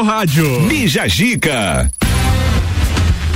seu 0.00 0.02
rádio. 0.02 0.60
Bija 0.66 1.06
Gica. 1.06 1.90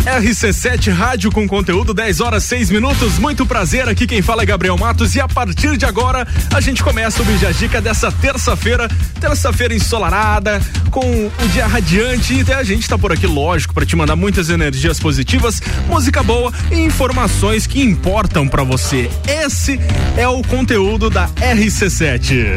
RC7 0.05 0.93
Rádio 0.93 1.33
com 1.33 1.49
conteúdo 1.49 1.95
10 1.95 2.21
horas 2.21 2.45
6 2.45 2.71
minutos. 2.71 3.19
Muito 3.19 3.47
prazer, 3.47 3.89
aqui 3.89 4.07
quem 4.07 4.21
fala 4.21 4.43
é 4.43 4.47
Gabriel 4.47 4.77
Matos 4.77 5.15
e 5.15 5.21
a 5.21 5.27
partir 5.27 5.77
de 5.77 5.87
agora 5.87 6.27
a 6.55 6.61
gente 6.61 6.83
começa 6.83 7.23
o 7.23 7.25
Bija 7.25 7.53
Dica 7.53 7.81
dessa 7.81 8.13
terça-feira, 8.13 8.89
terça-feira 9.19 9.75
ensolarada, 9.75 10.61
com 10.91 11.01
o 11.01 11.49
dia 11.53 11.67
radiante 11.67 12.45
e 12.47 12.53
a 12.53 12.63
gente 12.63 12.89
tá 12.89 12.99
por 12.99 13.13
aqui, 13.13 13.27
lógico, 13.27 13.73
para 13.73 13.87
te 13.87 13.97
mandar 13.97 14.17
muitas 14.17 14.51
energias 14.51 15.01
positivas, 15.01 15.61
música 15.89 16.23
boa 16.23 16.53
e 16.71 16.77
informações 16.81 17.67
que 17.67 17.83
importam 17.83 18.47
para 18.47 18.63
você. 18.63 19.11
Esse 19.27 19.81
é 20.17 20.29
o 20.29 20.43
conteúdo 20.43 21.09
da 21.09 21.29
RC7. 21.29 22.57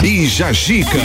Bija 0.00 0.52
Gica. 0.52 0.98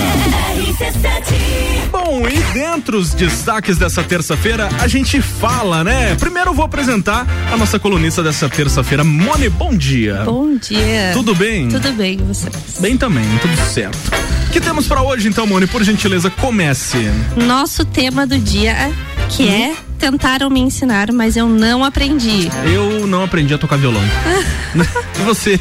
Bom, 1.93 2.23
e 2.27 2.39
dentro 2.53 2.97
os 2.97 3.13
destaques 3.13 3.77
dessa 3.77 4.03
terça-feira, 4.03 4.67
a 4.81 4.87
gente 4.87 5.21
fala, 5.21 5.83
né? 5.83 6.15
Primeiro 6.15 6.49
eu 6.49 6.53
vou 6.55 6.65
apresentar 6.65 7.27
a 7.53 7.55
nossa 7.55 7.77
colunista 7.77 8.23
dessa 8.23 8.49
terça-feira, 8.49 9.03
Mone, 9.03 9.47
bom 9.47 9.77
dia. 9.77 10.23
Bom 10.25 10.57
dia. 10.57 11.11
Tudo 11.13 11.35
bem? 11.35 11.69
Tudo 11.69 11.91
bem, 11.93 12.15
e 12.19 12.23
vocês? 12.23 12.55
Bem 12.79 12.97
também, 12.97 13.23
tudo 13.39 13.55
certo. 13.69 14.11
O 14.47 14.51
que 14.51 14.59
temos 14.59 14.87
para 14.87 15.03
hoje 15.03 15.27
então, 15.27 15.45
Mone? 15.45 15.67
Por 15.67 15.83
gentileza, 15.83 16.31
comece. 16.31 16.97
Nosso 17.37 17.85
tema 17.85 18.25
do 18.25 18.39
dia, 18.39 18.91
que 19.29 19.47
é 19.47 19.67
Uhum. 19.67 19.75
tentaram 19.99 20.49
me 20.49 20.61
ensinar, 20.61 21.11
mas 21.11 21.37
eu 21.37 21.47
não 21.47 21.83
aprendi. 21.83 22.49
Eu 22.73 23.05
não 23.05 23.23
aprendi 23.23 23.53
a 23.53 23.57
tocar 23.59 23.77
violão. 23.77 24.01
e 24.75 25.21
você? 25.23 25.59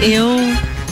Eu 0.00 0.36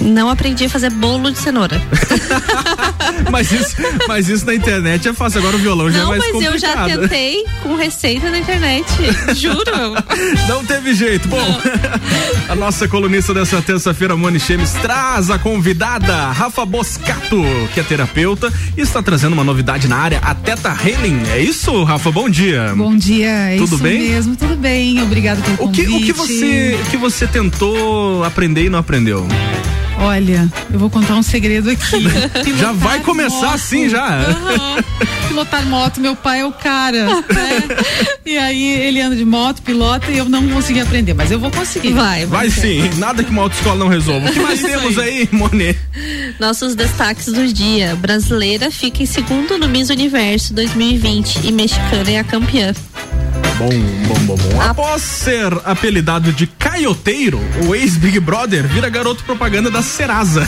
não 0.01 0.29
aprendi 0.29 0.65
a 0.65 0.69
fazer 0.69 0.91
bolo 0.91 1.31
de 1.31 1.39
cenoura. 1.39 1.81
Mas 3.31 3.53
isso, 3.53 3.77
mas 4.07 4.29
isso 4.29 4.47
na 4.47 4.55
internet 4.55 5.09
é 5.09 5.13
fácil, 5.13 5.41
agora 5.41 5.57
o 5.57 5.59
violão 5.59 5.91
já 5.91 5.99
é 5.99 6.03
não, 6.03 6.09
mais 6.11 6.21
mas 6.23 6.33
complicado. 6.33 6.55
eu 6.55 6.59
já 6.97 6.99
tentei 7.03 7.45
com 7.63 7.75
receita 7.77 8.31
na 8.31 8.39
internet. 8.39 8.87
Juro. 9.35 9.95
Não 10.49 10.65
teve 10.65 10.95
jeito. 10.95 11.29
Bom, 11.29 11.61
a 12.49 12.55
nossa 12.55 12.89
colunista 12.89 13.35
dessa 13.35 13.61
terça-feira, 13.63 14.17
Moni 14.17 14.41
Chemes, 14.41 14.73
traz 14.75 15.31
a 15.31 15.39
convidada 15.39 16.31
Rafa 16.33 16.65
Boscato, 16.65 17.43
que 17.75 17.81
é 17.81 17.83
terapeuta 17.83 18.53
e 18.77 18.81
está 18.81 19.03
trazendo 19.03 19.33
uma 19.35 19.45
novidade 19.45 19.89
na 19.89 19.97
área, 19.97 20.19
a 20.23 20.35
Teta 20.35 20.71
Healing. 20.85 21.23
É 21.31 21.39
isso, 21.41 21.83
Rafa? 21.85 22.11
Bom 22.11 22.29
dia. 22.29 22.73
Bom 22.77 22.97
dia, 22.97 23.29
é 23.29 23.57
Tudo 23.59 23.75
isso 23.75 23.83
bem? 23.83 23.99
mesmo, 24.01 24.37
tudo 24.37 24.57
bem, 24.57 25.03
obrigado 25.03 25.43
pelo 25.43 25.69
O 25.69 25.73
que, 25.73 25.85
convite. 25.85 26.03
o 26.03 26.07
que 26.07 26.13
você, 26.13 26.79
o 26.83 26.91
que 26.91 26.97
você 26.97 27.27
tentou 27.27 28.25
aprender 28.25 28.65
e 28.65 28.71
não 28.71 28.79
aprendeu? 28.79 29.27
Olha, 30.01 30.49
eu 30.73 30.79
vou 30.79 30.89
contar 30.89 31.15
um 31.17 31.23
segredo 31.23 31.71
aqui. 31.71 32.05
Já 32.59 32.73
vai 32.73 33.01
começar 33.01 33.35
moto. 33.47 33.55
assim 33.55 33.89
já. 33.89 34.07
Aham. 34.21 34.85
Pilotar 35.29 35.67
moto, 35.67 36.01
meu 36.01 36.15
pai 36.17 36.41
é 36.41 36.45
o 36.47 36.53
cara. 36.53 37.07
né? 37.07 37.23
E 38.25 38.37
aí 38.39 38.81
ele 38.81 39.01
anda 39.01 39.17
de 39.17 39.25
moto, 39.25 39.61
pilota 39.63 40.11
e 40.11 40.19
eu 40.19 40.29
não 40.29 40.49
consegui 40.49 40.81
aprender, 40.81 41.15
mas 41.15 41.31
eu 41.31 41.39
vou 41.41 41.51
conseguir. 41.51 41.93
Vai, 41.93 42.27
Vai 42.27 42.49
sim, 42.51 42.89
nada 42.97 43.23
que 43.25 43.31
uma 43.31 43.43
autoescola 43.43 43.77
não 43.77 43.89
resolva. 43.89 44.29
O 44.29 44.33
que 44.33 44.41
mais 44.41 44.61
temos 44.63 44.99
aí, 44.99 45.29
Moni? 45.33 45.77
Nossos 46.39 46.75
destaques 46.75 47.27
do 47.27 47.47
dia. 47.53 47.97
Brasileira 47.97 48.71
fica 48.71 49.03
em 49.03 49.07
segundo 49.07 49.59
no 49.59 49.69
Miss 49.69 49.91
Universo 49.91 50.55
2020 50.55 51.41
e 51.47 51.53
mexicana 51.53 52.11
é 52.11 52.19
a 52.19 52.25
campeã. 52.25 52.73
Bom, 53.59 53.69
bom, 54.07 54.15
bom, 54.27 54.37
bom. 54.37 54.61
Após 54.61 55.03
ser 55.03 55.53
apelidado 55.65 56.33
de 56.33 56.47
caioteiro, 56.47 57.41
o 57.67 57.75
ex-Big 57.75 58.21
Brother 58.21 58.67
vira 58.69 58.89
garoto 58.89 59.25
propaganda 59.25 59.69
da 59.71 59.83
Serasa. 59.83 60.47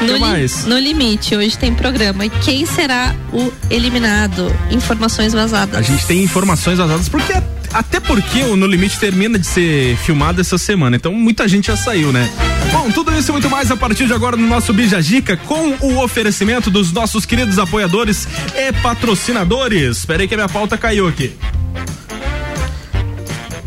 No, 0.00 0.14
li- 0.14 0.20
mais? 0.20 0.64
no 0.64 0.78
limite, 0.78 1.34
hoje 1.34 1.58
tem 1.58 1.74
programa. 1.74 2.24
E 2.24 2.30
quem 2.30 2.64
será 2.64 3.14
o 3.32 3.52
eliminado? 3.68 4.54
Informações 4.70 5.32
vazadas. 5.32 5.76
A 5.76 5.82
gente 5.82 6.06
tem 6.06 6.22
informações 6.22 6.78
vazadas, 6.78 7.08
porque 7.08 7.32
até 7.72 7.98
porque 8.00 8.42
o 8.42 8.56
No 8.56 8.66
Limite 8.66 8.98
termina 8.98 9.38
de 9.38 9.46
ser 9.46 9.96
filmado 9.98 10.40
essa 10.40 10.58
semana, 10.58 10.96
então 10.96 11.12
muita 11.14 11.46
gente 11.48 11.66
já 11.68 11.76
saiu, 11.76 12.12
né? 12.12 12.28
Bom, 12.72 12.90
tudo 12.90 13.12
isso 13.16 13.30
e 13.30 13.32
muito 13.32 13.50
mais 13.50 13.70
a 13.70 13.76
partir 13.76 14.06
de 14.06 14.12
agora 14.12 14.36
no 14.36 14.46
nosso 14.46 14.72
Bija 14.72 15.02
Dica, 15.02 15.36
com 15.36 15.74
o 15.80 16.02
oferecimento 16.02 16.70
dos 16.70 16.92
nossos 16.92 17.26
queridos 17.26 17.58
apoiadores 17.58 18.28
e 18.54 18.72
patrocinadores. 18.80 19.98
Espera 19.98 20.22
aí 20.22 20.28
que 20.28 20.34
a 20.34 20.36
minha 20.36 20.48
pauta 20.48 20.78
caiu 20.78 21.06
aqui. 21.08 21.34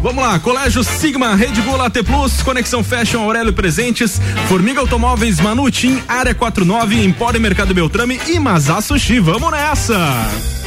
Vamos 0.04 0.22
lá, 0.22 0.38
Colégio 0.38 0.84
Sigma, 0.84 1.34
Rede 1.34 1.62
Bull 1.62 1.82
AT 1.82 2.04
Plus, 2.04 2.42
Conexão 2.42 2.84
Fashion 2.84 3.22
Aurélio 3.22 3.54
Presentes, 3.54 4.20
Formiga 4.50 4.82
Automóveis 4.82 5.40
Manutim, 5.40 6.02
Área 6.10 6.36
49, 6.36 7.06
Empório 7.06 7.40
Mercado 7.40 7.74
Beltrame 7.74 8.20
e 8.28 8.38
Mazá 8.38 8.82
Sushi. 8.82 9.20
Vamos 9.20 9.50
nessa! 9.52 10.63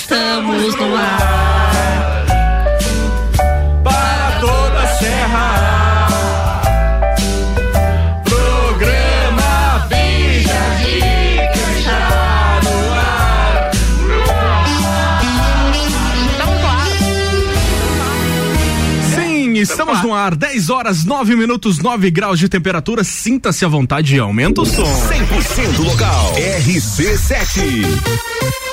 Estamos 0.00 0.76
no 0.76 0.96
ar. 0.96 2.24
para 3.82 4.38
toda 4.40 4.80
a 4.80 4.86
serra. 4.96 6.06
Programa 8.24 9.88
Bija 9.88 10.76
Dica 10.78 11.64
está 11.76 12.60
no 12.62 12.94
ar. 12.94 13.70
Sim, 19.16 19.58
estamos 19.58 20.00
no 20.04 20.14
ar. 20.14 20.36
10 20.36 20.70
horas, 20.70 21.04
9 21.04 21.34
minutos, 21.34 21.80
9 21.80 22.08
graus 22.12 22.38
de 22.38 22.48
temperatura. 22.48 23.02
Sinta-se 23.02 23.64
à 23.64 23.68
vontade 23.68 24.14
e 24.14 24.20
aumenta 24.20 24.60
o 24.60 24.64
som. 24.64 24.84
100% 24.84 25.84
local. 25.84 26.34
RC7. 26.36 28.67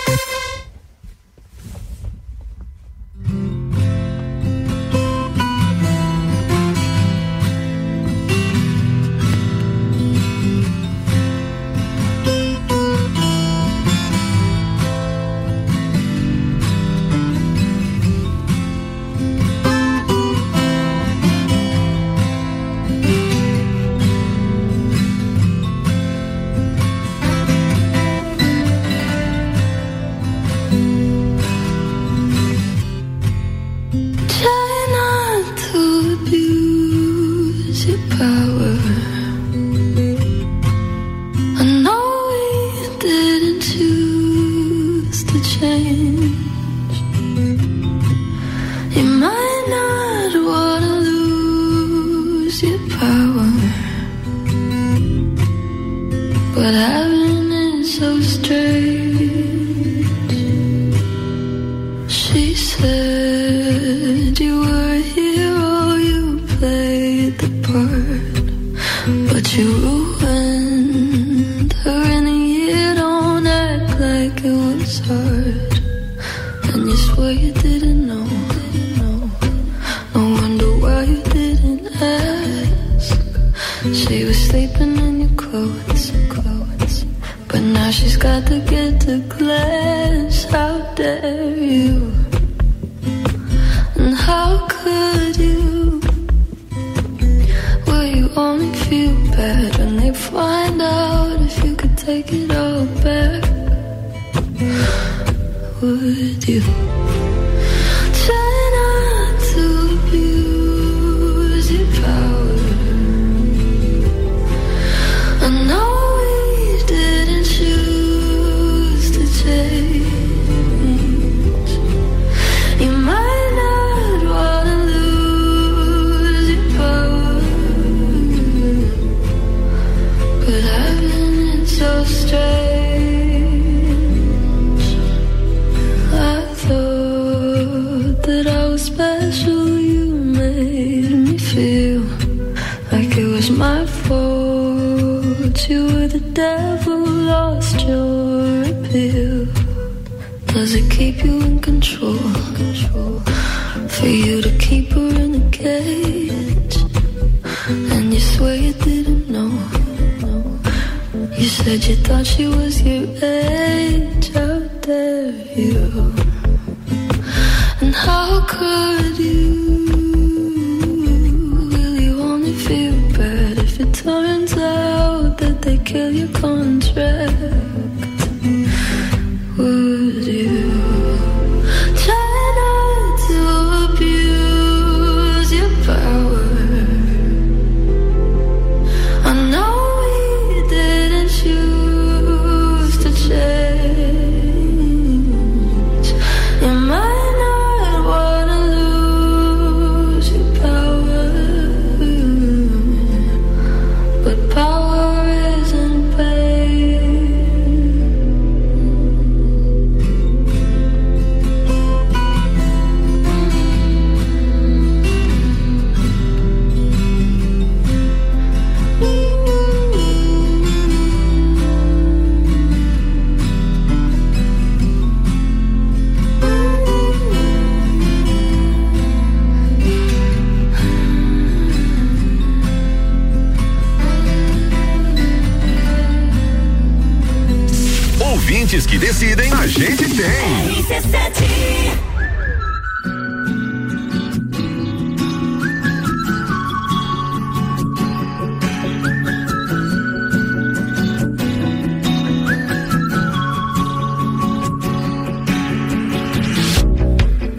decidem, 238.98 239.52
a 239.54 239.68
gente 239.68 240.06
tem. 240.16 240.86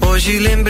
Hoje 0.00 0.38
lembro. 0.38 0.65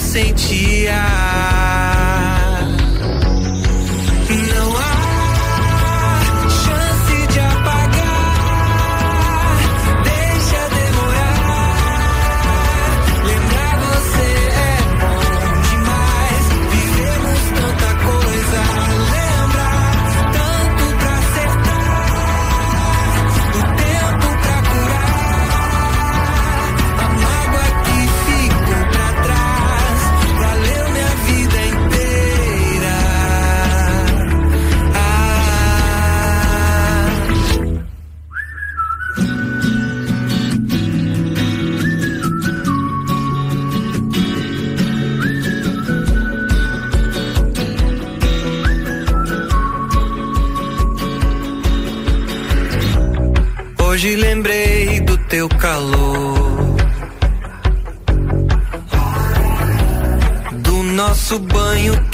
sentia. 0.00 1.99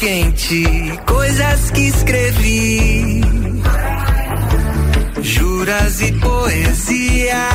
quente, 0.07 0.63
coisas 1.05 1.71
que 1.73 1.89
escrevi, 1.89 3.21
juras 5.21 6.01
e 6.01 6.13
poesia. 6.13 7.49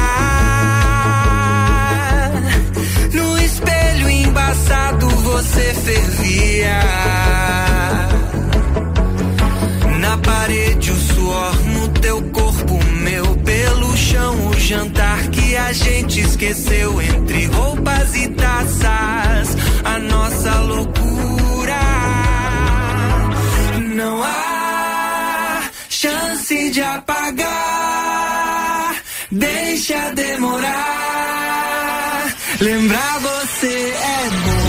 No 3.14 3.40
espelho 3.40 4.10
embaçado 4.10 5.08
você 5.08 5.74
fervia. 5.76 6.80
Na 10.02 10.18
parede 10.18 10.92
o 10.92 10.96
suor 10.98 11.56
no 11.68 11.88
teu 12.02 12.22
corpo, 12.34 12.84
meu 13.02 13.34
pelo 13.46 13.96
chão 13.96 14.50
o 14.50 14.60
jantar 14.60 15.26
que 15.30 15.56
a 15.56 15.72
gente 15.72 16.20
esqueceu 16.20 17.02
entre 17.02 17.46
roupas 17.46 18.14
e 18.14 18.28
taças 18.28 19.21
deixa 29.92 30.16
demorar. 30.16 30.76
Lembrar 32.62 33.20
você 33.20 33.68
é 33.68 34.30
bom. 34.30 34.61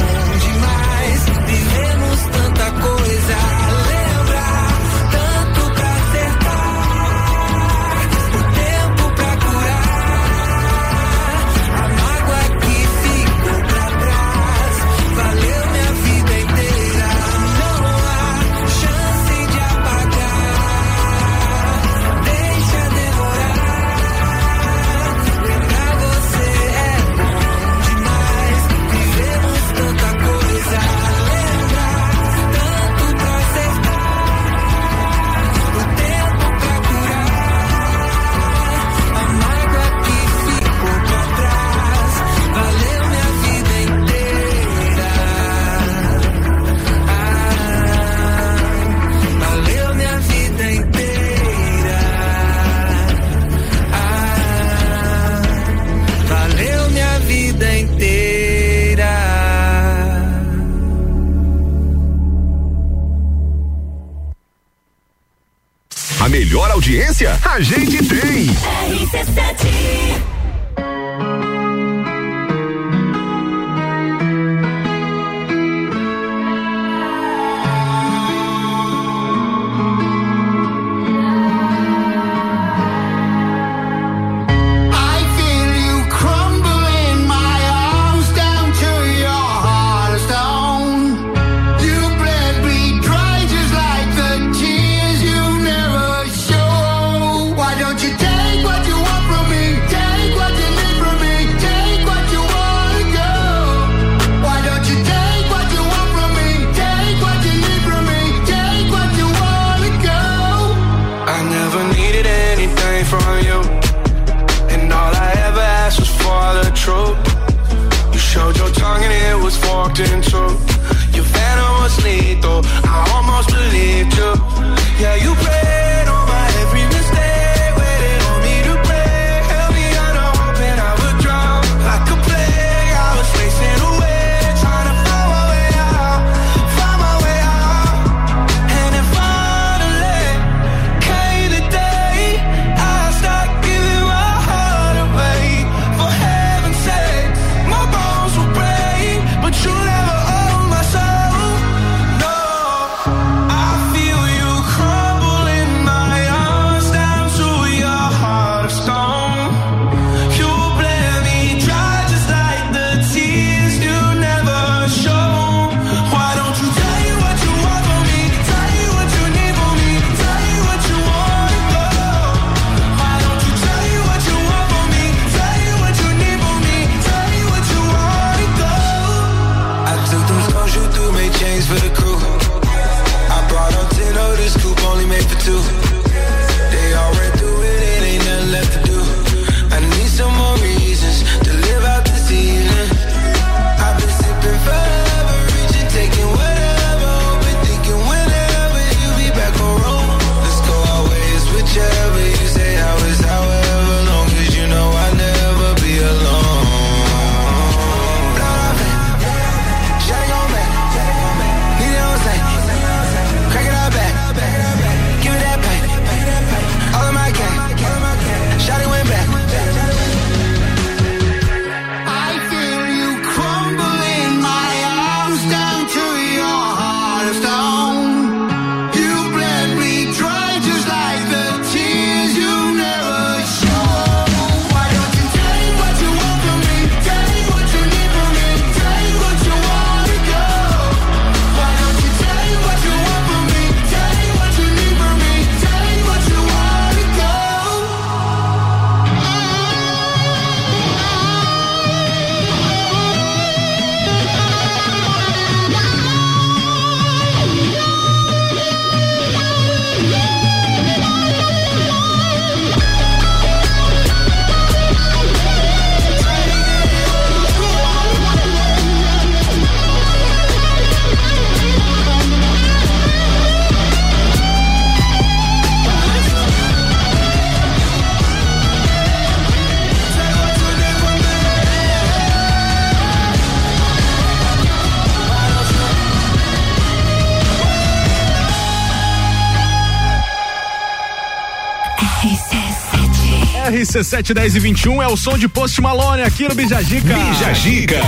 RC7 294.02 294.34
10 294.34 294.56
e 294.56 294.58
21 294.58 295.02
é 295.02 295.06
o 295.06 295.16
som 295.16 295.38
de 295.38 295.48
Post 295.48 295.80
Malone 295.80 296.22
aqui 296.22 296.48
no 296.48 296.54
Bijagica. 296.54 297.14
Bijagica. 297.14 298.00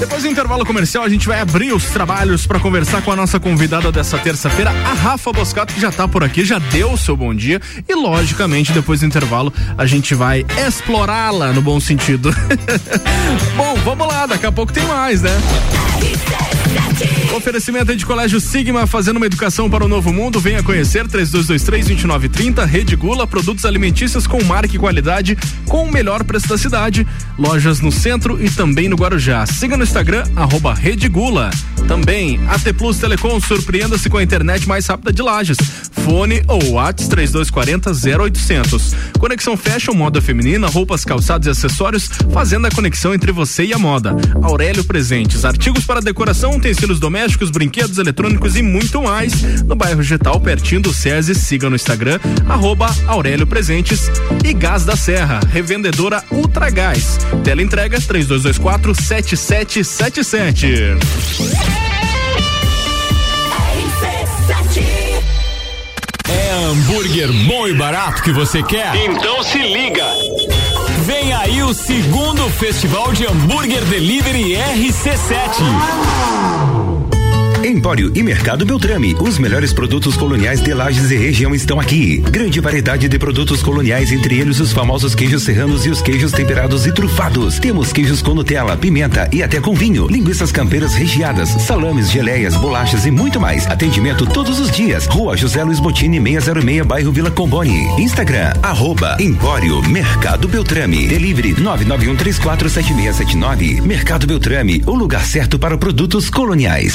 Depois 0.00 0.22
do 0.22 0.28
intervalo 0.28 0.66
comercial, 0.66 1.04
a 1.04 1.08
gente 1.08 1.28
vai 1.28 1.40
abrir 1.40 1.72
os 1.72 1.84
trabalhos 1.84 2.46
para 2.46 2.58
conversar 2.58 3.02
com 3.02 3.12
a 3.12 3.16
nossa 3.16 3.38
convidada 3.38 3.92
dessa 3.92 4.18
terça-feira, 4.18 4.70
a 4.70 4.94
Rafa 4.94 5.32
Boscato, 5.32 5.72
que 5.72 5.80
já 5.80 5.92
tá 5.92 6.08
por 6.08 6.24
aqui, 6.24 6.44
já 6.44 6.58
deu 6.58 6.92
o 6.92 6.98
seu 6.98 7.16
bom 7.16 7.32
dia. 7.32 7.60
E, 7.88 7.94
logicamente, 7.94 8.72
depois 8.72 9.00
do 9.00 9.06
intervalo, 9.06 9.52
a 9.78 9.86
gente 9.86 10.14
vai 10.14 10.44
explorá-la 10.66 11.52
no 11.52 11.62
bom 11.62 11.78
sentido. 11.78 12.34
bom, 13.56 13.74
vamos 13.84 14.08
lá, 14.08 14.26
daqui 14.26 14.46
a 14.46 14.52
pouco 14.52 14.72
tem 14.72 14.84
mais, 14.84 15.22
né? 15.22 15.38
Oferecimento 17.34 17.94
de 17.94 18.04
Colégio 18.04 18.40
Sigma, 18.40 18.88
fazendo 18.88 19.18
uma 19.18 19.26
educação 19.26 19.70
para 19.70 19.84
o 19.84 19.88
novo 19.88 20.12
mundo. 20.12 20.40
Venha 20.40 20.64
conhecer 20.64 21.06
3223-2930. 21.06 22.66
Rede 22.66 22.96
Gula, 22.96 23.24
produtos 23.26 23.64
alimentícios 23.64 24.26
com 24.26 24.42
marca 24.42 24.74
e 24.74 24.78
qualidade, 24.78 25.38
com 25.64 25.84
o 25.84 25.92
melhor 25.92 26.24
preço 26.24 26.48
da 26.48 26.58
cidade. 26.58 27.06
Lojas 27.38 27.80
no 27.80 27.92
centro 27.92 28.44
e 28.44 28.50
também 28.50 28.88
no 28.88 28.96
Guarujá. 28.96 29.46
Siga 29.46 29.76
no 29.76 29.84
Instagram, 29.84 30.24
arroba 30.34 30.74
Rede 30.74 31.08
Gula. 31.08 31.50
Também, 31.90 32.38
AT 32.46 32.72
Plus 32.78 32.98
Telecom, 32.98 33.40
surpreenda-se 33.40 34.08
com 34.08 34.16
a 34.16 34.22
internet 34.22 34.68
mais 34.68 34.86
rápida 34.86 35.12
de 35.12 35.22
Lages. 35.22 35.58
Fone 35.90 36.40
ou 36.46 36.74
WhatsApp 36.74 37.10
3240 37.10 37.90
0800. 37.90 38.94
Conexão 39.18 39.56
Fashion, 39.56 39.92
moda 39.92 40.20
feminina, 40.20 40.68
roupas, 40.68 41.04
calçados 41.04 41.48
e 41.48 41.50
acessórios, 41.50 42.08
fazendo 42.32 42.68
a 42.68 42.70
conexão 42.70 43.12
entre 43.12 43.32
você 43.32 43.64
e 43.64 43.72
a 43.72 43.78
moda. 43.78 44.14
Aurélio 44.40 44.84
Presentes, 44.84 45.44
artigos 45.44 45.84
para 45.84 46.00
decoração, 46.00 46.54
utensílios 46.54 47.00
domésticos, 47.00 47.50
brinquedos 47.50 47.98
eletrônicos 47.98 48.54
e 48.54 48.62
muito 48.62 49.02
mais. 49.02 49.64
No 49.64 49.74
bairro 49.74 50.00
Getal, 50.00 50.40
pertinho 50.40 50.82
do 50.82 50.94
SESI, 50.94 51.34
siga 51.34 51.68
no 51.68 51.74
Instagram, 51.74 52.20
arroba 52.48 52.94
Aurélio 53.08 53.48
Presentes 53.48 54.08
e 54.44 54.52
Gás 54.52 54.84
da 54.84 54.94
Serra, 54.94 55.40
revendedora 55.52 56.22
Ultra 56.30 56.70
Gás. 56.70 57.18
Tela 57.42 57.62
entrega 57.62 58.00
3224 58.00 58.94
7777. 58.94 61.79
Hambúrguer 66.70 67.32
bom 67.48 67.66
e 67.66 67.74
barato 67.74 68.22
que 68.22 68.30
você 68.30 68.62
quer? 68.62 68.94
Então 68.94 69.42
se 69.42 69.58
liga. 69.58 70.06
Vem 71.04 71.32
aí 71.32 71.64
o 71.64 71.74
segundo 71.74 72.48
Festival 72.48 73.12
de 73.12 73.26
Hambúrguer 73.26 73.84
Delivery 73.86 74.54
RC7. 74.54 76.99
Empório 77.64 78.12
e 78.14 78.22
Mercado 78.22 78.64
Beltrame. 78.64 79.16
Os 79.20 79.36
melhores 79.38 79.70
produtos 79.72 80.16
coloniais 80.16 80.60
de 80.62 80.72
Lages 80.72 81.10
e 81.10 81.16
região 81.16 81.52
estão 81.54 81.78
aqui. 81.78 82.16
Grande 82.18 82.58
variedade 82.58 83.06
de 83.08 83.18
produtos 83.18 83.62
coloniais, 83.62 84.10
entre 84.12 84.38
eles 84.38 84.60
os 84.60 84.72
famosos 84.72 85.14
queijos 85.14 85.42
serranos 85.42 85.84
e 85.84 85.90
os 85.90 86.00
queijos 86.00 86.32
temperados 86.32 86.86
e 86.86 86.92
trufados. 86.92 87.58
Temos 87.58 87.92
queijos 87.92 88.22
com 88.22 88.32
Nutella, 88.34 88.78
pimenta 88.78 89.28
e 89.30 89.42
até 89.42 89.60
com 89.60 89.74
vinho, 89.74 90.06
linguiças 90.06 90.50
campeiras 90.50 90.94
recheadas, 90.94 91.50
salames, 91.50 92.10
geleias, 92.10 92.56
bolachas 92.56 93.04
e 93.04 93.10
muito 93.10 93.38
mais. 93.38 93.66
Atendimento 93.66 94.24
todos 94.26 94.58
os 94.58 94.70
dias. 94.70 95.04
Rua 95.06 95.36
José 95.36 95.62
Luiz 95.62 95.80
Botini, 95.80 96.18
606, 96.18 96.86
bairro 96.86 97.12
Vila 97.12 97.30
Comboni. 97.30 97.84
Instagram, 98.00 98.54
arroba 98.62 99.18
Empório 99.20 99.86
Mercado 99.88 100.48
Beltrame. 100.48 101.08
Delivery 101.08 101.52
991347679. 101.54 103.82
Mercado 103.82 104.26
Beltrame, 104.26 104.82
o 104.86 104.94
lugar 104.94 105.26
certo 105.26 105.58
para 105.58 105.76
produtos 105.76 106.30
coloniais. 106.30 106.94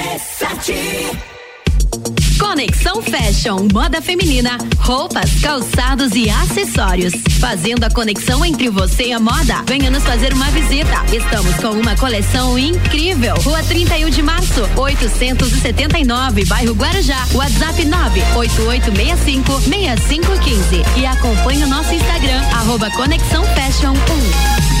Conexão 2.39 3.01
Fashion, 3.01 3.67
moda 3.71 4.01
feminina, 4.01 4.57
roupas, 4.79 5.39
calçados 5.41 6.13
e 6.15 6.29
acessórios. 6.29 7.13
Fazendo 7.39 7.83
a 7.83 7.89
conexão 7.89 8.43
entre 8.43 8.69
você 8.69 9.07
e 9.07 9.13
a 9.13 9.19
moda. 9.19 9.63
Venha 9.67 9.89
nos 9.91 10.03
fazer 10.03 10.33
uma 10.33 10.49
visita. 10.51 11.05
Estamos 11.13 11.55
com 11.55 11.69
uma 11.69 11.95
coleção 11.95 12.57
incrível. 12.57 13.35
Rua 13.43 13.61
31 13.63 14.09
de 14.09 14.21
março, 14.21 14.67
879, 14.75 16.45
bairro 16.45 16.73
Guarujá. 16.73 17.25
WhatsApp 17.33 17.85
98865 17.85 19.61
6515. 19.61 20.99
E 20.99 21.05
acompanhe 21.05 21.63
o 21.63 21.67
nosso 21.67 21.93
Instagram, 21.93 22.41
arroba 22.53 22.89
Conexão 22.91 23.43
Fashion 23.45 23.93
1. 23.93 24.80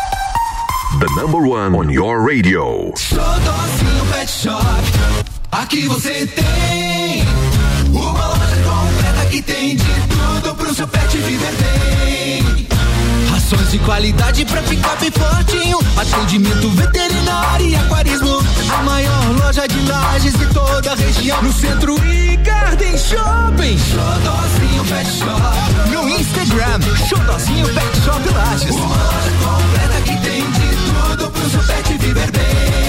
The 1.01 1.09
number 1.19 1.47
one 1.47 1.73
on 1.73 1.89
your 1.89 2.21
radio. 2.21 2.93
Pet 4.11 4.29
Shop. 4.29 4.61
Aqui 5.51 5.87
você 5.87 6.27
tem 6.27 7.25
uma 7.91 8.27
loja 8.27 8.55
completa 8.63 9.25
que 9.31 9.41
tem 9.41 9.77
de 9.77 9.83
tudo 9.83 10.53
pro 10.53 10.75
seu 10.75 10.87
pet 10.87 11.17
viver 11.17 11.53
bem. 11.53 12.67
Rações 13.31 13.71
de 13.71 13.79
qualidade 13.79 14.45
pra 14.45 14.61
bem 14.61 14.79
fortinho. 15.11 15.79
Atendimento 15.97 16.69
veterinário 16.69 17.65
e 17.65 17.75
aquarismo. 17.75 18.37
A 18.71 18.83
maior 18.83 19.39
loja 19.43 19.67
de 19.67 19.79
lajes 19.89 20.33
de 20.37 20.45
toda 20.53 20.91
a 20.91 20.95
região. 20.95 21.41
No 21.41 21.51
centro 21.51 21.95
e 22.05 22.35
Garden 22.37 22.95
Shopping. 22.95 23.77
Pet 24.87 25.09
Shop. 25.17 25.89
No 25.91 26.07
Instagram, 26.07 26.79
Xodózinho 27.09 27.67
Pet 27.73 28.01
Shop 28.05 28.29
Lages. 28.35 28.75
Uma 28.75 28.85
loja 28.85 29.31
completa 29.43 29.90
seu 31.49 31.63
pet 31.63 31.97
viver 31.97 32.31
bem. 32.31 32.80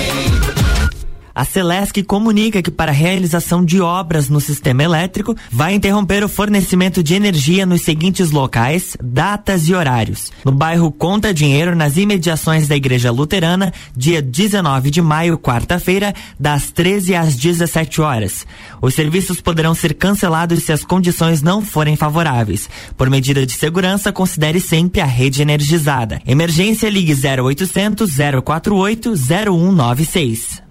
A 1.34 1.44
Celesc 1.44 2.02
comunica 2.02 2.62
que 2.62 2.70
para 2.70 2.92
a 2.92 2.94
realização 2.94 3.64
de 3.64 3.80
obras 3.80 4.28
no 4.28 4.40
sistema 4.40 4.82
elétrico 4.82 5.34
vai 5.50 5.74
interromper 5.74 6.22
o 6.22 6.28
fornecimento 6.28 7.02
de 7.02 7.14
energia 7.14 7.64
nos 7.64 7.82
seguintes 7.82 8.30
locais, 8.30 8.96
datas 9.02 9.68
e 9.68 9.74
horários. 9.74 10.30
No 10.44 10.52
bairro 10.52 10.92
Conta 10.92 11.32
Dinheiro, 11.32 11.74
nas 11.74 11.96
imediações 11.96 12.68
da 12.68 12.76
Igreja 12.76 13.10
Luterana, 13.10 13.72
dia 13.96 14.20
19 14.20 14.90
de 14.90 15.00
maio, 15.00 15.38
quarta-feira, 15.38 16.14
das 16.38 16.70
13 16.70 17.14
às 17.14 17.34
17 17.34 18.00
horas. 18.00 18.46
Os 18.80 18.94
serviços 18.94 19.40
poderão 19.40 19.74
ser 19.74 19.94
cancelados 19.94 20.62
se 20.62 20.72
as 20.72 20.84
condições 20.84 21.40
não 21.40 21.62
forem 21.62 21.96
favoráveis. 21.96 22.68
Por 22.96 23.08
medida 23.08 23.46
de 23.46 23.52
segurança, 23.52 24.12
considere 24.12 24.60
sempre 24.60 25.00
a 25.00 25.06
rede 25.06 25.40
energizada. 25.40 26.20
Emergência 26.26 26.90
ligue 26.90 27.14
0800 27.14 28.10
048 28.44 29.14
0196. 29.16 30.62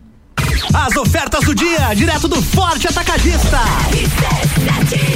As 0.74 0.96
ofertas 0.96 1.44
do 1.44 1.56
dia, 1.56 1.94
direto 1.96 2.28
do 2.28 2.42
Forte 2.42 2.88
Atacadista. 2.88 3.60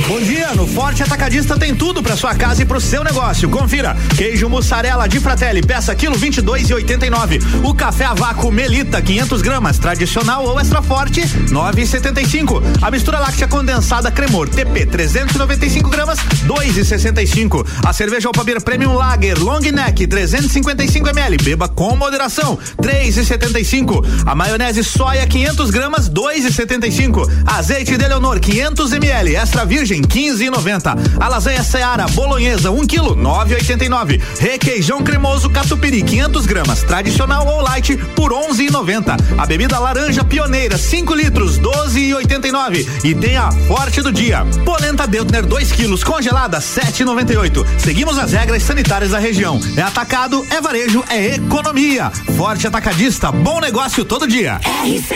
Bom 0.08 0.19
dia, 0.19 0.53
no 0.53 0.67
Forte 0.67 1.03
Atacadista 1.03 1.58
tem 1.58 1.73
tudo 1.75 2.01
para 2.01 2.15
sua 2.15 2.34
casa 2.36 2.62
e 2.62 2.65
pro 2.65 2.81
seu 2.81 3.03
negócio. 3.03 3.49
Confira: 3.49 3.95
queijo 4.17 4.49
mussarela 4.49 5.08
de 5.08 5.19
Fratelli, 5.19 5.62
peça 5.62 5.93
quilo 5.95 6.15
22 6.15 6.69
e 6.69 6.73
89. 6.73 7.39
O 7.63 7.73
café 7.73 8.05
a 8.05 8.13
vácuo 8.13 8.51
Melita 8.51 9.01
500 9.01 9.41
gramas, 9.41 9.77
tradicional 9.77 10.45
ou 10.45 10.60
extra 10.60 10.81
forte 10.81 11.21
9,75. 11.21 12.62
A 12.81 12.91
mistura 12.91 13.19
láctea 13.19 13.47
condensada 13.47 14.12
Cremor 14.12 14.49
TP 14.49 14.86
395 14.86 15.89
gramas 15.89 16.19
2,65. 16.47 17.65
A 17.86 17.93
cerveja 17.93 18.27
Alpabir 18.27 18.62
Premium 18.62 18.93
Lager 18.93 19.39
Long 19.39 19.60
Neck 19.60 20.08
355 20.08 21.10
ml, 21.10 21.38
beba 21.38 21.67
com 21.67 21.95
moderação 21.95 22.58
3,75. 22.81 24.05
A 24.25 24.36
maionese 24.36 24.84
soia 24.84 25.25
500 25.36 25.69
gramas 25.69 26.10
2,75. 26.10 27.30
Azeite 27.45 27.98
de 27.98 28.08
Leonor 28.08 28.39
500 28.39 28.93
ml, 28.93 29.36
extra 29.36 29.65
virgem 29.65 30.02
15,90. 30.02 30.98
A 31.19 31.28
lasanha 31.28 31.62
Seara 31.62 32.08
bolonhesa 32.08 32.71
1 32.71 32.88
kg 32.88 33.15
9,89. 33.15 34.21
Requeijão 34.39 35.04
cremoso 35.04 35.50
catupiry 35.50 36.04
500 36.04 36.45
gramas, 36.45 36.84
tradicional 36.84 37.45
ou 37.48 37.62
light 37.62 37.98
por 38.15 38.32
11,90. 38.32 39.17
A 39.38 39.45
bebida 39.45 39.78
laranja 39.78 40.24
pioneira 40.24 40.78
5 40.78 41.13
litros 41.13 41.60
12,89. 41.60 43.04
E 43.04 43.13
tem 43.13 43.36
a 43.36 43.52
forte 43.67 44.02
do 44.02 44.13
dia. 44.13 44.45
Polenta 44.63 45.06
Beltner 45.06 45.45
2 45.45 45.71
quilos 45.74 46.02
congelada 46.02 46.60
7,98. 46.60 47.65
Seguimos 47.78 48.17
as 48.17 48.32
regras 48.32 48.63
sanitárias 48.63 49.12
da 49.12 49.19
região. 49.19 49.60
É 49.76 49.82
atacado, 49.82 50.48
é 50.50 50.62
varejo, 50.62 51.04
é 51.10 51.36
economia. 51.36 52.10
Forte 52.38 52.65
atacadista, 52.65 53.34
bom 53.34 53.60
negócio 53.60 54.06
todo 54.06 54.26
dia. 54.26 54.62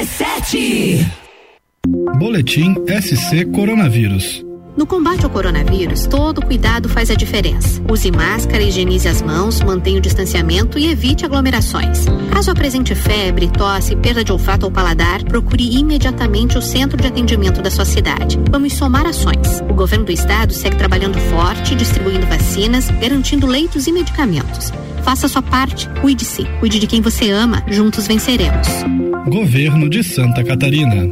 RC7 0.10 1.06
Boletim 2.18 2.74
SC 3.00 3.46
Coronavírus. 3.54 4.44
No 4.76 4.88
combate 4.88 5.24
ao 5.24 5.30
coronavírus, 5.30 6.08
todo 6.08 6.42
cuidado 6.42 6.90
faz 6.90 7.12
a 7.12 7.14
diferença. 7.14 7.82
Use 7.88 8.12
máscara, 8.12 8.64
higienize 8.64 9.08
as 9.08 9.22
mãos, 9.22 9.62
mantenha 9.62 10.00
o 10.00 10.02
distanciamento 10.02 10.80
e 10.80 10.90
evite 10.90 11.26
aglomerações. 11.26 12.06
Caso 12.32 12.50
apresente 12.50 12.96
febre, 12.96 13.50
tosse, 13.50 13.96
perda 13.96 14.24
de 14.24 14.32
olfato 14.32 14.66
ou 14.66 14.72
paladar, 14.72 15.24
procure 15.24 15.78
imediatamente 15.78 16.58
o 16.58 16.62
centro 16.62 16.98
de 16.98 17.08
atendimento 17.08 17.62
da 17.62 17.70
sua 17.70 17.86
cidade. 17.86 18.40
Vamos 18.50 18.74
somar 18.74 19.06
ações. 19.06 19.62
O 19.70 19.74
governo 19.76 20.06
do 20.06 20.12
estado 20.12 20.54
segue 20.54 20.78
trabalhando 20.78 21.20
forte, 21.30 21.76
distribuindo 21.76 22.26
vacinas, 22.26 22.90
garantindo 23.00 23.46
leitos 23.46 23.86
e 23.86 23.92
medicamentos. 23.92 24.72
Faça 25.04 25.28
a 25.28 25.30
sua 25.30 25.44
parte, 25.44 25.88
cuide-se, 26.02 26.46
cuide 26.60 26.80
de 26.80 26.88
quem 26.88 27.00
você 27.00 27.30
ama, 27.30 27.64
juntos 27.68 28.08
venceremos. 28.08 28.68
Governo 29.28 29.90
de 29.90 30.04
Santa 30.04 30.44
Catarina. 30.44 31.08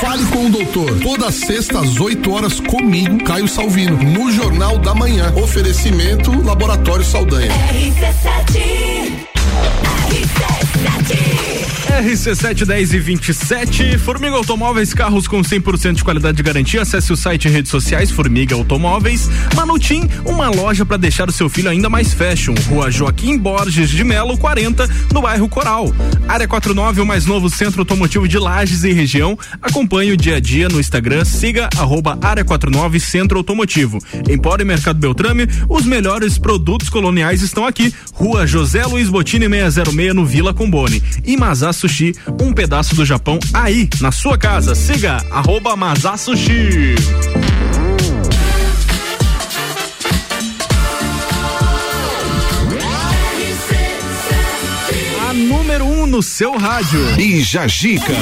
Fale 0.00 0.24
com 0.26 0.46
o 0.46 0.50
doutor. 0.50 0.98
Toda 1.00 1.30
sexta 1.30 1.80
às 1.80 1.98
8 1.98 2.30
horas 2.30 2.60
comigo, 2.60 3.22
Caio 3.24 3.48
Salvino, 3.48 3.96
no 4.02 4.30
Jornal 4.30 4.78
da 4.78 4.94
Manhã. 4.94 5.32
Oferecimento 5.36 6.30
Laboratório 6.44 7.04
Saldanha. 7.04 7.52
RC7 7.72 9.08
RC7 10.08 10.57
RC710 11.98 12.92
e 12.92 12.98
27, 13.00 13.98
Formiga 13.98 14.36
Automóveis, 14.36 14.94
carros 14.94 15.26
com 15.26 15.42
100% 15.42 15.94
de 15.94 16.04
qualidade 16.04 16.36
de 16.36 16.42
garantia. 16.44 16.82
Acesse 16.82 17.12
o 17.12 17.16
site 17.16 17.46
e 17.46 17.50
redes 17.50 17.72
sociais 17.72 18.08
Formiga 18.08 18.54
Automóveis. 18.54 19.28
Manutim, 19.56 20.08
uma 20.24 20.48
loja 20.48 20.86
para 20.86 20.96
deixar 20.96 21.28
o 21.28 21.32
seu 21.32 21.48
filho 21.48 21.68
ainda 21.68 21.90
mais 21.90 22.14
fashion. 22.14 22.54
Rua 22.68 22.88
Joaquim 22.88 23.36
Borges 23.36 23.90
de 23.90 24.04
Melo, 24.04 24.38
40, 24.38 24.88
no 25.12 25.22
bairro 25.22 25.48
Coral. 25.48 25.92
Área 26.28 26.46
49, 26.46 27.00
o 27.00 27.06
mais 27.06 27.26
novo 27.26 27.50
centro 27.50 27.80
automotivo 27.80 28.28
de 28.28 28.38
Lages 28.38 28.84
e 28.84 28.92
região. 28.92 29.36
Acompanhe 29.60 30.12
o 30.12 30.16
dia 30.16 30.36
a 30.36 30.40
dia 30.40 30.68
no 30.68 30.78
Instagram, 30.78 31.24
siga 31.24 31.68
arroba 31.76 32.16
Área 32.22 32.44
49 32.44 33.00
Centro 33.00 33.38
Automotivo. 33.38 33.98
Empório 34.30 34.64
Mercado 34.64 35.00
Beltrame, 35.00 35.48
os 35.68 35.84
melhores 35.84 36.38
produtos 36.38 36.88
coloniais 36.88 37.42
estão 37.42 37.66
aqui. 37.66 37.92
Rua 38.12 38.46
José 38.46 38.84
Luiz 38.86 39.08
Botini 39.08 39.48
606 39.48 40.14
no 40.14 40.24
Vila 40.24 40.54
Combone. 40.54 41.02
E 41.24 41.36
Mazá 41.36 41.72
Sushi, 41.88 42.14
um 42.42 42.52
pedaço 42.52 42.94
do 42.94 43.04
Japão 43.04 43.38
aí, 43.54 43.88
na 44.00 44.12
sua 44.12 44.36
casa. 44.36 44.74
Siga 44.74 45.24
arroba 45.30 45.74
Sushi. 46.18 46.94
A 55.28 55.32
número 55.32 55.86
1 55.86 56.02
um 56.02 56.06
no 56.06 56.22
seu 56.22 56.58
rádio. 56.58 57.00
E 57.18 57.40
Jajica. 57.42 58.12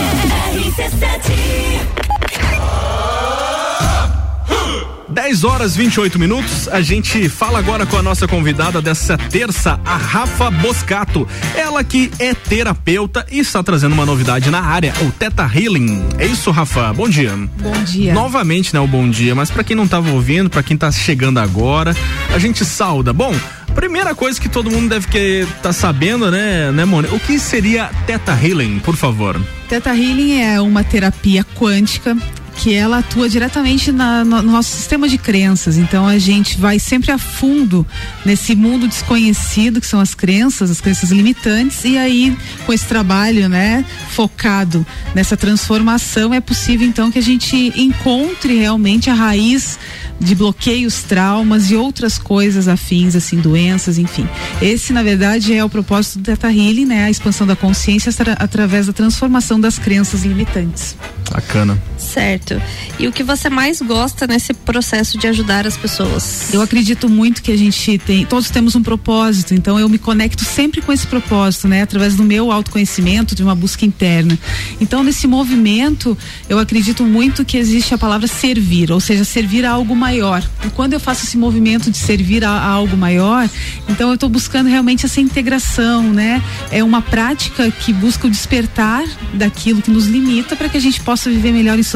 10 5.16 5.44
horas 5.44 5.74
28 5.74 6.18
minutos. 6.18 6.68
A 6.68 6.82
gente 6.82 7.26
fala 7.30 7.58
agora 7.58 7.86
com 7.86 7.96
a 7.96 8.02
nossa 8.02 8.28
convidada 8.28 8.82
dessa 8.82 9.16
terça, 9.16 9.80
a 9.82 9.96
Rafa 9.96 10.50
Boscato. 10.50 11.26
Ela 11.54 11.82
que 11.82 12.10
é 12.18 12.34
terapeuta 12.34 13.24
e 13.32 13.38
está 13.38 13.62
trazendo 13.62 13.94
uma 13.94 14.04
novidade 14.04 14.50
na 14.50 14.60
área, 14.60 14.92
o 15.00 15.10
Teta 15.10 15.42
Healing. 15.42 16.04
É 16.18 16.26
isso, 16.26 16.50
Rafa? 16.50 16.92
Bom 16.92 17.08
dia. 17.08 17.32
Bom 17.34 17.82
dia. 17.82 18.12
Novamente, 18.12 18.74
né, 18.74 18.80
o 18.80 18.86
bom 18.86 19.08
dia, 19.08 19.34
mas 19.34 19.50
para 19.50 19.64
quem 19.64 19.74
não 19.74 19.84
estava 19.84 20.10
ouvindo, 20.10 20.50
para 20.50 20.62
quem 20.62 20.76
tá 20.76 20.92
chegando 20.92 21.38
agora, 21.38 21.96
a 22.34 22.38
gente 22.38 22.62
sauda. 22.62 23.10
Bom, 23.10 23.34
primeira 23.74 24.14
coisa 24.14 24.38
que 24.38 24.50
todo 24.50 24.70
mundo 24.70 24.90
deve 24.90 25.08
que 25.08 25.48
tá 25.62 25.72
sabendo, 25.72 26.30
né, 26.30 26.70
né, 26.70 26.84
Mônica? 26.84 27.14
O 27.14 27.20
que 27.20 27.38
seria 27.38 27.90
Teta 28.06 28.38
Healing, 28.38 28.80
por 28.80 28.96
favor? 28.96 29.40
Teta 29.66 29.96
Healing 29.96 30.42
é 30.42 30.60
uma 30.60 30.84
terapia 30.84 31.42
quântica 31.58 32.14
que 32.56 32.74
ela 32.74 32.98
atua 32.98 33.28
diretamente 33.28 33.92
na, 33.92 34.24
no 34.24 34.42
nosso 34.42 34.70
sistema 34.76 35.08
de 35.08 35.18
crenças. 35.18 35.76
Então 35.76 36.06
a 36.06 36.18
gente 36.18 36.58
vai 36.58 36.78
sempre 36.78 37.12
a 37.12 37.18
fundo 37.18 37.86
nesse 38.24 38.54
mundo 38.54 38.88
desconhecido 38.88 39.80
que 39.80 39.86
são 39.86 40.00
as 40.00 40.14
crenças, 40.14 40.70
as 40.70 40.80
crenças 40.80 41.10
limitantes. 41.10 41.84
E 41.84 41.98
aí 41.98 42.36
com 42.64 42.72
esse 42.72 42.86
trabalho, 42.86 43.48
né, 43.48 43.84
focado 44.10 44.86
nessa 45.14 45.36
transformação, 45.36 46.32
é 46.32 46.40
possível 46.40 46.86
então 46.86 47.10
que 47.10 47.18
a 47.18 47.22
gente 47.22 47.72
encontre 47.76 48.58
realmente 48.58 49.10
a 49.10 49.14
raiz 49.14 49.78
de 50.18 50.34
bloqueios, 50.34 51.02
traumas 51.02 51.70
e 51.70 51.76
outras 51.76 52.18
coisas 52.18 52.68
afins, 52.68 53.14
assim, 53.14 53.36
doenças, 53.36 53.98
enfim. 53.98 54.26
Esse, 54.62 54.92
na 54.92 55.02
verdade, 55.02 55.54
é 55.54 55.64
o 55.64 55.68
propósito 55.68 56.18
do 56.18 56.24
Teta 56.24 56.48
Healing, 56.48 56.86
né? 56.86 57.04
A 57.04 57.10
expansão 57.10 57.46
da 57.46 57.54
consciência 57.54 58.10
através 58.38 58.86
da 58.86 58.92
transformação 58.92 59.60
das 59.60 59.78
crenças 59.78 60.24
limitantes. 60.24 60.96
Bacana. 61.30 61.80
Certo. 62.12 62.60
E 62.98 63.08
o 63.08 63.12
que 63.12 63.22
você 63.22 63.50
mais 63.50 63.80
gosta 63.80 64.26
nesse 64.26 64.54
processo 64.54 65.18
de 65.18 65.26
ajudar 65.26 65.66
as 65.66 65.76
pessoas? 65.76 66.52
Eu 66.52 66.62
acredito 66.62 67.08
muito 67.08 67.42
que 67.42 67.50
a 67.50 67.56
gente 67.56 67.98
tem, 67.98 68.24
todos 68.24 68.48
temos 68.48 68.74
um 68.74 68.82
propósito, 68.82 69.54
então 69.54 69.78
eu 69.78 69.88
me 69.88 69.98
conecto 69.98 70.44
sempre 70.44 70.80
com 70.80 70.92
esse 70.92 71.06
propósito, 71.06 71.68
né? 71.68 71.82
Através 71.82 72.14
do 72.14 72.22
meu 72.22 72.52
autoconhecimento, 72.52 73.34
de 73.34 73.42
uma 73.42 73.54
busca 73.54 73.84
interna. 73.84 74.38
Então, 74.80 75.02
nesse 75.02 75.26
movimento, 75.26 76.16
eu 76.48 76.58
acredito 76.58 77.04
muito 77.04 77.44
que 77.44 77.56
existe 77.56 77.92
a 77.92 77.98
palavra 77.98 78.26
servir, 78.26 78.92
ou 78.92 79.00
seja, 79.00 79.24
servir 79.24 79.64
a 79.64 79.72
algo 79.72 79.94
maior. 79.94 80.42
E 80.64 80.70
quando 80.70 80.92
eu 80.92 81.00
faço 81.00 81.24
esse 81.24 81.36
movimento 81.36 81.90
de 81.90 81.98
servir 81.98 82.44
a, 82.44 82.50
a 82.50 82.68
algo 82.68 82.96
maior, 82.96 83.48
então 83.88 84.08
eu 84.08 84.14
estou 84.14 84.28
buscando 84.28 84.68
realmente 84.68 85.04
essa 85.04 85.20
integração, 85.20 86.02
né? 86.02 86.42
É 86.70 86.82
uma 86.82 87.02
prática 87.02 87.70
que 87.70 87.92
busca 87.92 88.26
o 88.26 88.30
despertar 88.30 89.04
daquilo 89.34 89.82
que 89.82 89.90
nos 89.90 90.06
limita 90.06 90.56
para 90.56 90.68
que 90.68 90.76
a 90.76 90.80
gente 90.80 91.00
possa 91.00 91.28
viver 91.28 91.52
melhor 91.52 91.78
em 91.78 91.82
sociedade, 91.82 91.95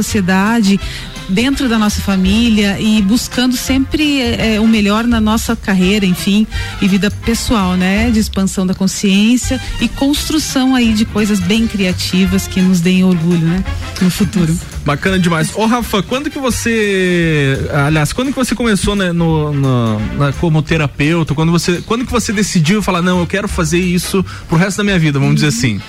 dentro 1.31 1.69
da 1.69 1.79
nossa 1.79 2.01
família 2.01 2.79
e 2.81 3.01
buscando 3.03 3.57
sempre 3.57 4.21
é, 4.21 4.61
o 4.61 4.67
melhor 4.67 5.05
na 5.05 5.21
nossa 5.21 5.55
carreira, 5.55 6.05
enfim, 6.05 6.47
e 6.83 6.89
vida 6.89 7.11
pessoal, 7.11 7.77
né? 7.77 8.11
De 8.11 8.19
expansão 8.19 8.67
da 8.67 8.75
consciência 8.75 9.61
e 9.81 9.89
construção 9.89 10.75
aí 10.75 10.93
de 10.93 11.05
coisas 11.05 11.41
bem 11.41 11.67
criativas 11.67 12.47
que 12.47 12.61
nos 12.61 12.81
deem 12.81 13.05
orgulho, 13.05 13.47
né? 13.47 13.65
No 14.01 14.11
futuro. 14.11 14.57
Bacana 14.85 15.19
demais. 15.19 15.53
Ô 15.55 15.67
Rafa, 15.67 16.03
quando 16.03 16.31
que 16.31 16.39
você, 16.39 17.59
aliás, 17.87 18.13
quando 18.13 18.29
que 18.29 18.37
você 18.37 18.55
começou 18.55 18.97
né, 18.97 19.13
no, 19.13 19.53
no 19.53 20.01
na, 20.17 20.33
como 20.33 20.63
terapeuta? 20.63 21.35
Quando 21.35 21.53
você, 21.53 21.83
quando 21.87 22.07
que 22.07 22.11
você 22.11 22.33
decidiu 22.33 22.83
falar 22.83 23.03
não, 23.03 23.21
eu 23.21 23.27
quero 23.27 23.47
fazer 23.47 23.79
isso 23.79 24.25
pro 24.49 24.57
resto 24.57 24.79
da 24.79 24.85
minha 24.85 24.99
vida, 24.99 25.19
vamos 25.19 25.37
dizer 25.37 25.49
assim? 25.49 25.81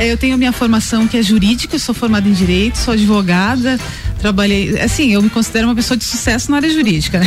É, 0.00 0.10
eu 0.10 0.16
tenho 0.16 0.38
minha 0.38 0.50
formação 0.50 1.06
que 1.06 1.18
é 1.18 1.22
jurídica, 1.22 1.74
eu 1.74 1.78
sou 1.78 1.94
formada 1.94 2.26
em 2.26 2.32
direito, 2.32 2.78
sou 2.78 2.94
advogada, 2.94 3.78
trabalhei, 4.18 4.80
assim, 4.80 5.12
eu 5.12 5.20
me 5.20 5.28
considero 5.28 5.68
uma 5.68 5.74
pessoa 5.74 5.94
de 5.94 6.04
sucesso 6.04 6.50
na 6.50 6.56
área 6.56 6.70
jurídica, 6.70 7.18
né? 7.18 7.26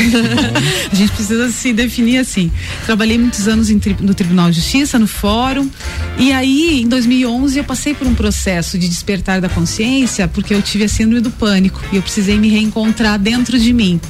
a 0.92 0.96
gente 0.96 1.12
precisa 1.12 1.52
se 1.52 1.72
definir 1.72 2.18
assim. 2.18 2.52
Trabalhei 2.84 3.16
muitos 3.20 3.48
anos 3.48 3.70
em, 3.70 3.80
no 4.00 4.16
Tribunal 4.16 4.50
de 4.50 4.56
Justiça, 4.56 4.98
no 4.98 5.06
Fórum, 5.06 5.70
e 6.18 6.32
aí, 6.32 6.82
em 6.82 6.88
2011, 6.88 7.60
eu 7.60 7.64
passei 7.64 7.94
por 7.94 8.08
um 8.08 8.16
processo 8.16 8.76
de 8.76 8.90
despertar 8.90 9.40
da 9.40 9.50
consciência, 9.50 10.28
porque 10.28 10.56
eu 10.56 10.62
tive 10.62 10.86
a 10.86 10.90
síndrome 10.90 11.22
do 11.22 11.30
pânico 11.30 11.80
e 11.92 11.98
eu 11.98 12.02
precisei 12.02 12.40
me 12.40 12.50
reencontrar 12.50 13.20
dentro 13.20 13.60
de 13.60 13.72
mim. 13.72 14.02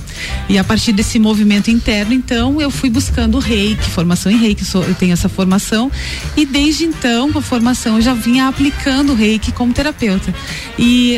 E 0.47 0.57
a 0.57 0.63
partir 0.63 0.93
desse 0.93 1.19
movimento 1.19 1.69
interno, 1.69 2.13
então, 2.13 2.61
eu 2.61 2.71
fui 2.71 2.89
buscando 2.89 3.35
o 3.35 3.39
reiki, 3.39 3.89
formação 3.89 4.31
em 4.31 4.37
reiki, 4.37 4.63
sou, 4.63 4.83
eu 4.83 4.95
tenho 4.95 5.11
essa 5.11 5.27
formação, 5.27 5.91
e 6.37 6.45
desde 6.45 6.85
então, 6.85 7.29
com 7.29 7.39
a 7.39 7.41
formação, 7.41 7.97
eu 7.97 8.01
já 8.01 8.13
vinha 8.13 8.52
aplicando 8.53 9.13
o 9.13 9.15
reiki 9.15 9.51
como 9.51 9.73
terapeuta. 9.73 10.33
E 10.77 11.17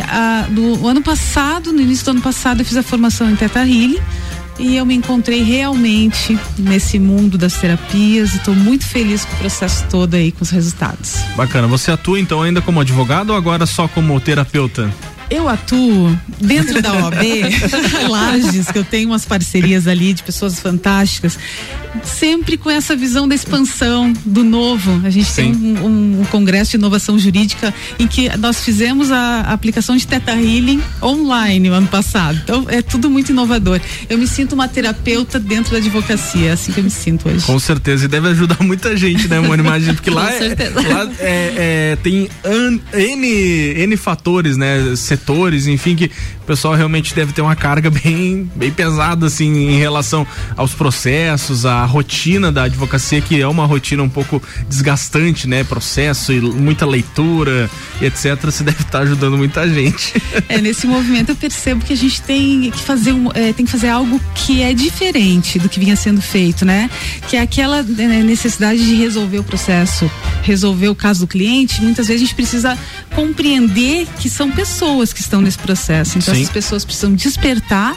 do 0.50 0.88
ano 0.88 1.02
passado, 1.02 1.71
no 1.74 1.82
início 1.82 2.06
do 2.06 2.12
ano 2.12 2.21
passado, 2.21 2.62
eu 2.62 2.65
fiz 2.65 2.78
a 2.78 2.84
formação 2.84 3.30
em 3.30 3.36
Teta 3.36 3.60
Healing, 3.60 4.00
e 4.58 4.78
eu 4.78 4.86
me 4.86 4.95
encontrei 4.95 5.43
realmente 5.43 6.39
nesse 6.58 6.98
mundo 6.98 7.38
das 7.38 7.56
terapias 7.56 8.34
e 8.34 8.38
estou 8.38 8.56
muito 8.56 8.88
feliz 8.88 9.26
com 9.26 9.36
o 9.36 9.39
processo 9.39 9.86
todo 9.89 10.13
aí, 10.13 10.32
com 10.32 10.43
os 10.43 10.50
resultados. 10.50 11.17
Bacana. 11.36 11.67
Você 11.67 11.91
atua 11.91 12.19
então 12.21 12.41
ainda 12.41 12.62
como 12.62 12.80
advogado 12.80 13.32
ou 13.32 13.36
agora 13.36 13.65
só 13.65 13.86
como 13.86 14.17
terapeuta? 14.21 14.89
Eu 15.29 15.49
atuo 15.49 16.17
dentro 16.39 16.81
da 16.81 16.93
OAB, 16.93 17.15
Lages, 18.09 18.67
que 18.67 18.77
eu 18.77 18.83
tenho 18.83 19.09
umas 19.09 19.25
parcerias 19.25 19.88
ali 19.88 20.13
de 20.13 20.21
pessoas 20.21 20.59
fantásticas, 20.59 21.38
sempre 22.03 22.57
com 22.57 22.69
essa 22.69 22.95
visão 22.95 23.27
da 23.27 23.33
expansão, 23.33 24.13
do 24.25 24.43
novo. 24.43 25.01
A 25.05 25.09
gente 25.09 25.29
Sim. 25.29 25.53
tem 25.53 25.77
um, 25.83 26.21
um, 26.21 26.25
congresso 26.25 26.71
de 26.71 26.77
inovação 26.77 27.17
jurídica 27.17 27.73
em 27.97 28.07
que 28.07 28.35
nós 28.38 28.63
fizemos 28.63 29.11
a, 29.11 29.41
aplicação 29.41 29.95
de 29.95 30.05
Teta 30.05 30.31
Healing 30.31 30.81
online 31.01 31.69
no 31.69 31.75
ano 31.75 31.88
passado. 31.88 32.39
Então 32.43 32.65
é 32.67 32.81
tudo 32.81 33.09
muito 33.09 33.31
inovador. 33.31 33.79
Eu 34.09 34.17
me 34.17 34.27
sinto 34.27 34.53
uma 34.53 34.67
terapeuta 34.67 35.39
dentro 35.39 35.71
da 35.71 35.77
advocacia, 35.77 36.49
é 36.49 36.51
assim 36.51 36.71
que 36.71 36.79
eu 36.79 36.83
me 36.83 36.89
sinto 36.89 37.29
hoje. 37.29 37.45
Com 37.45 37.59
certeza, 37.59 38.05
e 38.05 38.07
deve 38.07 38.27
ajudar 38.29 38.57
muita 38.61 38.95
gente, 38.95 39.27
né, 39.27 39.39
Mônica? 39.39 39.67
Imagina, 39.67 39.93
porque 39.93 40.09
lá, 40.11 40.31
é, 40.31 40.69
lá 40.69 41.09
é, 41.19 41.53
é, 41.57 41.97
tem 42.03 42.29
N, 42.43 42.81
N 43.83 43.97
fatores, 43.97 44.57
né? 44.57 44.95
Setores, 45.15 45.67
enfim, 45.67 45.95
que 45.95 46.06
o 46.41 46.45
pessoal 46.45 46.73
realmente 46.73 47.15
deve 47.15 47.34
ter 47.34 47.41
uma 47.41 47.56
carga 47.56 47.89
bem, 47.91 48.49
bem 48.56 48.71
pesada, 48.71 49.25
assim, 49.25 49.69
em 49.69 49.80
relação 49.80 50.28
aos 50.56 50.73
processos, 50.73 51.65
à 51.65 51.86
rotina 51.86 52.51
da 52.51 52.63
advocacia, 52.63 53.21
que 53.21 53.41
é 53.41 53.47
uma 53.47 53.65
rotina 53.65 54.04
um 54.04 54.10
pouco 54.10 54.41
desgastante, 54.67 55.47
né? 55.47 55.63
Processo 55.63 56.34
e 56.34 56.41
muita 56.41 56.86
leitura 56.86 57.69
e 58.01 58.06
etc. 58.06 58.39
Você 58.43 58.63
deve 58.63 58.82
estar 58.82 58.99
ajudando 58.99 59.38
muita 59.38 59.67
gente. 59.67 60.13
É, 60.47 60.60
nesse 60.60 60.86
movimento 60.86 61.30
eu 61.30 61.36
percebo 61.36 61.84
que 61.84 61.93
a 61.93 61.95
gente 61.95 62.21
tem 62.21 62.69
que 62.69 62.80
fazer, 62.80 63.13
um, 63.13 63.32
é, 63.34 63.51
tem 63.54 63.65
que 63.65 63.71
fazer 63.71 63.89
algo 63.89 64.19
que 64.36 64.62
é 64.62 64.73
diferente 64.73 65.58
do 65.58 65.67
que 65.67 65.80
vinha 65.80 65.95
sendo 65.95 66.21
feito, 66.21 66.65
né? 66.65 66.89
Que 67.28 67.38
é 67.38 67.41
aquela 67.41 67.82
né, 67.82 68.21
necessidade 68.21 68.86
de 68.86 68.95
resolver 68.95 69.39
o 69.39 69.43
processo, 69.43 70.10
resolver 70.43 70.89
o 70.89 70.95
caso 70.95 71.21
do 71.21 71.28
cliente. 71.28 71.82
Muitas 71.82 72.08
vezes 72.08 72.21
a 72.21 72.25
gente 72.25 72.36
precisa 72.36 72.78
compreender 73.15 74.08
que 74.19 74.30
são 74.30 74.51
pessoas 74.51 75.04
que 75.13 75.21
estão 75.21 75.41
nesse 75.41 75.57
processo. 75.57 76.17
Então, 76.17 76.33
sim. 76.33 76.41
essas 76.41 76.53
pessoas 76.53 76.85
precisam 76.85 77.13
despertar 77.13 77.95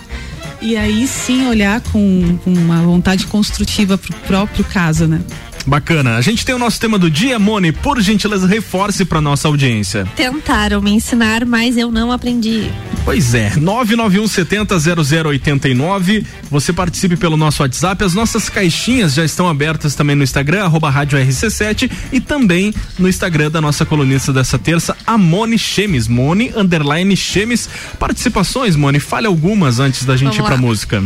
e 0.61 0.77
aí 0.77 1.07
sim 1.07 1.47
olhar 1.47 1.81
com, 1.81 2.39
com 2.45 2.53
uma 2.53 2.83
vontade 2.83 3.27
construtiva 3.27 3.97
para 3.97 4.17
o 4.17 4.21
próprio 4.21 4.65
caso, 4.65 5.07
né? 5.07 5.21
Bacana. 5.69 6.17
A 6.17 6.21
gente 6.23 6.47
tem 6.47 6.55
o 6.55 6.59
nosso 6.59 6.81
tema 6.81 6.99
do 6.99 7.11
dia, 7.11 7.39
Mone. 7.39 7.73
Por 7.73 8.01
gentileza, 8.01 8.47
reforce 8.47 9.05
para 9.05 9.21
nossa 9.21 9.49
audiência. 9.49 10.09
Tentaram 10.17 10.81
me 10.81 10.91
ensinar, 10.93 11.45
mas 11.45 11.77
eu 11.77 11.91
não 11.91 12.11
aprendi. 12.11 12.71
Pois 13.05 13.35
é, 13.35 13.53
991 13.57 14.27
70 14.27 14.79
0089. 14.79 16.27
Você 16.51 16.73
participe 16.73 17.17
pelo 17.19 17.37
nosso 17.37 17.63
WhatsApp. 17.63 18.03
As 18.03 18.15
nossas 18.15 18.49
caixinhas 18.49 19.13
já 19.13 19.25
estão 19.25 19.47
abertas 19.47 19.95
também 19.95 20.17
no 20.17 20.25
Instagram, 20.25 20.65
arroba 20.65 20.89
Rádio 20.89 21.19
RC7 21.19 21.91
e 22.13 22.21
também 22.21 22.73
no 22.99 23.07
Instagram 23.07 23.51
da 23.51 23.61
nossa 23.61 23.85
colunista 23.85 24.33
dessa 24.33 24.59
terça, 24.59 24.97
a 25.07 25.19
Mone 25.19 25.59
Chemes. 25.59 26.09
Mone 26.09 26.51
underline 26.57 27.15
Chemes. 27.15 27.69
Participações, 27.99 28.75
Mone, 28.75 28.99
fale 29.01 29.27
algumas 29.27 29.81
antes 29.81 30.07
da 30.07 30.17
gente 30.17 30.39
Vamos 30.39 30.39
ir 30.39 30.43
pra 30.45 30.55
lá. 30.55 30.61
música. 30.61 31.05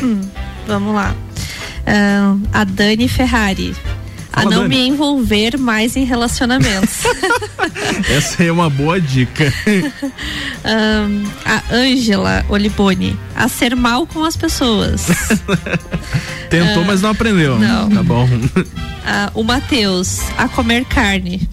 Hum, 0.00 0.20
vamos 0.68 0.94
lá. 0.94 1.14
Ahn, 1.86 2.42
a 2.52 2.64
Dani 2.64 3.08
Ferrari. 3.08 3.74
A 4.34 4.42
Fala, 4.44 4.54
não 4.54 4.62
Dani. 4.62 4.76
me 4.76 4.88
envolver 4.88 5.58
mais 5.58 5.94
em 5.94 6.04
relacionamentos. 6.04 7.00
Essa 8.08 8.44
é 8.44 8.50
uma 8.50 8.70
boa 8.70 8.98
dica. 8.98 9.52
Ahn, 10.64 11.24
a 11.44 11.62
Ângela 11.74 12.44
Oliboni. 12.48 13.14
A 13.36 13.46
ser 13.48 13.76
mal 13.76 14.06
com 14.06 14.24
as 14.24 14.36
pessoas. 14.36 15.06
Tentou, 16.48 16.82
Ah, 16.82 16.86
mas 16.86 17.02
não 17.02 17.10
aprendeu. 17.10 17.58
não. 17.58 17.90
Tá 17.90 18.02
bom. 18.02 18.26
Ah, 19.04 19.30
o 19.34 19.42
Matheus. 19.42 20.20
A 20.38 20.48
comer 20.48 20.84
carne. 20.86 21.46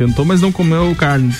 Tentou, 0.00 0.24
mas 0.24 0.40
não 0.40 0.50
comeu 0.50 0.94
carne. 0.94 1.30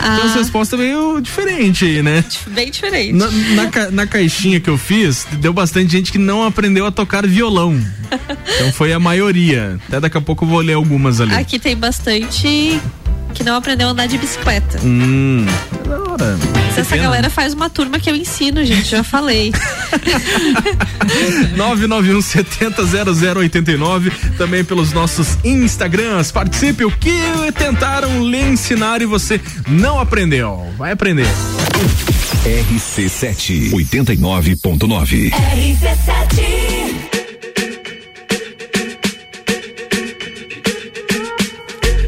Ah. 0.00 0.16
Tem 0.16 0.26
uma 0.26 0.34
resposta 0.34 0.76
meio 0.76 1.20
diferente 1.20 1.84
aí, 1.84 2.02
né? 2.02 2.24
Bem 2.48 2.68
diferente. 2.68 3.12
Na, 3.12 3.30
na, 3.30 3.90
na 3.92 4.06
caixinha 4.08 4.58
que 4.58 4.68
eu 4.68 4.76
fiz, 4.76 5.24
deu 5.34 5.52
bastante 5.52 5.92
gente 5.92 6.10
que 6.10 6.18
não 6.18 6.42
aprendeu 6.42 6.84
a 6.84 6.90
tocar 6.90 7.24
violão. 7.24 7.80
Então 8.56 8.72
foi 8.72 8.92
a 8.92 9.00
maioria. 9.00 9.78
Até 9.88 9.98
daqui 9.98 10.16
a 10.16 10.20
pouco 10.20 10.44
eu 10.44 10.48
vou 10.48 10.60
ler 10.60 10.74
algumas 10.74 11.20
ali. 11.20 11.34
Aqui 11.34 11.58
tem 11.58 11.76
bastante 11.76 12.80
que 13.34 13.44
não 13.44 13.56
aprendeu 13.56 13.88
a 13.88 13.90
andar 13.90 14.06
de 14.06 14.16
bicicleta. 14.16 14.78
Hum. 14.82 15.44
Da 15.86 15.98
hora. 16.00 16.38
Mas 16.54 16.78
essa 16.78 16.96
galera 16.96 17.28
faz 17.28 17.52
uma 17.52 17.68
turma 17.68 17.98
que 17.98 18.08
eu 18.08 18.16
ensino, 18.16 18.64
gente, 18.64 18.88
já 18.88 19.04
falei. 19.04 19.52
991 21.56 22.22
70 22.22 22.82
0089, 23.34 24.10
também 24.38 24.64
pelos 24.64 24.92
nossos 24.92 25.36
Instagrams. 25.44 26.32
Participe, 26.32 26.84
o 26.84 26.90
que 26.90 27.12
tentaram 27.58 28.24
lhe 28.24 28.40
ensinar 28.40 29.02
e 29.02 29.06
você 29.06 29.40
não 29.68 29.98
aprendeu. 29.98 30.72
Vai 30.78 30.92
aprender. 30.92 31.26
RC7 32.44 33.70
89.9. 33.72 35.32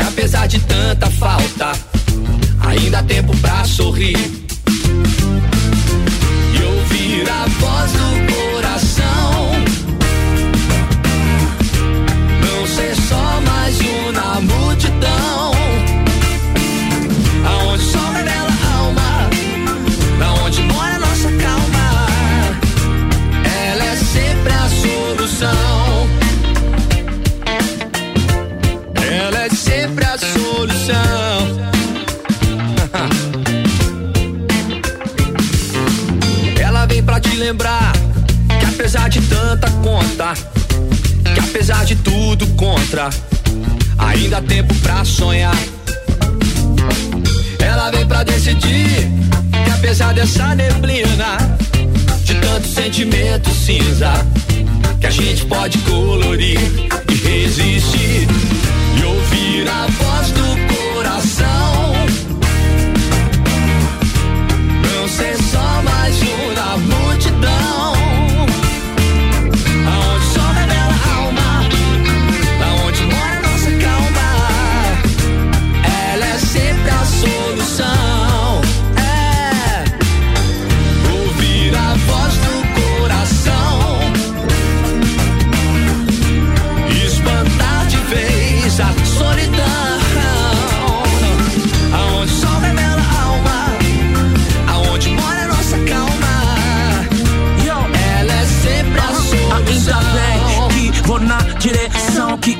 apesar 0.00 0.46
de 0.46 0.58
tanta 0.60 1.10
falta, 1.10 1.72
ainda 2.60 2.98
há 2.98 3.02
tempo 3.02 3.36
pra 3.38 3.64
sorrir. 3.64 4.43
Apesar 41.64 41.84
de 41.86 41.96
tudo 41.96 42.46
contra, 42.56 43.08
ainda 43.96 44.36
há 44.36 44.42
tempo 44.42 44.74
pra 44.82 45.02
sonhar. 45.02 45.56
Ela 47.58 47.90
vem 47.90 48.06
pra 48.06 48.22
decidir 48.22 49.10
que 49.64 49.70
apesar 49.70 50.12
dessa 50.12 50.54
neblina, 50.54 51.38
de 52.22 52.34
tanto 52.34 52.68
sentimento 52.68 53.48
cinza, 53.48 54.12
que 55.00 55.06
a 55.06 55.10
gente 55.10 55.46
pode 55.46 55.78
colorir 55.78 56.60
e 57.10 57.14
resistir 57.14 58.28
e 59.00 59.02
ouvir 59.02 59.66
a 59.66 59.86
voz 59.86 60.30
do 60.32 60.92
coração. 60.92 61.94
Não 64.82 65.08
ser 65.08 65.36
só 65.50 65.82
mais 65.82 66.14
um 66.20 66.52
na 66.52 66.76
multidão. 66.76 67.93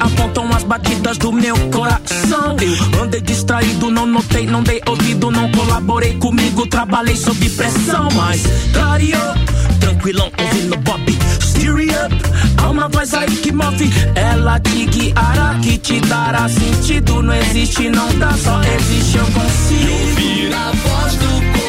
Apontam 0.05 0.49
as 0.55 0.62
batidas 0.62 1.19
do 1.19 1.33
meu 1.33 1.57
coração. 1.71 2.57
Eu 2.61 3.03
andei 3.03 3.21
distraído, 3.21 3.90
não 3.90 4.07
notei, 4.07 4.47
não 4.47 4.62
dei 4.62 4.81
ouvido, 4.87 5.31
não 5.31 5.51
colaborei 5.51 6.14
comigo, 6.14 6.67
trabalhei 6.67 7.17
sob 7.17 7.49
pressão, 7.51 8.09
mas 8.14 8.43
clareou, 8.73 9.35
tranquilão, 9.81 10.31
ouvindo 10.38 10.77
Bob. 10.79 11.19
Steer 11.40 12.05
up, 12.05 12.14
há 12.62 12.71
uma 12.71 12.88
voz 12.88 13.14
aí 13.14 13.35
que 13.37 13.53
move, 13.53 13.90
ela 14.14 14.61
te 14.61 14.87
guiará, 14.87 15.59
que 15.62 15.79
te 15.79 16.01
dará 16.01 16.49
sentido. 16.49 17.23
Não 17.23 17.35
existe, 17.35 17.88
não 17.88 18.12
dá, 18.19 18.33
só 18.33 18.61
existe, 18.62 19.17
eu 19.17 19.25
consigo. 19.27 19.93
Ouvir 19.93 20.55
a 20.55 20.71
voz 20.73 21.14
do 21.14 21.27
coração. 21.27 21.63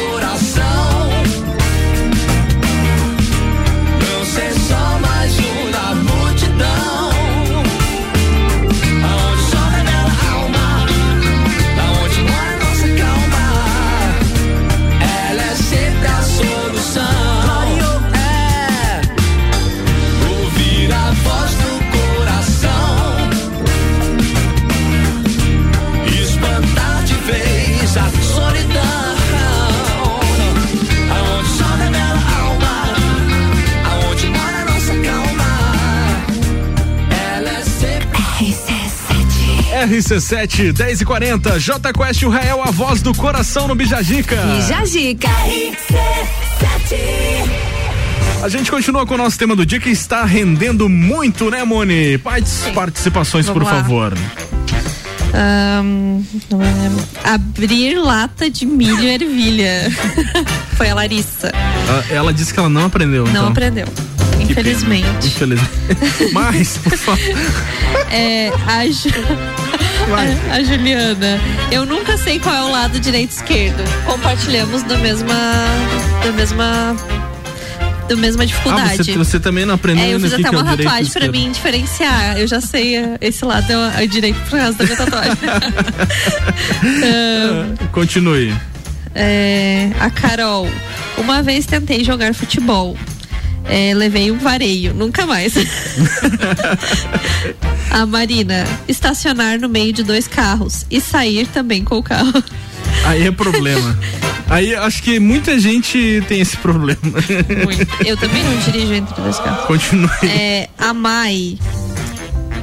RC7 39.86 40.72
10 40.72 41.00
e 41.00 41.04
40 41.04 41.60
J 41.60 41.92
Quest 41.92 42.22
o 42.24 42.28
Rael, 42.28 42.60
a 42.62 42.70
voz 42.72 43.00
do 43.00 43.14
coração 43.14 43.68
no 43.68 43.74
Bijagica. 43.74 44.36
Bijagica. 44.36 45.28
A 48.42 48.48
gente 48.48 48.68
continua 48.70 49.06
com 49.06 49.14
o 49.14 49.18
nosso 49.18 49.38
tema 49.38 49.54
do 49.54 49.64
dia 49.64 49.78
que 49.78 49.88
está 49.90 50.24
rendendo 50.24 50.88
muito, 50.88 51.50
né, 51.50 51.62
Moni? 51.64 52.18
Participações, 52.18 53.46
Vamos 53.46 53.62
por 53.62 53.72
lá. 53.72 53.76
favor. 53.80 54.12
Não 56.50 56.58
lembro. 56.58 57.04
abrir 57.22 57.94
lata 57.98 58.50
de 58.50 58.66
milho 58.66 59.02
e 59.02 59.08
ervilha. 59.08 59.92
Foi 60.76 60.90
a 60.90 60.94
Larissa. 60.94 61.52
Ah, 61.54 62.02
Ela 62.10 62.32
disse 62.32 62.52
que 62.52 62.58
ela 62.58 62.68
não 62.68 62.86
aprendeu. 62.86 63.24
Não 63.24 63.30
então. 63.30 63.48
aprendeu. 63.48 63.86
Infelizmente. 64.40 65.26
Infelizmente. 65.26 65.70
Mas, 66.32 66.78
por 66.78 66.96
favor. 66.96 67.18
É, 68.10 68.50
a, 68.66 68.86
a, 70.50 70.54
a 70.56 70.62
Juliana. 70.62 71.40
Eu 71.70 71.84
nunca 71.84 72.16
sei 72.16 72.38
qual 72.38 72.54
é 72.54 72.62
o 72.62 72.70
lado 72.70 72.98
direito 73.00 73.30
e 73.32 73.34
esquerdo. 73.34 73.82
Compartilhamos 74.04 74.82
da 74.84 74.96
mesma. 74.98 75.34
da 76.24 76.32
mesma. 76.32 76.96
da 78.08 78.16
mesma 78.16 78.42
Ah, 78.42 78.46
dificuldade. 78.46 78.96
você, 79.04 79.12
você 79.16 79.40
também 79.40 79.64
não 79.66 79.74
aprendeu 79.74 80.04
É, 80.04 80.14
eu 80.14 80.20
fiz 80.20 80.32
até 80.34 80.46
é 80.46 80.50
uma 80.50 80.64
tatuagem 80.64 81.12
pra 81.12 81.28
mim 81.28 81.50
diferenciar. 81.50 82.38
Eu 82.38 82.46
já 82.46 82.60
sei, 82.60 82.96
é, 82.96 83.18
esse 83.20 83.44
lado 83.44 83.70
é 83.70 83.76
o- 83.76 84.00
é 84.00 84.04
o 84.04 84.08
direito 84.08 84.38
por 84.48 84.58
causa 84.58 84.78
da 84.78 84.84
minha 84.84 84.96
tatuagem. 84.96 85.32
Ahn, 87.02 87.76
Continue. 87.92 88.54
é, 89.14 89.90
a 89.98 90.10
Carol. 90.10 90.68
Uma 91.18 91.42
vez 91.42 91.66
tentei 91.66 92.04
jogar 92.04 92.34
futebol. 92.34 92.96
É, 93.68 93.92
levei 93.94 94.30
um 94.30 94.38
vareio, 94.38 94.94
nunca 94.94 95.26
mais. 95.26 95.54
a 97.90 98.06
Marina, 98.06 98.64
estacionar 98.86 99.60
no 99.60 99.68
meio 99.68 99.92
de 99.92 100.02
dois 100.02 100.28
carros 100.28 100.86
e 100.90 101.00
sair 101.00 101.46
também 101.48 101.82
com 101.82 101.96
o 101.96 102.02
carro. 102.02 102.42
Aí 103.04 103.26
é 103.26 103.30
problema. 103.30 103.98
Aí 104.48 104.74
acho 104.74 105.02
que 105.02 105.18
muita 105.18 105.58
gente 105.58 106.22
tem 106.28 106.40
esse 106.40 106.56
problema. 106.56 107.00
Eu 108.04 108.16
também 108.16 108.42
não 108.44 108.56
dirijo 108.58 108.94
entre 108.94 109.20
dois 109.20 109.38
carros. 109.38 109.66
Continue. 109.66 110.08
É, 110.22 110.68
a 110.78 110.94
Mai, 110.94 111.58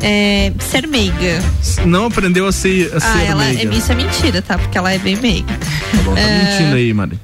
é, 0.01 0.53
ser 0.59 0.87
meiga. 0.87 1.43
Não 1.85 2.05
aprendeu 2.05 2.47
a 2.47 2.51
ser, 2.51 2.91
a 2.93 2.97
ah, 2.97 2.99
ser 2.99 3.25
ela, 3.25 3.43
meiga. 3.45 3.75
isso 3.75 3.91
é 3.91 3.95
mentira, 3.95 4.41
tá? 4.41 4.57
Porque 4.57 4.77
ela 4.77 4.93
é 4.93 4.97
bem 4.97 5.15
meiga. 5.17 5.53
Tá 5.91 5.97
bom, 6.03 6.13
tá 6.13 6.19
É, 6.19 6.43
mentindo 6.43 6.75
aí, 6.75 6.93
Mari. 6.93 7.19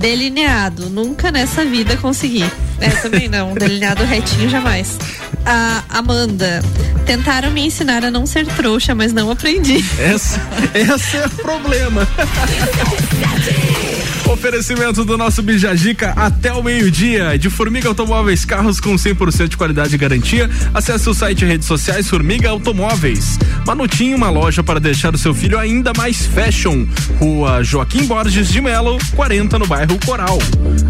Delineado, 0.00 0.88
nunca 0.88 1.30
nessa 1.30 1.62
vida 1.62 1.94
consegui. 1.98 2.44
É, 2.80 2.88
também 2.88 3.28
não. 3.28 3.52
Delineado 3.52 4.02
retinho 4.04 4.48
jamais. 4.48 4.98
A 5.44 5.84
Amanda, 5.90 6.62
Tentaram 7.04 7.50
me 7.50 7.66
ensinar 7.66 8.04
a 8.04 8.10
não 8.10 8.24
ser 8.24 8.46
trouxa, 8.46 8.94
mas 8.94 9.12
não 9.12 9.30
aprendi. 9.30 9.84
Essa, 9.98 10.40
esse 10.74 11.16
é 11.16 11.26
o 11.26 11.30
problema. 11.30 12.06
Oferecimento 14.30 15.04
do 15.04 15.18
nosso 15.18 15.42
Bijagica 15.42 16.10
até 16.10 16.52
o 16.52 16.62
meio-dia. 16.62 17.36
De 17.36 17.50
Formiga 17.50 17.88
Automóveis, 17.88 18.44
carros 18.44 18.78
com 18.78 18.94
100% 18.94 19.48
de 19.48 19.56
qualidade 19.56 19.92
e 19.92 19.98
garantia. 19.98 20.48
Acesse 20.72 21.10
o 21.10 21.14
site 21.14 21.42
e 21.42 21.48
redes 21.48 21.66
sociais 21.66 22.08
Formiga 22.08 22.48
Automóveis. 22.48 23.40
Manutinho, 23.66 24.16
uma 24.16 24.30
loja 24.30 24.62
para 24.62 24.78
deixar 24.78 25.12
o 25.12 25.18
seu 25.18 25.34
filho 25.34 25.58
ainda 25.58 25.92
mais 25.96 26.26
fashion. 26.26 26.86
Rua 27.18 27.64
Joaquim 27.64 28.06
Borges 28.06 28.48
de 28.48 28.60
Melo, 28.60 28.98
40 29.16 29.58
no 29.58 29.66
bairro 29.66 29.98
Coral. 30.06 30.38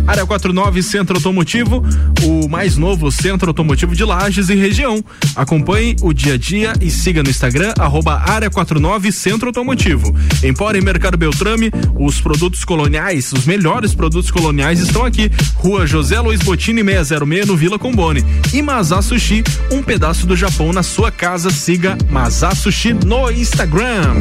Área 0.07 0.27
49 0.27 0.83
Centro 0.83 1.17
Automotivo, 1.17 1.83
o 2.23 2.47
mais 2.47 2.77
novo 2.77 3.11
centro 3.11 3.49
automotivo 3.49 3.97
de 3.97 4.05
Lages 4.05 4.51
e 4.51 4.55
região. 4.55 5.03
Acompanhe 5.35 5.97
o 6.03 6.13
dia 6.13 6.35
a 6.35 6.37
dia 6.37 6.75
e 6.81 6.91
siga 6.91 7.23
no 7.23 7.31
Instagram, 7.31 7.73
arroba 7.79 8.21
Área 8.21 8.51
49 8.51 9.11
Centro 9.11 9.49
Automotivo. 9.49 10.15
Empório 10.43 10.83
Mercado 10.83 11.17
Beltrame, 11.17 11.71
os 11.99 12.21
produtos 12.21 12.65
coloniais, 12.65 13.30
os 13.33 13.45
melhores 13.45 13.95
produtos 13.95 14.31
coloniais 14.31 14.81
estão 14.81 15.05
aqui. 15.05 15.31
Rua 15.57 15.87
José 15.87 16.21
Luiz 16.21 16.41
Botini 16.41 16.83
606 16.83 17.47
no 17.47 17.57
Vila 17.57 17.79
Combone. 17.79 18.25
E 18.53 18.63
Mazá 18.63 19.01
Sushi, 19.03 19.43
um 19.71 19.83
pedaço 19.83 20.27
do 20.27 20.37
Japão 20.37 20.73
na 20.73 20.83
sua 20.83 21.11
casa. 21.11 21.51
Siga 21.51 21.97
Mazá 22.11 22.55
Sushi 22.55 22.93
no 22.93 23.31
Instagram. 23.31 24.15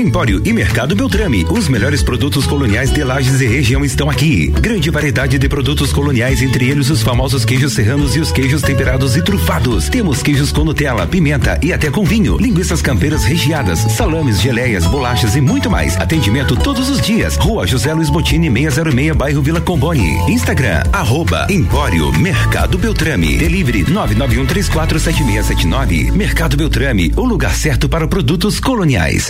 Empório 0.00 0.40
e 0.44 0.52
Mercado 0.52 0.96
Beltrame. 0.96 1.44
Os 1.50 1.68
melhores 1.68 2.02
produtos 2.02 2.46
coloniais 2.46 2.90
de 2.90 3.04
Lages 3.04 3.40
e 3.40 3.46
região 3.46 3.84
estão 3.84 4.08
aqui. 4.08 4.48
Grande 4.48 4.90
variedade 4.90 5.38
de 5.38 5.48
produtos 5.48 5.92
coloniais, 5.92 6.42
entre 6.42 6.68
eles 6.68 6.88
os 6.88 7.02
famosos 7.02 7.44
queijos 7.44 7.74
serranos 7.74 8.16
e 8.16 8.20
os 8.20 8.32
queijos 8.32 8.62
temperados 8.62 9.16
e 9.16 9.22
trufados. 9.22 9.88
Temos 9.88 10.22
queijos 10.22 10.50
com 10.50 10.64
Nutella, 10.64 11.06
pimenta 11.06 11.58
e 11.62 11.72
até 11.72 11.90
com 11.90 12.04
vinho, 12.04 12.38
linguiças 12.38 12.80
campeiras 12.80 13.24
recheadas, 13.24 13.80
salames, 13.80 14.40
geleias, 14.40 14.86
bolachas 14.86 15.36
e 15.36 15.40
muito 15.40 15.70
mais. 15.70 15.96
Atendimento 15.98 16.56
todos 16.56 16.88
os 16.88 17.00
dias. 17.00 17.36
Rua 17.36 17.66
José 17.66 17.92
Luiz 17.92 18.08
Botini, 18.08 18.50
606, 18.50 19.14
bairro 19.14 19.42
Vila 19.42 19.60
Comboni. 19.60 20.16
Instagram, 20.30 20.82
arroba 20.92 21.46
Empório 21.50 22.10
Mercado 22.18 22.78
Beltrame. 22.78 23.36
Delivery 23.36 23.84
991347679. 23.84 26.12
Mercado 26.12 26.56
Beltrame, 26.56 27.12
o 27.16 27.24
lugar 27.24 27.54
certo 27.54 27.88
para 27.88 28.08
produtos 28.08 28.58
coloniais. 28.58 29.28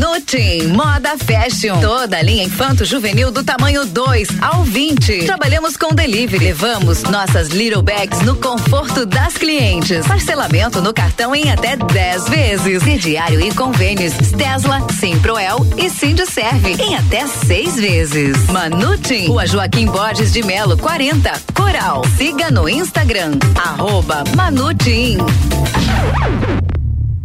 Manutim, 0.00 0.68
moda 0.68 1.14
fashion. 1.18 1.78
Toda 1.78 2.22
linha 2.22 2.44
infanto 2.44 2.86
juvenil 2.86 3.30
do 3.30 3.44
tamanho 3.44 3.84
2 3.84 4.28
ao 4.40 4.64
20. 4.64 5.26
Trabalhamos 5.26 5.76
com 5.76 5.94
delivery. 5.94 6.42
Levamos 6.42 7.02
nossas 7.02 7.48
little 7.48 7.82
bags 7.82 8.22
no 8.22 8.34
conforto 8.36 9.04
das 9.04 9.34
clientes. 9.36 10.06
Parcelamento 10.06 10.80
no 10.80 10.94
cartão 10.94 11.34
em 11.34 11.50
até 11.52 11.76
10 11.76 12.28
vezes. 12.30 12.82
Crediário 12.82 13.42
e 13.42 13.52
convênios. 13.52 14.14
Tesla, 14.38 14.80
Simproel 14.98 15.66
e 15.76 15.90
Serve 15.90 16.82
em 16.82 16.96
até 16.96 17.26
seis 17.26 17.74
vezes. 17.74 18.46
Manutim, 18.46 19.26
Rua 19.26 19.46
Joaquim 19.46 19.84
Borges 19.84 20.32
de 20.32 20.42
Melo, 20.42 20.78
40. 20.78 21.30
Coral. 21.52 22.02
Siga 22.16 22.50
no 22.50 22.66
Instagram. 22.66 23.32
Arroba 23.54 24.24
Manutim. 24.34 25.18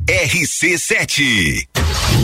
RC7. 0.09 1.84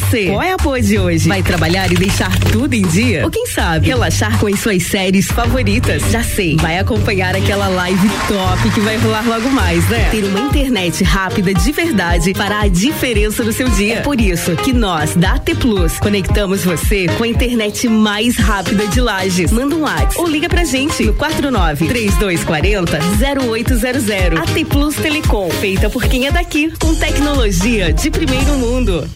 qual 0.00 0.42
é 0.42 0.52
a 0.52 0.56
pose 0.56 0.88
de 0.88 0.98
hoje? 0.98 1.28
Vai 1.28 1.42
trabalhar 1.42 1.90
e 1.92 1.94
deixar 1.94 2.36
tudo 2.50 2.74
em 2.74 2.82
dia? 2.82 3.24
Ou 3.24 3.30
quem 3.30 3.46
sabe, 3.46 3.86
relaxar 3.86 4.38
com 4.38 4.46
as 4.46 4.58
suas 4.58 4.82
séries 4.82 5.26
favoritas? 5.26 6.02
Já 6.10 6.22
sei, 6.22 6.56
vai 6.56 6.78
acompanhar 6.78 7.36
aquela 7.36 7.68
live 7.68 8.08
top 8.26 8.70
que 8.70 8.80
vai 8.80 8.96
rolar 8.96 9.24
logo 9.26 9.50
mais, 9.50 9.88
né? 9.88 10.08
Ter 10.10 10.24
uma 10.24 10.40
internet 10.40 11.04
rápida 11.04 11.54
de 11.54 11.72
verdade 11.72 12.34
fará 12.34 12.62
a 12.62 12.68
diferença 12.68 13.44
no 13.44 13.52
seu 13.52 13.68
dia. 13.68 13.94
É 13.96 14.00
por 14.00 14.20
isso 14.20 14.56
que 14.56 14.72
nós, 14.72 15.14
da 15.14 15.34
AT 15.34 15.54
Plus, 15.56 15.98
conectamos 15.98 16.64
você 16.64 17.06
com 17.16 17.24
a 17.24 17.28
internet 17.28 17.88
mais 17.88 18.36
rápida 18.36 18.86
de 18.86 19.00
Lages. 19.00 19.52
Manda 19.52 19.76
um 19.76 19.82
WhatsApp 19.82 20.18
ou 20.18 20.26
liga 20.26 20.48
pra 20.48 20.64
gente 20.64 21.04
no 21.04 21.14
49 21.14 21.86
3240 21.86 22.98
0800. 23.40 24.38
AT 24.38 24.64
Plus 24.68 24.96
Telecom, 24.96 25.50
feita 25.50 25.88
por 25.88 26.04
quem 26.04 26.26
é 26.26 26.32
daqui, 26.32 26.72
com 26.78 26.94
tecnologia 26.94 27.92
de 27.92 28.10
primeiro 28.10 28.52
mundo. 28.58 29.08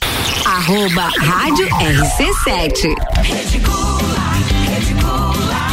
Arroba 0.44 1.10
Rádio 1.18 1.68
RC7. 1.68 2.94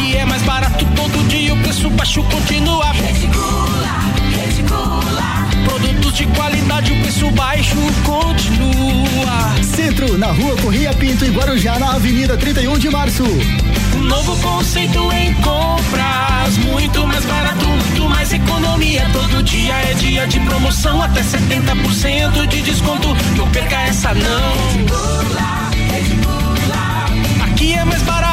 E 0.02 0.16
é 0.16 0.24
mais 0.24 0.42
barato 0.42 0.84
todo 0.96 1.28
dia, 1.28 1.54
o 1.54 1.62
preço 1.62 1.90
baixo 1.90 2.22
continua. 2.24 2.86
Produtos 2.94 3.65
de 6.16 6.26
qualidade, 6.28 6.92
o 6.92 7.00
preço 7.02 7.30
baixo 7.32 7.76
continua. 8.02 9.62
Centro, 9.62 10.16
na 10.16 10.28
rua 10.28 10.56
Correia 10.62 10.90
Pinto 10.94 11.26
e 11.26 11.28
Guarujá, 11.28 11.78
na 11.78 11.92
Avenida 11.92 12.38
31 12.38 12.78
de 12.78 12.88
Março. 12.88 13.22
Um 13.94 14.02
novo 14.02 14.34
conceito 14.38 15.12
em 15.12 15.34
compras, 15.34 16.56
muito 16.64 17.06
mais 17.06 17.22
barato, 17.26 17.66
muito 17.66 18.08
mais 18.08 18.32
economia. 18.32 19.06
Todo 19.12 19.42
dia 19.42 19.74
é 19.74 19.92
dia 19.92 20.26
de 20.26 20.40
promoção, 20.40 21.02
até 21.02 21.20
70% 21.20 22.46
de 22.46 22.62
desconto. 22.62 23.08
Não 23.36 23.50
perca 23.50 23.82
essa 23.82 24.14
não. 24.14 24.54
Aqui 27.44 27.74
é 27.74 27.84
mais 27.84 28.00
barato. 28.02 28.26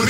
Automóveis. 0.00 0.09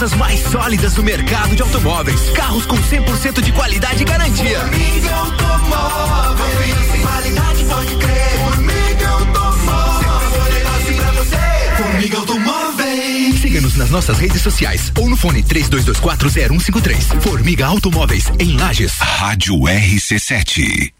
Empresas 0.00 0.14
mais 0.14 0.40
sólidas 0.40 0.94
do 0.94 1.02
mercado 1.02 1.54
de 1.54 1.60
automóveis. 1.60 2.30
Carros 2.30 2.64
com 2.64 2.76
100% 2.76 3.42
de 3.42 3.52
qualidade 3.52 4.00
e 4.00 4.04
garantia. 4.06 4.60
Formiga 4.60 5.14
Automóveis. 5.14 6.94
E 6.94 6.98
qualidade, 7.00 7.64
pode 7.64 7.96
crer. 7.96 8.38
Formiga 8.38 9.08
Automóveis. 9.08 10.24
Segurança 10.32 10.92
pra 10.94 11.12
você. 11.12 11.82
Formiga 11.82 12.16
Automóveis. 12.16 13.40
Siga-nos 13.40 13.76
nas 13.76 13.90
nossas 13.90 14.18
redes 14.18 14.40
sociais 14.40 14.90
ou 14.98 15.10
no 15.10 15.16
fone 15.16 15.42
32240153. 15.42 17.20
Formiga 17.20 17.66
Automóveis 17.66 18.24
em 18.38 18.56
Lages. 18.56 18.94
Rádio 18.98 19.54
RC7. 19.56 20.99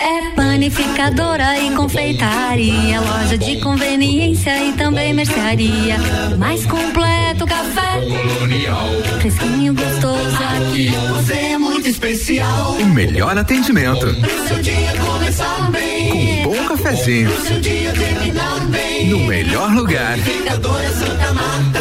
É 0.00 0.30
panificadora 0.34 1.58
e 1.58 1.74
confeitaria, 1.74 3.00
loja 3.00 3.36
de 3.36 3.60
conveniência 3.60 4.50
e 4.64 4.72
também 4.72 5.12
mercearia. 5.12 5.98
Mais 6.38 6.64
completo 6.64 7.46
café. 7.46 8.00
Colonial. 8.00 8.88
Fresquinho 9.20 9.74
gostoso 9.74 10.38
aqui. 10.56 10.88
Você 10.88 11.34
é 11.34 11.58
muito 11.58 11.86
especial. 11.86 12.76
O 12.80 12.86
melhor 12.86 13.36
atendimento. 13.36 14.06
Pro 14.14 14.48
seu 14.48 14.62
dia 14.62 14.92
começar 15.06 15.70
bem. 15.70 16.08
Com 16.44 16.50
um 16.50 16.54
bom 16.54 16.64
cafezinho. 16.68 17.30
Pro 17.30 17.46
seu 17.46 17.60
dia 17.60 17.92
terminar 17.92 18.60
bem. 18.68 19.08
No 19.08 19.18
melhor 19.26 19.70
lugar. 19.74 20.12
Panificadora 20.12 20.88
Santa 20.92 21.34
Marta. 21.34 21.79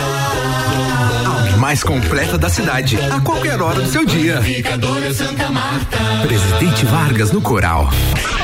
Mais 1.59 1.83
completa 1.83 2.37
da 2.37 2.49
cidade. 2.49 2.97
A 3.11 3.19
qualquer 3.19 3.61
hora 3.61 3.81
do 3.81 3.91
seu 3.91 4.05
dia. 4.05 4.35
Panificadora 4.35 5.13
Santa 5.13 5.49
Marta. 5.49 5.97
Presidente 6.25 6.85
Vargas 6.85 7.31
no 7.31 7.41
Coral. 7.41 7.89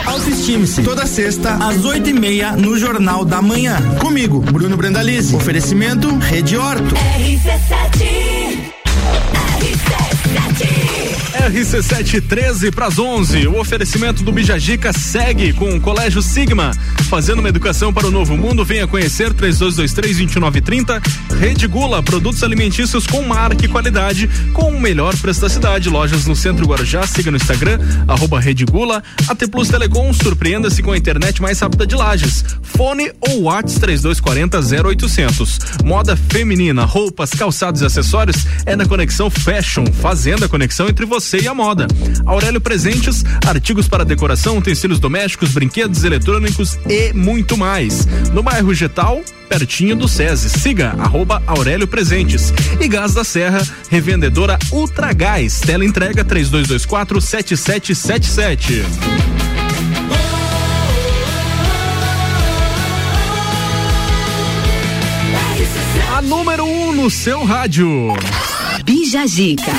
Autoestime-se. 0.05 0.83
Toda 0.83 1.05
sexta, 1.05 1.53
às 1.55 1.85
oito 1.85 2.09
e 2.09 2.13
meia, 2.13 2.51
no 2.51 2.77
Jornal 2.77 3.23
da 3.23 3.41
Manhã. 3.41 3.77
Comigo, 3.99 4.41
Bruno 4.41 4.75
Brandalize. 4.75 5.33
Oferecimento 5.33 6.13
Rede 6.17 6.57
Horto. 6.57 6.93
RC7 6.93 8.34
13 12.27 12.71
para 12.71 12.87
as 12.87 12.97
11. 12.97 13.47
O 13.47 13.59
oferecimento 13.59 14.23
do 14.23 14.31
Bijagica 14.31 14.91
segue 14.91 15.53
com 15.53 15.75
o 15.75 15.79
Colégio 15.79 16.19
Sigma, 16.21 16.71
fazendo 17.07 17.39
uma 17.39 17.49
educação 17.49 17.93
para 17.93 18.07
o 18.07 18.11
novo 18.11 18.35
mundo. 18.35 18.65
Venha 18.65 18.87
conhecer 18.87 19.31
3223-2930. 19.33 21.01
Rede 21.39 21.67
Gula, 21.67 22.01
produtos 22.01 22.41
alimentícios 22.43 23.05
com 23.05 23.21
marca 23.21 23.63
e 23.63 23.67
qualidade, 23.67 24.27
com 24.53 24.71
o 24.71 24.79
melhor 24.79 25.15
preço 25.17 25.41
da 25.41 25.49
cidade. 25.49 25.87
Lojas 25.87 26.25
no 26.25 26.35
Centro 26.35 26.65
Guarujá. 26.65 27.05
Siga 27.05 27.29
no 27.29 27.37
Instagram, 27.37 27.79
arroba 28.07 28.39
Rede 28.39 28.65
Gula. 28.65 29.03
AT 29.27 29.47
Plus 29.47 29.69
Telecom, 29.69 30.11
surpreenda-se 30.13 30.81
com 30.81 30.93
a 30.93 30.97
internet 30.97 31.41
mais 31.41 31.59
rápida 31.59 31.85
de 31.85 31.95
Lages. 31.95 32.43
Fone 32.63 33.11
ou 33.21 33.43
Whats 33.43 33.75
3240 33.75 34.59
0800. 34.89 35.59
Moda 35.83 36.17
feminina, 36.17 36.85
roupas, 36.85 37.29
calçados 37.29 37.81
e 37.81 37.85
acessórios 37.85 38.47
é 38.65 38.75
na 38.75 38.87
Conexão 38.87 39.29
Fashion, 39.29 39.85
fazendo 40.01 40.45
a 40.45 40.49
conexão 40.49 40.89
entre 40.89 41.05
você 41.05 41.34
e 41.37 41.47
a 41.47 41.53
moda. 41.53 41.87
Aurélio 42.25 42.61
Presentes, 42.61 43.23
artigos 43.45 43.87
para 43.87 44.05
decoração, 44.05 44.57
utensílios 44.57 44.99
domésticos, 44.99 45.51
brinquedos 45.51 46.03
eletrônicos 46.03 46.77
e 46.89 47.13
muito 47.13 47.57
mais. 47.57 48.05
No 48.33 48.43
bairro 48.43 48.73
Getal, 48.73 49.21
pertinho 49.49 49.95
do 49.95 50.07
SESI. 50.07 50.49
Siga 50.49 50.95
arroba 50.99 51.41
Aurélio 51.47 51.87
Presentes. 51.87 52.53
E 52.79 52.87
Gás 52.87 53.13
da 53.13 53.23
Serra, 53.23 53.61
revendedora 53.89 54.57
Ultra 54.71 55.13
Gás. 55.13 55.59
Tela 55.59 55.85
entrega 55.85 56.23
3224 56.23 57.21
7777. 57.21 58.83
A 66.15 66.21
número 66.21 66.63
1 66.63 66.67
um 66.67 66.91
no 66.93 67.09
seu 67.09 67.43
rádio. 67.43 68.13
Bija 68.85 69.25
Zica. 69.25 69.71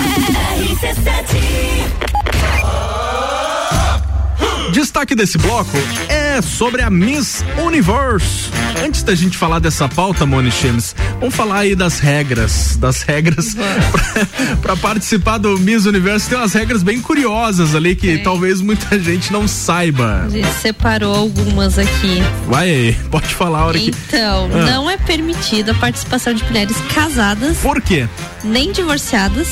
Destaque 4.73 5.15
desse 5.15 5.39
bloco 5.39 5.71
é 6.09 6.26
sobre 6.43 6.83
a 6.83 6.91
Miss 6.91 7.45
Universe. 7.65 8.51
Antes 8.85 9.03
da 9.03 9.15
gente 9.15 9.37
falar 9.39 9.59
dessa 9.59 9.89
pauta, 9.89 10.27
Moni 10.27 10.51
Chemes, 10.53 10.95
vamos 11.19 11.35
falar 11.35 11.61
aí 11.61 11.75
das 11.75 11.99
regras, 11.99 12.77
das 12.77 13.03
regras 13.03 13.57
para 14.61 14.77
participar 14.77 15.39
do 15.39 15.59
Miss 15.59 15.87
Universo. 15.87 16.29
Tem 16.29 16.39
umas 16.39 16.53
regras 16.53 16.83
bem 16.83 17.01
curiosas 17.01 17.75
ali 17.75 17.95
que 17.97 18.19
talvez 18.19 18.61
muita 18.61 18.99
gente 18.99 19.33
não 19.33 19.49
saiba. 19.49 20.25
A 20.27 20.29
gente 20.29 20.53
separou 20.61 21.15
algumas 21.15 21.79
aqui. 21.79 22.23
Vai 22.47 22.71
aí, 22.71 22.93
pode 23.11 23.27
falar 23.35 23.61
a 23.61 23.67
hora 23.67 23.79
que. 23.79 23.91
Então, 23.91 24.49
Ah. 24.53 24.71
não 24.71 24.91
é 24.91 24.97
permitida 24.97 25.73
a 25.73 25.75
participação 25.75 26.35
de 26.35 26.45
mulheres 26.45 26.77
casadas. 26.95 27.57
Por 27.59 27.81
quê? 27.81 28.09
Nem 28.45 28.73
divorciadas 28.73 29.49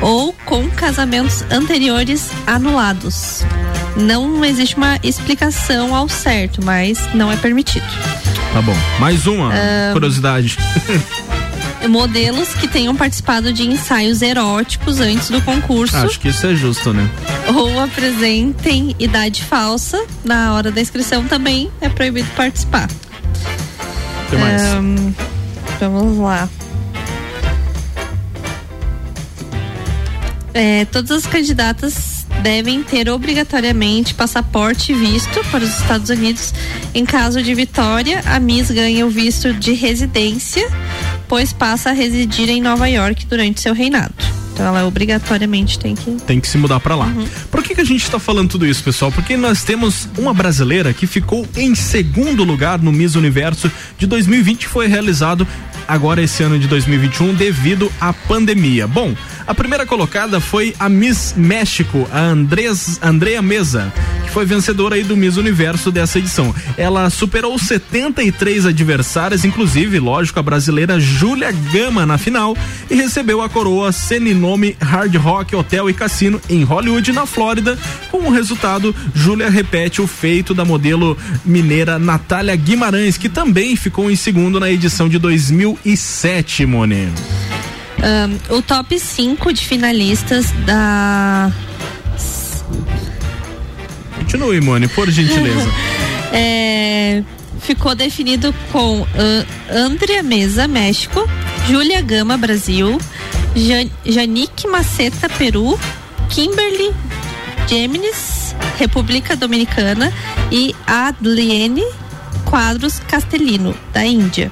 ou 0.00 0.32
com 0.44 0.68
casamentos 0.70 1.44
anteriores 1.50 2.28
anulados. 2.46 3.44
Não 3.96 4.44
existe 4.44 4.76
uma 4.76 4.98
explicação 5.02 5.94
ao 5.94 6.08
certo, 6.10 6.64
mas 6.64 6.98
não 7.14 7.30
é 7.30 7.36
permitido. 7.36 7.86
Tá 8.52 8.60
bom. 8.62 8.76
Mais 8.98 9.26
uma 9.26 9.52
Ah. 9.52 9.90
curiosidade. 9.92 10.56
Modelos 11.88 12.48
que 12.54 12.68
tenham 12.68 12.94
participado 12.94 13.52
de 13.54 13.62
ensaios 13.66 14.20
eróticos 14.20 15.00
antes 15.00 15.30
do 15.30 15.40
concurso 15.40 15.96
Acho 15.96 16.20
que 16.20 16.28
isso 16.28 16.46
é 16.46 16.54
justo, 16.54 16.92
né? 16.92 17.08
ou 17.54 17.80
apresentem 17.80 18.94
idade 18.98 19.42
falsa 19.42 19.98
na 20.22 20.52
hora 20.54 20.70
da 20.70 20.80
inscrição 20.80 21.24
também 21.24 21.70
é 21.80 21.88
proibido 21.88 22.28
participar. 22.36 22.86
O 24.26 24.30
que 24.30 24.36
mais? 24.36 24.62
Ahn, 24.62 25.12
vamos 25.80 26.18
lá. 26.18 26.48
É, 30.52 30.84
todas 30.86 31.10
as 31.12 31.26
candidatas 31.26 32.19
devem 32.42 32.82
ter 32.82 33.08
obrigatoriamente 33.08 34.14
passaporte 34.14 34.92
e 34.92 34.94
visto 34.94 35.44
para 35.50 35.64
os 35.64 35.80
Estados 35.80 36.10
Unidos. 36.10 36.54
Em 36.94 37.04
caso 37.04 37.42
de 37.42 37.54
vitória, 37.54 38.22
a 38.26 38.40
Miss 38.40 38.70
ganha 38.70 39.06
o 39.06 39.10
visto 39.10 39.52
de 39.52 39.72
residência, 39.72 40.66
pois 41.28 41.52
passa 41.52 41.90
a 41.90 41.92
residir 41.92 42.48
em 42.48 42.62
Nova 42.62 42.88
York 42.88 43.26
durante 43.26 43.60
seu 43.60 43.74
reinado. 43.74 44.14
Então 44.52 44.68
ela 44.68 44.86
obrigatoriamente 44.86 45.78
tem 45.78 45.94
que 45.94 46.10
Tem 46.26 46.38
que 46.38 46.46
se 46.46 46.58
mudar 46.58 46.80
pra 46.80 46.94
lá. 46.94 47.06
Uhum. 47.06 47.26
Por 47.50 47.62
que, 47.62 47.74
que 47.74 47.80
a 47.80 47.84
gente 47.84 48.10
tá 48.10 48.18
falando 48.18 48.50
tudo 48.50 48.66
isso, 48.66 48.82
pessoal? 48.82 49.10
Porque 49.10 49.34
nós 49.34 49.64
temos 49.64 50.06
uma 50.18 50.34
brasileira 50.34 50.92
que 50.92 51.06
ficou 51.06 51.48
em 51.56 51.74
segundo 51.74 52.44
lugar 52.44 52.78
no 52.78 52.92
Miss 52.92 53.14
Universo 53.14 53.72
de 53.96 54.06
2020, 54.06 54.66
foi 54.66 54.86
realizado 54.86 55.48
agora 55.90 56.22
esse 56.22 56.40
ano 56.44 56.56
de 56.56 56.68
2021 56.68 57.34
devido 57.34 57.90
à 58.00 58.12
pandemia. 58.12 58.86
Bom, 58.86 59.12
a 59.44 59.52
primeira 59.52 59.84
colocada 59.84 60.38
foi 60.38 60.72
a 60.78 60.88
Miss 60.88 61.34
México, 61.36 62.08
a 62.12 62.20
Andres, 62.20 63.00
Andrea 63.02 63.42
Mesa, 63.42 63.92
que 64.24 64.30
foi 64.30 64.44
vencedora 64.44 64.94
aí 64.94 65.02
do 65.02 65.16
Miss 65.16 65.36
Universo 65.36 65.90
dessa 65.90 66.20
edição. 66.20 66.54
Ela 66.76 67.10
superou 67.10 67.58
73 67.58 68.66
adversárias, 68.66 69.44
inclusive, 69.44 69.98
lógico, 69.98 70.38
a 70.38 70.42
brasileira 70.42 71.00
Júlia 71.00 71.50
Gama 71.50 72.06
na 72.06 72.16
final 72.16 72.56
e 72.88 72.94
recebeu 72.94 73.42
a 73.42 73.48
coroa 73.48 73.90
Seninome 73.90 74.76
Hard 74.80 75.16
Rock 75.16 75.56
Hotel 75.56 75.90
e 75.90 75.94
Cassino 75.94 76.40
em 76.48 76.62
Hollywood, 76.62 77.10
na 77.10 77.26
Flórida. 77.26 77.76
Com 78.12 78.28
o 78.28 78.30
resultado, 78.30 78.94
Júlia 79.12 79.50
repete 79.50 80.00
o 80.00 80.06
feito 80.06 80.54
da 80.54 80.64
modelo 80.64 81.18
mineira 81.44 81.98
Natália 81.98 82.54
Guimarães, 82.54 83.18
que 83.18 83.28
também 83.28 83.74
ficou 83.74 84.08
em 84.08 84.14
segundo 84.14 84.60
na 84.60 84.70
edição 84.70 85.08
de 85.08 85.18
2007, 85.84 86.66
Mone. 86.66 87.12
Ahn, 88.02 88.38
o 88.50 88.62
top 88.62 88.98
5 88.98 89.52
de 89.52 89.64
finalistas 89.64 90.46
da. 90.64 91.52
Continue, 94.16 94.60
Mone, 94.60 94.88
por 94.88 95.10
gentileza. 95.10 95.68
É, 96.32 97.24
ficou 97.60 97.92
definido 97.92 98.54
com 98.70 99.00
uh, 99.00 99.06
Andrea 99.68 100.22
Mesa, 100.22 100.68
México, 100.68 101.28
Júlia 101.68 102.00
Gama, 102.02 102.36
Brasil, 102.36 103.00
Jan, 103.56 103.90
Janique 104.06 104.68
Maceta, 104.68 105.28
Peru, 105.28 105.76
Kimberly 106.28 106.94
Geminis, 107.66 108.54
República 108.78 109.34
Dominicana 109.34 110.12
e 110.52 110.72
Adliene 110.86 111.84
Quadros 112.44 113.00
Castelino, 113.00 113.74
da 113.92 114.04
Índia. 114.04 114.50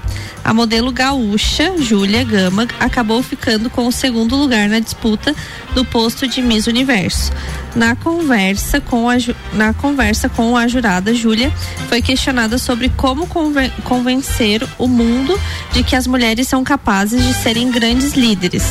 A 0.48 0.54
modelo 0.54 0.90
gaúcha, 0.90 1.74
Júlia 1.76 2.24
Gama, 2.24 2.66
acabou 2.80 3.22
ficando 3.22 3.68
com 3.68 3.86
o 3.86 3.92
segundo 3.92 4.34
lugar 4.34 4.66
na 4.66 4.78
disputa 4.78 5.36
do 5.74 5.84
posto 5.84 6.26
de 6.26 6.40
Miss 6.40 6.66
Universo. 6.66 7.30
Na 7.76 7.94
conversa 7.94 8.80
com 8.80 9.10
a, 9.10 9.16
na 9.52 9.74
conversa 9.74 10.26
com 10.26 10.56
a 10.56 10.66
jurada, 10.66 11.14
Júlia 11.14 11.52
foi 11.90 12.00
questionada 12.00 12.56
sobre 12.56 12.88
como 12.88 13.26
conven- 13.26 13.70
convencer 13.84 14.66
o 14.78 14.88
mundo 14.88 15.38
de 15.74 15.82
que 15.82 15.94
as 15.94 16.06
mulheres 16.06 16.48
são 16.48 16.64
capazes 16.64 17.22
de 17.22 17.34
serem 17.34 17.70
grandes 17.70 18.14
líderes. 18.14 18.64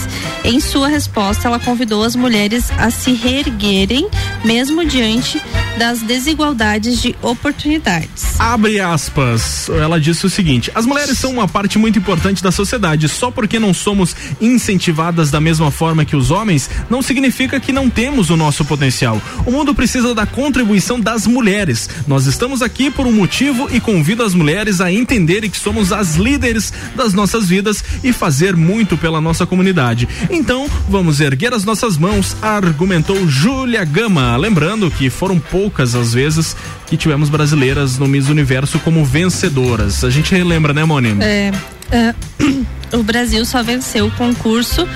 Em 0.43 0.59
sua 0.59 0.87
resposta, 0.87 1.47
ela 1.47 1.59
convidou 1.59 2.03
as 2.03 2.15
mulheres 2.15 2.71
a 2.71 2.89
se 2.89 3.13
reerguerem, 3.13 4.09
mesmo 4.43 4.83
diante 4.83 5.39
das 5.77 6.01
desigualdades 6.01 6.99
de 6.99 7.15
oportunidades. 7.21 8.39
Abre 8.39 8.79
aspas. 8.79 9.69
Ela 9.69 9.99
disse 10.01 10.25
o 10.25 10.29
seguinte: 10.29 10.71
as 10.73 10.87
mulheres 10.87 11.19
são 11.19 11.31
uma 11.31 11.47
parte 11.47 11.66
muito 11.75 11.97
importante 11.97 12.43
da 12.43 12.51
sociedade. 12.51 13.09
Só 13.09 13.31
porque 13.31 13.57
não 13.57 13.73
somos 13.73 14.15
incentivadas 14.39 15.31
da 15.31 15.41
mesma 15.41 15.71
forma 15.71 16.05
que 16.05 16.15
os 16.15 16.29
homens, 16.29 16.69
não 16.87 17.01
significa 17.01 17.59
que 17.59 17.71
não 17.71 17.89
temos 17.89 18.29
o 18.29 18.37
nosso 18.37 18.63
potencial. 18.63 19.19
O 19.43 19.51
mundo 19.51 19.73
precisa 19.73 20.13
da 20.13 20.27
contribuição 20.27 20.99
das 20.99 21.25
mulheres. 21.25 21.89
Nós 22.07 22.27
estamos 22.27 22.61
aqui 22.61 22.91
por 22.91 23.07
um 23.07 23.11
motivo 23.11 23.67
e 23.71 23.79
convido 23.79 24.23
as 24.23 24.35
mulheres 24.35 24.79
a 24.79 24.91
entenderem 24.91 25.49
que 25.49 25.57
somos 25.57 25.91
as 25.91 26.15
líderes 26.15 26.71
das 26.95 27.13
nossas 27.13 27.47
vidas 27.49 27.83
e 28.03 28.13
fazer 28.13 28.55
muito 28.55 28.97
pela 28.97 29.19
nossa 29.19 29.45
comunidade. 29.45 30.07
Então, 30.29 30.69
vamos 30.87 31.19
erguer 31.19 31.53
as 31.53 31.63
nossas 31.63 31.97
mãos, 31.97 32.35
argumentou 32.41 33.27
Júlia 33.27 33.83
Gama. 33.83 34.35
Lembrando 34.37 34.91
que 34.91 35.09
foram 35.09 35.39
poucas 35.39 35.95
as 35.95 36.13
vezes 36.13 36.55
que 36.85 36.97
tivemos 36.97 37.29
brasileiras 37.29 37.97
no 37.97 38.07
Miss 38.07 38.29
Universo 38.29 38.79
como 38.79 39.03
vencedoras. 39.03 40.03
A 40.03 40.09
gente 40.09 40.33
relembra, 40.33 40.73
né, 40.73 40.85
Moni? 40.85 41.17
É, 41.19 41.51
é, 41.91 42.13
o 42.95 43.01
Brasil 43.03 43.43
só 43.45 43.61
venceu 43.63 44.07
o 44.07 44.11
concurso 44.11 44.87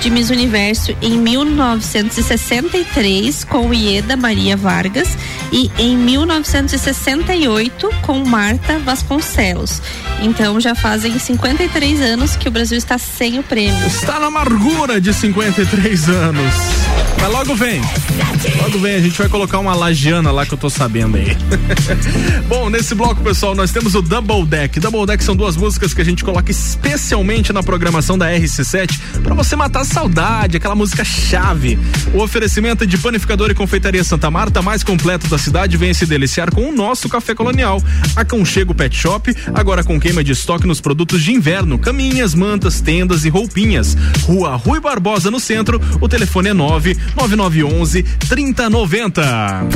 de 0.00 0.10
Miss 0.10 0.30
Universo 0.30 0.96
em 1.02 1.18
1963 1.18 3.44
com 3.44 3.74
Ieda 3.74 4.16
Maria 4.16 4.56
Vargas 4.56 5.08
e 5.52 5.70
em 5.78 5.94
1968 5.96 7.90
com 8.00 8.24
Marta 8.24 8.78
Vasconcelos. 8.78 9.82
Então 10.22 10.58
já 10.58 10.74
fazem 10.74 11.18
53 11.18 12.00
anos 12.00 12.34
que 12.34 12.48
o 12.48 12.50
Brasil 12.50 12.78
está 12.78 12.96
sem 12.96 13.38
o 13.38 13.42
prêmio. 13.42 13.86
Está 13.86 14.18
na 14.18 14.28
amargura 14.28 14.98
de 15.00 15.12
53 15.12 16.08
anos. 16.08 16.54
Mas 17.18 17.30
logo 17.32 17.54
vem. 17.54 17.80
Logo 18.62 18.78
vem, 18.78 18.94
a 18.94 19.00
gente 19.00 19.18
vai 19.18 19.28
colocar 19.28 19.58
uma 19.58 19.74
lagiana 19.74 20.30
lá 20.30 20.46
que 20.46 20.54
eu 20.54 20.58
tô 20.58 20.70
sabendo 20.70 21.16
aí. 21.16 21.36
Bom, 22.48 22.70
nesse 22.70 22.94
bloco, 22.94 23.22
pessoal, 23.22 23.54
nós 23.54 23.70
temos 23.70 23.94
o 23.94 24.02
Double 24.02 24.44
Deck. 24.44 24.80
Double 24.80 25.06
Deck 25.06 25.22
são 25.22 25.36
duas 25.36 25.56
músicas 25.56 25.92
que 25.92 26.00
a 26.00 26.04
gente 26.04 26.24
coloca 26.24 26.50
especialmente 26.50 27.52
na 27.52 27.62
programação 27.62 28.16
da 28.16 28.30
RC7 28.30 28.98
para 29.22 29.34
você 29.34 29.56
matar 29.56 29.80
a 29.80 29.84
saudade, 29.84 30.56
aquela 30.56 30.74
música 30.74 31.04
chave. 31.04 31.78
O 32.14 32.22
oferecimento 32.22 32.84
é 32.84 32.86
de 32.86 32.96
panificador 32.96 33.50
e 33.50 33.54
confeitaria 33.54 34.02
Santa 34.02 34.30
Marta, 34.30 34.62
mais 34.62 34.82
completo 34.82 35.28
da 35.28 35.38
cidade, 35.38 35.76
venha 35.76 35.94
se 35.94 36.06
deliciar 36.06 36.50
com 36.52 36.68
o 36.68 36.72
nosso 36.72 37.08
café 37.08 37.34
colonial. 37.34 37.82
Aconchego 38.16 38.74
Pet 38.74 38.96
Shop, 38.96 39.34
agora 39.54 39.84
com 39.84 40.00
queima 40.00 40.24
de 40.24 40.32
estoque 40.32 40.66
nos 40.66 40.80
produtos 40.80 41.22
de 41.22 41.32
inverno, 41.32 41.78
caminhas, 41.78 42.34
mantas, 42.34 42.80
tendas 42.80 43.24
e 43.24 43.28
roupinhas. 43.28 43.96
Rua 44.22 44.56
Rui 44.56 44.80
Barbosa 44.80 45.30
no 45.30 45.40
centro, 45.40 45.80
o 46.00 46.08
telefone 46.08 46.48
é 46.48 46.54
9 46.54 46.96
9911 47.16 48.02
3090. 48.28 49.68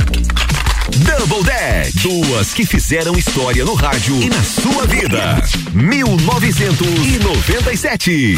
Double 0.87 1.43
Deck. 1.43 1.91
Duas 1.99 2.53
que 2.53 2.63
fizeram 2.65 3.17
história 3.17 3.65
no 3.65 3.73
rádio 3.73 4.21
e 4.21 4.29
na 4.29 4.43
sua 4.43 4.85
vida. 4.85 5.41
1997. 5.73 8.37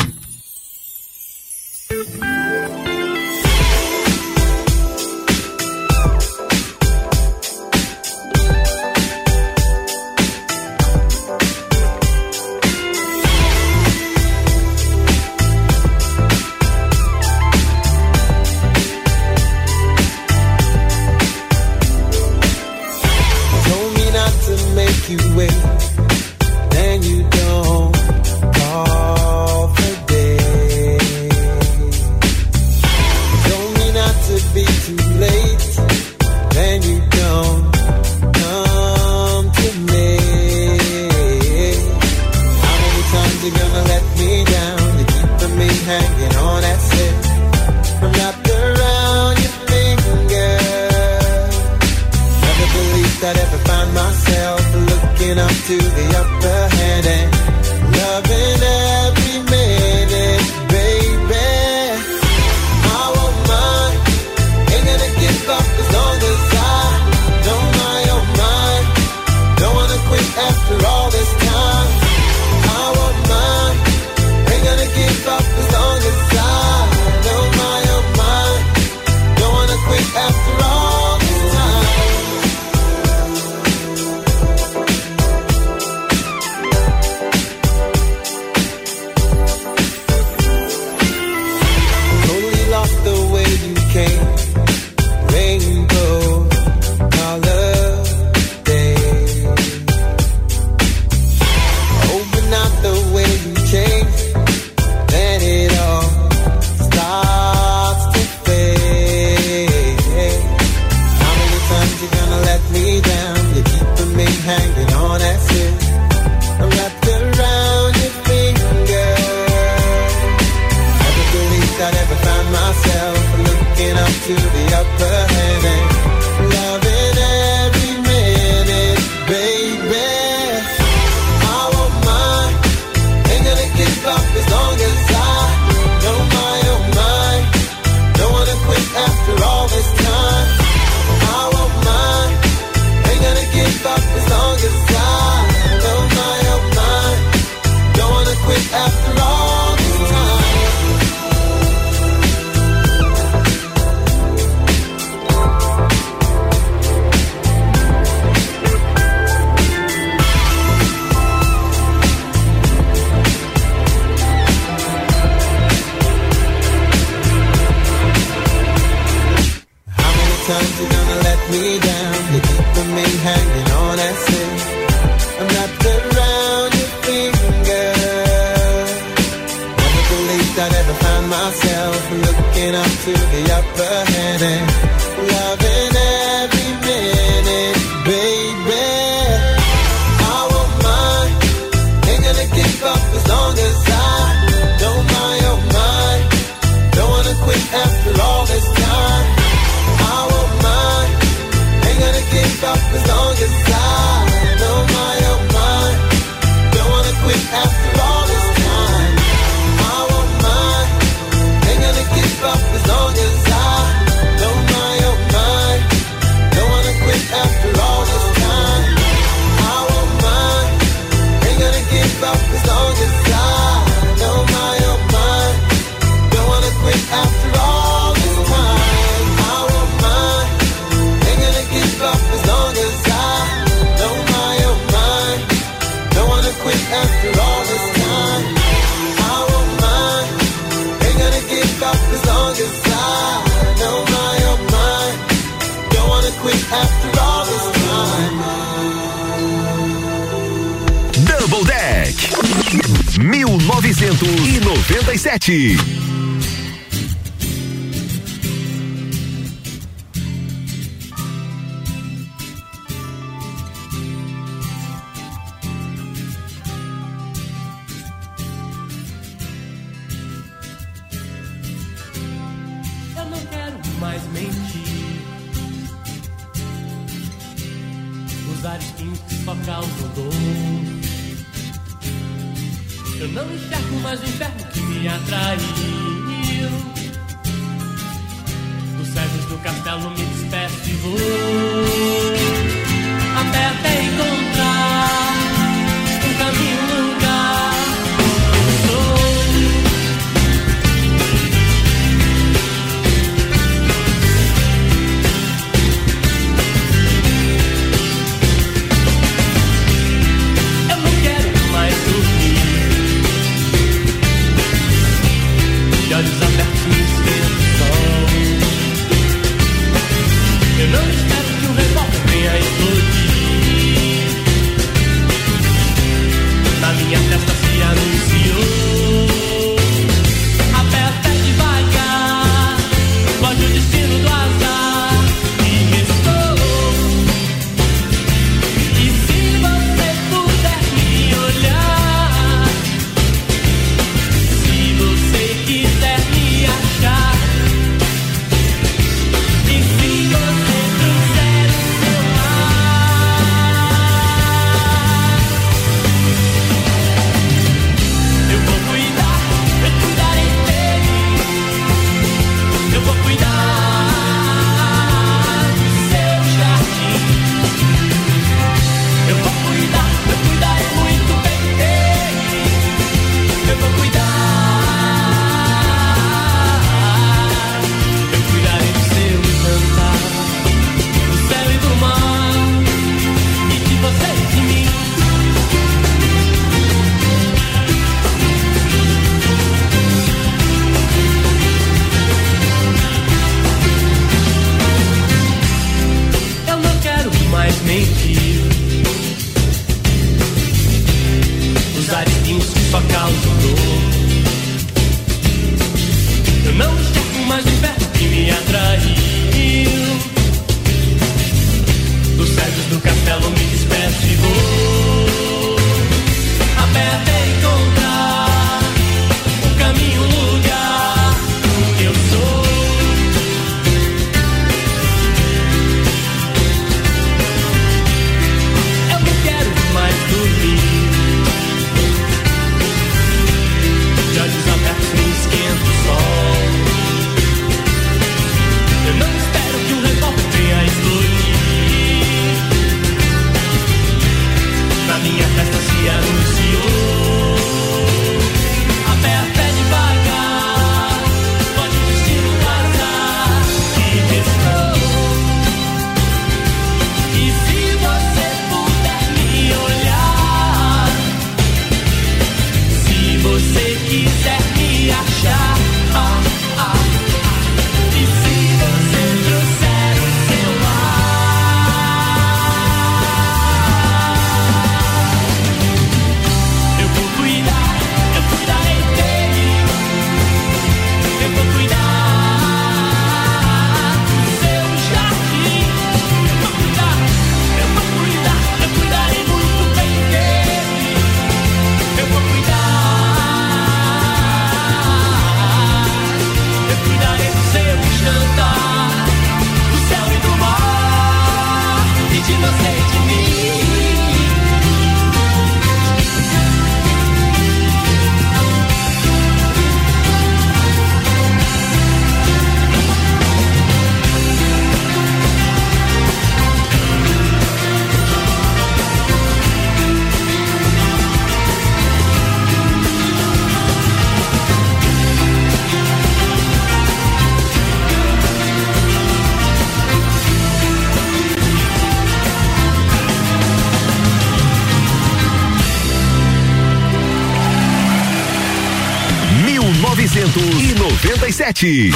1997. 540.38 542.12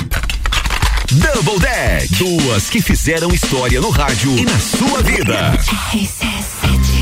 Double 1.12 1.60
Deck. 1.60 2.08
Duas 2.18 2.70
que 2.70 2.80
fizeram 2.80 3.34
história 3.34 3.82
no 3.82 3.90
rádio 3.90 4.38
e 4.38 4.46
na 4.46 4.60
sua 4.60 5.02
vida. 5.02 5.58
RC7 5.58 7.01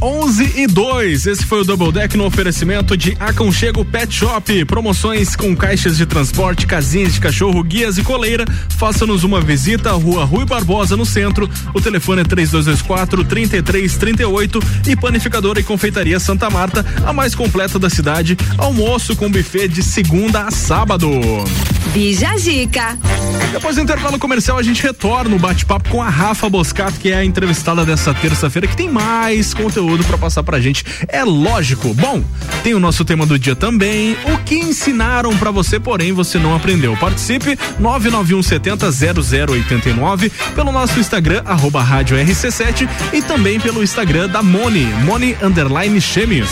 11 0.00 0.52
e 0.56 0.66
2. 0.66 1.26
Esse 1.26 1.44
foi 1.46 1.62
o 1.62 1.64
Double 1.64 1.90
Deck 1.90 2.16
no 2.16 2.26
oferecimento 2.26 2.96
de 2.96 3.16
Aconchego 3.18 3.84
Pet 3.84 4.14
Shop. 4.14 4.64
Promoções 4.66 5.34
com 5.34 5.56
caixas 5.56 5.96
de 5.96 6.04
transporte, 6.04 6.66
casinhas 6.66 7.14
de 7.14 7.20
cachorro, 7.20 7.62
guias 7.62 7.96
e 7.98 8.02
coleira. 8.02 8.44
Faça-nos 8.78 9.24
uma 9.24 9.40
visita 9.40 9.90
à 9.90 9.92
rua 9.92 10.24
Rui 10.24 10.44
Barbosa, 10.44 10.96
no 10.96 11.06
centro. 11.06 11.48
O 11.72 11.80
telefone 11.80 12.20
é 12.20 12.24
3224 12.24 13.24
3338 13.24 14.60
e 14.88 14.96
panificadora 14.96 15.60
e 15.60 15.64
confeitaria 15.64 16.20
Santa 16.20 16.50
Marta, 16.50 16.84
a 17.04 17.12
mais 17.12 17.34
completa 17.34 17.78
da 17.78 17.88
cidade. 17.88 18.36
Almoço 18.58 19.16
com 19.16 19.30
buffet 19.30 19.68
de 19.68 19.82
segunda 19.82 20.42
a 20.42 20.50
sábado. 20.50 21.08
Bija 21.92 22.36
Zica. 22.38 22.98
Depois 23.52 23.76
do 23.76 23.82
intervalo 23.82 24.18
comercial, 24.18 24.58
a 24.58 24.62
gente 24.62 24.82
retorna 24.82 25.36
o 25.36 25.38
bate-papo 25.38 25.88
com 25.88 26.02
a 26.02 26.08
Rafa 26.08 26.48
Boscato, 26.48 26.98
que 26.98 27.10
é 27.10 27.16
a 27.16 27.24
entrevistada 27.24 27.84
dessa 27.84 28.12
terça-feira, 28.12 28.66
que 28.66 28.76
tem 28.76 28.88
mais 28.88 29.54
conteúdo 29.54 30.02
para 30.04 30.18
passar 30.18 30.42
pra 30.42 30.60
gente. 30.60 30.84
É 31.06 31.22
lógico. 31.22 31.94
Bom, 31.94 32.22
tem 32.62 32.74
o 32.74 32.80
nosso 32.80 33.04
tema 33.04 33.24
do 33.24 33.38
dia 33.38 33.54
também. 33.54 34.16
O 34.24 34.38
que 34.38 34.56
ensinaram 34.56 35.36
para 35.36 35.50
você, 35.50 35.78
porém 35.78 36.12
você 36.12 36.38
não 36.38 36.54
aprendeu. 36.54 36.96
Participe 36.96 37.58
991 37.78 38.42
70 38.42 38.90
0089 38.90 40.32
pelo 40.54 40.72
nosso 40.72 40.98
Instagram, 40.98 41.42
arroba 41.44 41.82
rádio 41.82 42.16
RC7 42.16 42.88
e 43.12 43.22
também 43.22 43.60
pelo 43.60 43.82
Instagram 43.82 44.28
da 44.28 44.42
Moni, 44.42 44.84
Moni 45.04 45.36
Underline 45.40 46.00
Chemios. 46.00 46.50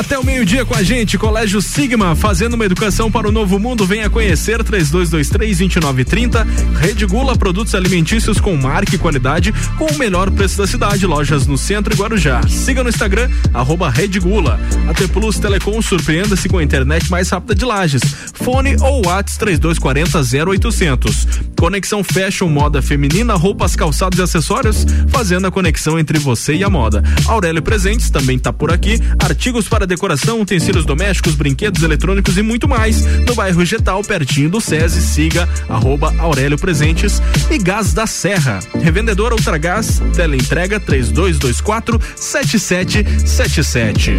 Até 0.00 0.18
o 0.18 0.24
meio-dia 0.24 0.64
com 0.64 0.74
a 0.74 0.82
gente, 0.82 1.18
Colégio 1.18 1.60
Sigma, 1.60 2.16
fazendo 2.16 2.54
uma 2.54 2.64
educação 2.64 3.10
para 3.10 3.28
o 3.28 3.30
novo 3.30 3.58
mundo. 3.58 3.84
Venha 3.84 4.08
conhecer 4.08 4.64
3223-2930. 4.64 6.46
Rede 6.74 7.04
Gula, 7.04 7.36
produtos 7.36 7.74
alimentícios 7.74 8.40
com 8.40 8.56
marca 8.56 8.94
e 8.94 8.98
qualidade, 8.98 9.52
com 9.76 9.84
o 9.84 9.98
melhor 9.98 10.30
preço 10.30 10.56
da 10.56 10.66
cidade. 10.66 11.06
Lojas 11.06 11.46
no 11.46 11.58
centro 11.58 11.92
e 11.92 11.98
Guarujá. 11.98 12.40
Siga 12.48 12.82
no 12.82 12.88
Instagram, 12.88 13.28
arroba 13.52 13.90
Rede 13.90 14.18
Gula. 14.18 14.58
AT 14.88 15.06
Plus 15.08 15.38
Telecom, 15.38 15.82
surpreenda-se 15.82 16.48
com 16.48 16.56
a 16.56 16.62
internet 16.64 17.10
mais 17.10 17.28
rápida 17.28 17.54
de 17.54 17.66
Lages. 17.66 18.00
Fone 18.32 18.76
ou 18.80 19.06
Whats 19.06 19.36
3240 19.36 20.18
0800. 20.50 21.26
Conexão 21.58 22.02
Fashion, 22.02 22.48
moda 22.48 22.80
feminina, 22.80 23.34
roupas, 23.34 23.76
calçados 23.76 24.18
e 24.18 24.22
acessórios, 24.22 24.86
fazendo 25.08 25.46
a 25.46 25.50
conexão 25.50 25.98
entre 25.98 26.18
você 26.18 26.54
e 26.54 26.64
a 26.64 26.70
moda. 26.70 27.04
Aurélio 27.26 27.60
Presentes 27.60 28.08
também 28.08 28.38
tá 28.38 28.50
por 28.50 28.72
aqui. 28.72 28.98
Artigos 29.22 29.68
para 29.68 29.89
decoração, 29.90 30.40
utensílios 30.40 30.86
domésticos, 30.86 31.34
brinquedos 31.34 31.82
eletrônicos 31.82 32.38
e 32.38 32.42
muito 32.42 32.66
mais. 32.66 33.04
No 33.26 33.34
bairro 33.34 33.62
Getal, 33.64 34.02
pertinho 34.02 34.48
do 34.48 34.60
SESI, 34.60 35.02
siga 35.02 35.48
arroba 35.68 36.14
Aurélio 36.18 36.56
Presentes 36.56 37.20
e 37.50 37.58
Gás 37.58 37.92
da 37.92 38.06
Serra. 38.06 38.60
Revendedor 38.80 39.32
Ultragás, 39.32 40.00
teleentrega 40.14 40.80
3224 40.80 42.00
7777. 42.16 44.18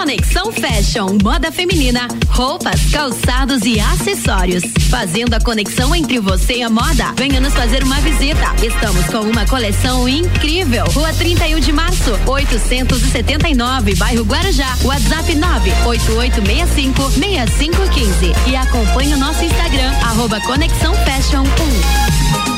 Conexão 0.00 0.50
Fashion, 0.50 1.18
moda 1.22 1.52
feminina, 1.52 2.08
roupas, 2.30 2.86
calçados 2.90 3.66
e 3.66 3.78
acessórios. 3.78 4.62
Fazendo 4.88 5.34
a 5.34 5.40
conexão 5.40 5.94
entre 5.94 6.18
você 6.18 6.54
e 6.54 6.62
a 6.62 6.70
moda. 6.70 7.12
Venha 7.18 7.38
nos 7.38 7.52
fazer 7.52 7.84
uma 7.84 8.00
visita. 8.00 8.54
Estamos 8.64 9.04
com 9.08 9.18
uma 9.18 9.44
coleção 9.44 10.08
incrível. 10.08 10.86
Rua 10.86 11.12
31 11.12 11.60
de 11.60 11.70
março, 11.70 12.18
879, 12.26 13.94
bairro 13.96 14.24
Guarujá. 14.24 14.74
WhatsApp 14.84 15.34
98865 15.34 17.10
6515. 17.10 18.32
E 18.50 18.56
acompanhe 18.56 19.12
o 19.12 19.18
nosso 19.18 19.44
Instagram, 19.44 19.90
arroba 20.02 20.40
Conexão 20.40 20.94
Fashion 20.94 21.42
1. 22.46 22.49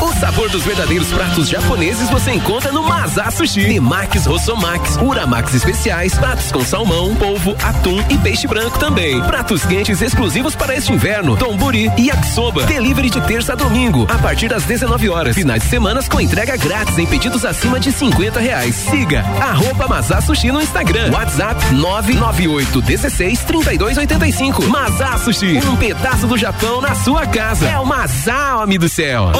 O 0.00 0.12
sabor 0.14 0.48
dos 0.50 0.62
verdadeiros 0.62 1.08
pratos 1.08 1.48
japoneses 1.48 2.10
você 2.10 2.32
encontra 2.32 2.70
no 2.70 2.82
Mazá 2.82 3.30
Sushi. 3.30 3.64
Temakis 3.64 4.26
Rossomax, 4.26 4.96
Uramax 4.96 5.54
especiais, 5.54 6.14
pratos 6.14 6.52
com 6.52 6.62
salmão, 6.64 7.14
polvo, 7.16 7.56
atum 7.62 7.98
e 8.10 8.18
peixe 8.18 8.46
branco 8.46 8.78
também. 8.78 9.20
Pratos 9.22 9.64
quentes 9.64 10.02
exclusivos 10.02 10.54
para 10.54 10.76
este 10.76 10.92
inverno, 10.92 11.36
tomburi 11.36 11.90
e 11.96 12.08
yakisoba. 12.08 12.64
Delivery 12.64 13.08
de 13.08 13.20
terça 13.22 13.54
a 13.54 13.56
domingo, 13.56 14.06
a 14.10 14.18
partir 14.18 14.48
das 14.48 14.64
19 14.64 15.08
horas. 15.08 15.34
Finais 15.34 15.62
de 15.62 15.68
semanas 15.68 16.08
com 16.08 16.20
entrega 16.20 16.56
grátis 16.56 16.98
em 16.98 17.06
pedidos 17.06 17.44
acima 17.44 17.80
de 17.80 17.90
50 17.90 18.38
reais. 18.38 18.74
Siga 18.74 19.20
arroba 19.40 19.88
Mazá 19.88 20.20
Sushi 20.20 20.52
no 20.52 20.60
Instagram. 20.60 21.10
WhatsApp 21.10 21.74
998 21.74 22.82
16 22.82 23.40
32 23.44 23.96
85. 23.96 24.62
Mazá 24.68 25.16
Sushi, 25.18 25.58
um 25.66 25.76
pedaço 25.76 26.26
do 26.26 26.36
Japão 26.36 26.80
na 26.82 26.94
sua 26.94 27.26
casa. 27.26 27.66
É 27.66 27.78
o 27.78 27.86
Mazá, 27.86 28.58
homem 28.58 28.78
do 28.78 28.88
céu. 28.88 29.32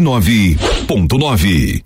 89.9. 0.00 1.85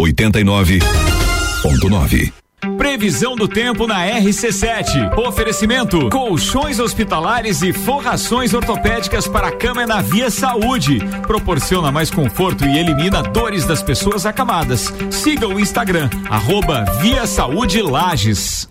89.9. 0.00 2.32
Previsão 2.78 3.36
do 3.36 3.46
tempo 3.46 3.86
na 3.86 4.06
RC7. 4.06 5.18
Oferecimento: 5.18 6.08
colchões 6.08 6.80
hospitalares 6.80 7.60
e 7.60 7.74
forrações 7.74 8.54
ortopédicas 8.54 9.28
para 9.28 9.52
cama 9.52 9.86
na 9.86 10.00
Via 10.00 10.30
Saúde. 10.30 11.00
Proporciona 11.26 11.92
mais 11.92 12.10
conforto 12.10 12.64
e 12.64 12.78
elimina 12.78 13.22
dores 13.22 13.66
das 13.66 13.82
pessoas 13.82 14.24
acamadas. 14.24 14.90
Siga 15.10 15.46
o 15.46 15.60
Instagram, 15.60 16.08
arroba 16.30 16.86
Via 17.02 17.26
Saúde 17.26 17.82
Lages. 17.82 18.70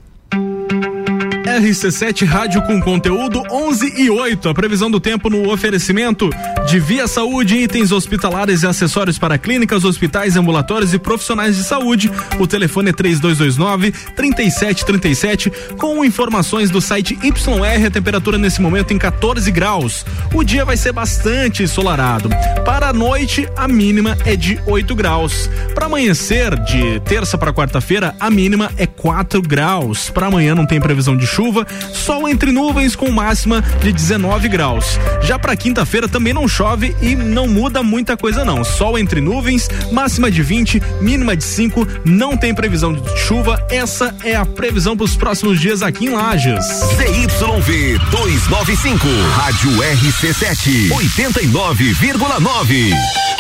RC7 1.50 2.26
Rádio 2.26 2.62
com 2.62 2.80
conteúdo 2.80 3.42
11 3.50 3.94
e 3.98 4.10
8. 4.10 4.50
A 4.50 4.54
previsão 4.54 4.90
do 4.90 5.00
tempo 5.00 5.32
no 5.32 5.52
oferecimento 5.52 6.30
de 6.68 6.80
Via 6.80 7.08
Saúde, 7.08 7.58
itens 7.58 7.92
hospitalares 7.92 8.62
e 8.62 8.68
acessórios 8.68 9.18
para 9.18 9.38
clínicas, 9.38 9.84
hospitais, 9.84 10.38
ambulatórios 10.38 10.94
e 10.94 11.00
profissionais 11.00 11.58
de 11.58 11.64
saúde. 11.64 12.12
O 12.40 12.46
telefone 12.46 12.92
é 12.92 12.94
3229 12.94 13.92
3737 14.16 15.52
com 15.76 16.06
informações 16.06 16.70
do 16.70 16.80
site 16.80 17.18
YR. 17.24 17.88
A 17.88 17.92
temperatura 17.92 18.38
nesse 18.38 18.62
momento 18.62 18.94
em 18.94 19.00
14 19.00 19.50
graus. 19.52 20.06
O 20.34 20.44
dia 20.44 20.64
vai 20.64 20.78
ser 20.78 20.92
bastante 20.92 21.64
ensolarado. 21.64 22.30
Para 22.64 22.90
a 22.90 22.94
noite, 22.94 23.50
a 23.58 23.68
mínima 23.68 24.16
é 24.24 24.36
de 24.36 24.60
8 24.68 24.96
graus. 24.96 25.50
Para 25.74 25.88
amanhecer 25.88 26.56
de 26.64 27.00
terça 27.00 27.38
para 27.40 27.52
quarta-feira, 27.52 28.16
a 28.20 28.30
mínima 28.30 28.72
é 28.78 28.86
4 28.86 29.42
graus. 29.42 30.12
Para 30.12 30.28
amanhã 30.28 30.54
não 30.54 30.68
tem 30.68 30.80
previsão 30.80 31.18
de 31.18 31.26
chuva 31.26 31.39
chuva, 31.40 31.66
sol 31.94 32.28
entre 32.28 32.52
nuvens 32.52 32.98
com 32.98 33.10
máxima 33.10 33.64
de 33.82 33.94
19 33.94 34.50
graus. 34.50 35.00
Já 35.22 35.40
para 35.40 35.56
quinta-feira 35.56 36.10
também 36.10 36.34
não 36.34 36.50
chove 36.50 36.94
e 37.02 37.16
não 37.16 37.48
muda 37.48 37.82
muita 37.82 38.18
coisa 38.18 38.44
não. 38.44 38.62
Sol 38.62 39.00
entre 39.00 39.22
nuvens, 39.22 39.70
máxima 39.90 40.30
de 40.30 40.44
20, 40.44 40.82
mínima 41.00 41.38
de 41.38 41.46
5, 41.46 41.88
não 42.04 42.36
tem 42.36 42.54
previsão 42.54 42.92
de 42.92 43.18
chuva. 43.18 43.66
Essa 43.72 44.14
é 44.22 44.36
a 44.36 44.46
previsão 44.46 44.98
para 44.98 45.06
os 45.06 45.16
próximos 45.16 45.62
dias 45.62 45.82
aqui 45.82 46.08
em 46.08 46.10
Lages. 46.10 46.66
ZYV 46.98 48.00
295, 48.12 49.08
Rádio 49.38 49.72
RC7, 49.72 50.90
89,9. 50.90 53.39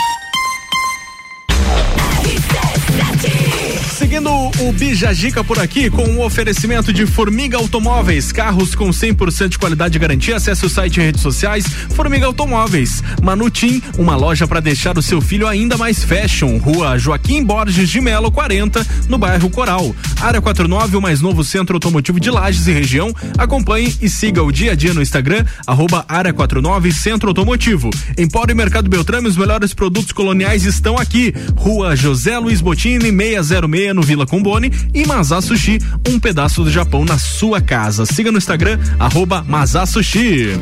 Seguindo 4.19 4.51
o 4.67 4.73
Bijagica 4.73 5.45
por 5.45 5.59
aqui 5.59 5.89
com 5.89 6.03
o 6.03 6.09
um 6.09 6.21
oferecimento 6.21 6.91
de 6.91 7.05
Formiga 7.05 7.57
Automóveis, 7.57 8.33
carros 8.33 8.75
com 8.75 8.89
100% 8.89 9.47
de 9.47 9.57
qualidade 9.57 9.95
e 9.95 9.99
garantia. 9.99 10.35
Acesse 10.35 10.65
o 10.65 10.69
site 10.69 10.97
e 10.97 11.03
redes 11.03 11.21
sociais 11.21 11.65
Formiga 11.95 12.25
Automóveis. 12.25 13.01
Manutim, 13.23 13.81
uma 13.97 14.17
loja 14.17 14.45
para 14.45 14.59
deixar 14.59 14.97
o 14.97 15.01
seu 15.01 15.21
filho 15.21 15.47
ainda 15.47 15.77
mais 15.77 16.03
fashion. 16.03 16.57
Rua 16.57 16.97
Joaquim 16.97 17.45
Borges 17.45 17.87
de 17.87 18.01
Melo 18.01 18.29
40, 18.29 18.85
no 19.07 19.17
bairro 19.17 19.49
Coral. 19.49 19.95
Área 20.19 20.41
49, 20.41 20.97
o 20.97 21.01
mais 21.01 21.21
novo 21.21 21.41
centro 21.41 21.77
automotivo 21.77 22.19
de 22.19 22.29
Lages 22.29 22.67
e 22.67 22.73
região. 22.73 23.13
Acompanhe 23.37 23.95
e 24.01 24.09
siga 24.09 24.43
o 24.43 24.51
dia 24.51 24.73
a 24.73 24.75
dia 24.75 24.93
no 24.93 25.01
Instagram, 25.01 25.45
arroba 25.65 26.03
Área 26.09 26.33
49 26.33 26.91
Centro 26.91 27.29
Automotivo. 27.29 27.89
Empório 28.17 28.53
Mercado 28.53 28.89
Beltrame, 28.89 29.29
os 29.29 29.37
melhores 29.37 29.73
produtos 29.73 30.11
coloniais 30.11 30.65
estão 30.65 30.97
aqui. 30.97 31.33
Rua 31.55 31.95
José 31.95 32.37
Luiz 32.37 32.59
Botini, 32.59 33.11
606 33.11 33.95
no 33.95 34.08
Vila 34.09 34.25
Combone 34.25 34.71
e 34.91 35.05
Mazá 35.05 35.39
Sushi, 35.39 35.77
um 36.09 36.19
pedaço 36.19 36.63
do 36.63 36.71
Japão 36.71 37.05
na 37.05 37.19
sua 37.19 37.61
casa. 37.61 38.07
Siga 38.07 38.31
no 38.31 38.39
Instagram, 38.39 38.79
arroba 38.97 39.45
Mazá 39.47 39.85
Sushi. 39.85 40.59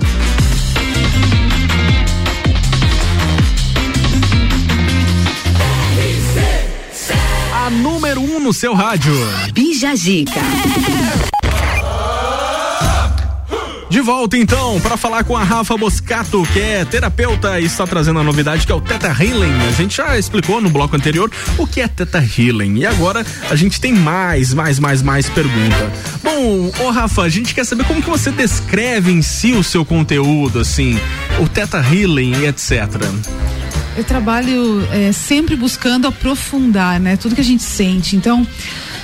A 7.54 7.70
número 7.70 8.20
1 8.20 8.36
um 8.36 8.39
no 8.41 8.52
seu 8.52 8.74
rádio. 8.74 9.14
Bijagica. 9.54 10.41
De 13.90 14.02
volta 14.02 14.38
então 14.38 14.80
para 14.82 14.98
falar 14.98 15.24
com 15.24 15.36
a 15.36 15.44
Rafa 15.44 15.78
Boscato, 15.78 16.46
que 16.52 16.60
é 16.60 16.84
terapeuta 16.84 17.60
e 17.60 17.66
está 17.66 17.88
trazendo 17.88 18.20
a 18.20 18.24
novidade 18.24 18.66
que 18.66 18.72
é 18.72 18.76
o 18.76 18.82
Teta 18.82 19.08
Healing. 19.08 19.54
A 19.68 19.72
gente 19.72 19.96
já 19.96 20.18
explicou 20.18 20.60
no 20.60 20.70
bloco 20.70 20.96
anterior 20.96 21.32
o 21.58 21.66
que 21.66 21.80
é 21.80 21.88
Teta 21.88 22.20
Healing 22.20 22.80
e 22.80 22.86
agora 22.86 23.26
a 23.50 23.56
gente 23.56 23.80
tem 23.80 23.94
mais, 23.94 24.54
mais, 24.54 24.78
mais, 24.78 25.02
mais 25.02 25.30
pergunta. 25.30 25.92
Bom, 26.22 26.70
ô 26.80 26.90
Rafa, 26.90 27.22
a 27.22 27.30
gente 27.30 27.56
quer 27.56 27.66
saber 27.66 27.86
como 27.86 28.02
que 28.02 28.10
você 28.10 28.30
descreve 28.30 29.12
em 29.12 29.22
si 29.22 29.54
o 29.54 29.64
seu 29.64 29.86
conteúdo, 29.86 30.60
assim, 30.60 31.00
o 31.40 31.48
Teta 31.48 31.78
Healing 31.80 32.42
e 32.42 32.46
etc. 32.46 32.72
Eu 33.98 34.04
trabalho 34.04 34.88
é, 34.91 35.12
sempre 35.12 35.56
buscando 35.56 36.08
aprofundar, 36.08 37.00
né, 37.00 37.18
tudo 37.18 37.34
que 37.36 37.41
a 37.41 37.43
gente 37.43 37.64
sente. 37.64 38.16
Então 38.16 38.45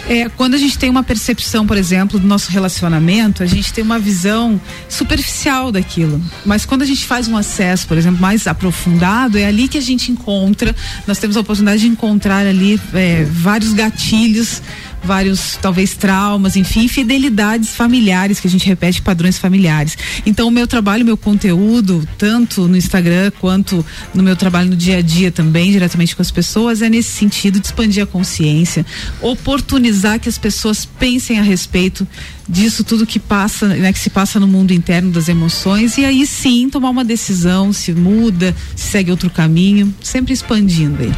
é, 0.07 0.27
quando 0.29 0.53
a 0.53 0.57
gente 0.57 0.77
tem 0.77 0.89
uma 0.89 1.03
percepção, 1.03 1.65
por 1.65 1.77
exemplo, 1.77 2.19
do 2.19 2.27
nosso 2.27 2.51
relacionamento, 2.51 3.41
a 3.41 3.45
gente 3.45 3.71
tem 3.71 3.83
uma 3.83 3.97
visão 3.97 4.59
superficial 4.89 5.71
daquilo. 5.71 6.21
Mas 6.45 6.65
quando 6.65 6.81
a 6.81 6.85
gente 6.85 7.05
faz 7.05 7.27
um 7.27 7.37
acesso, 7.37 7.87
por 7.87 7.97
exemplo, 7.97 8.19
mais 8.21 8.45
aprofundado, 8.45 9.37
é 9.37 9.45
ali 9.45 9.67
que 9.67 9.77
a 9.77 9.81
gente 9.81 10.11
encontra, 10.11 10.75
nós 11.07 11.19
temos 11.19 11.37
a 11.37 11.39
oportunidade 11.39 11.81
de 11.81 11.87
encontrar 11.87 12.45
ali 12.45 12.79
é, 12.93 13.23
vários 13.23 13.73
gatilhos 13.73 14.61
vários, 15.03 15.57
talvez, 15.61 15.95
traumas, 15.95 16.55
enfim, 16.55 16.87
fidelidades 16.87 17.75
familiares, 17.75 18.39
que 18.39 18.47
a 18.47 18.49
gente 18.49 18.65
repete 18.65 19.01
padrões 19.01 19.37
familiares. 19.37 19.97
Então, 20.25 20.47
o 20.47 20.51
meu 20.51 20.65
trabalho, 20.65 21.05
meu 21.05 21.17
conteúdo, 21.17 22.07
tanto 22.17 22.67
no 22.67 22.77
Instagram 22.77 23.31
quanto 23.39 23.85
no 24.13 24.23
meu 24.23 24.35
trabalho 24.35 24.69
no 24.69 24.75
dia 24.75 24.97
a 24.97 25.01
dia 25.01 25.31
também, 25.31 25.71
diretamente 25.71 26.15
com 26.15 26.21
as 26.21 26.31
pessoas, 26.31 26.81
é 26.81 26.89
nesse 26.89 27.11
sentido 27.11 27.59
de 27.59 27.67
expandir 27.67 28.03
a 28.03 28.07
consciência, 28.07 28.85
oportunizar 29.21 30.19
que 30.19 30.29
as 30.29 30.37
pessoas 30.37 30.85
pensem 30.85 31.39
a 31.39 31.43
respeito 31.43 32.07
disso 32.47 32.83
tudo 32.83 33.05
que 33.05 33.19
passa, 33.19 33.67
né, 33.67 33.91
que 33.93 33.99
se 33.99 34.09
passa 34.09 34.39
no 34.39 34.47
mundo 34.47 34.73
interno 34.73 35.11
das 35.11 35.29
emoções 35.29 35.97
e 35.97 36.05
aí 36.05 36.25
sim 36.25 36.69
tomar 36.69 36.89
uma 36.89 37.05
decisão, 37.05 37.71
se 37.71 37.93
muda, 37.93 38.55
se 38.75 38.91
segue 38.91 39.11
outro 39.11 39.29
caminho, 39.29 39.93
sempre 40.01 40.33
expandindo 40.33 41.01
aí. 41.01 41.13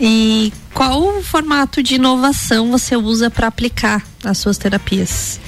E 0.00 0.52
qual 0.72 1.22
formato 1.22 1.82
de 1.82 1.96
inovação 1.96 2.70
você 2.70 2.96
usa 2.96 3.28
para 3.28 3.46
aplicar 3.46 4.02
as 4.24 4.38
suas 4.38 4.56
terapias? 4.56 5.38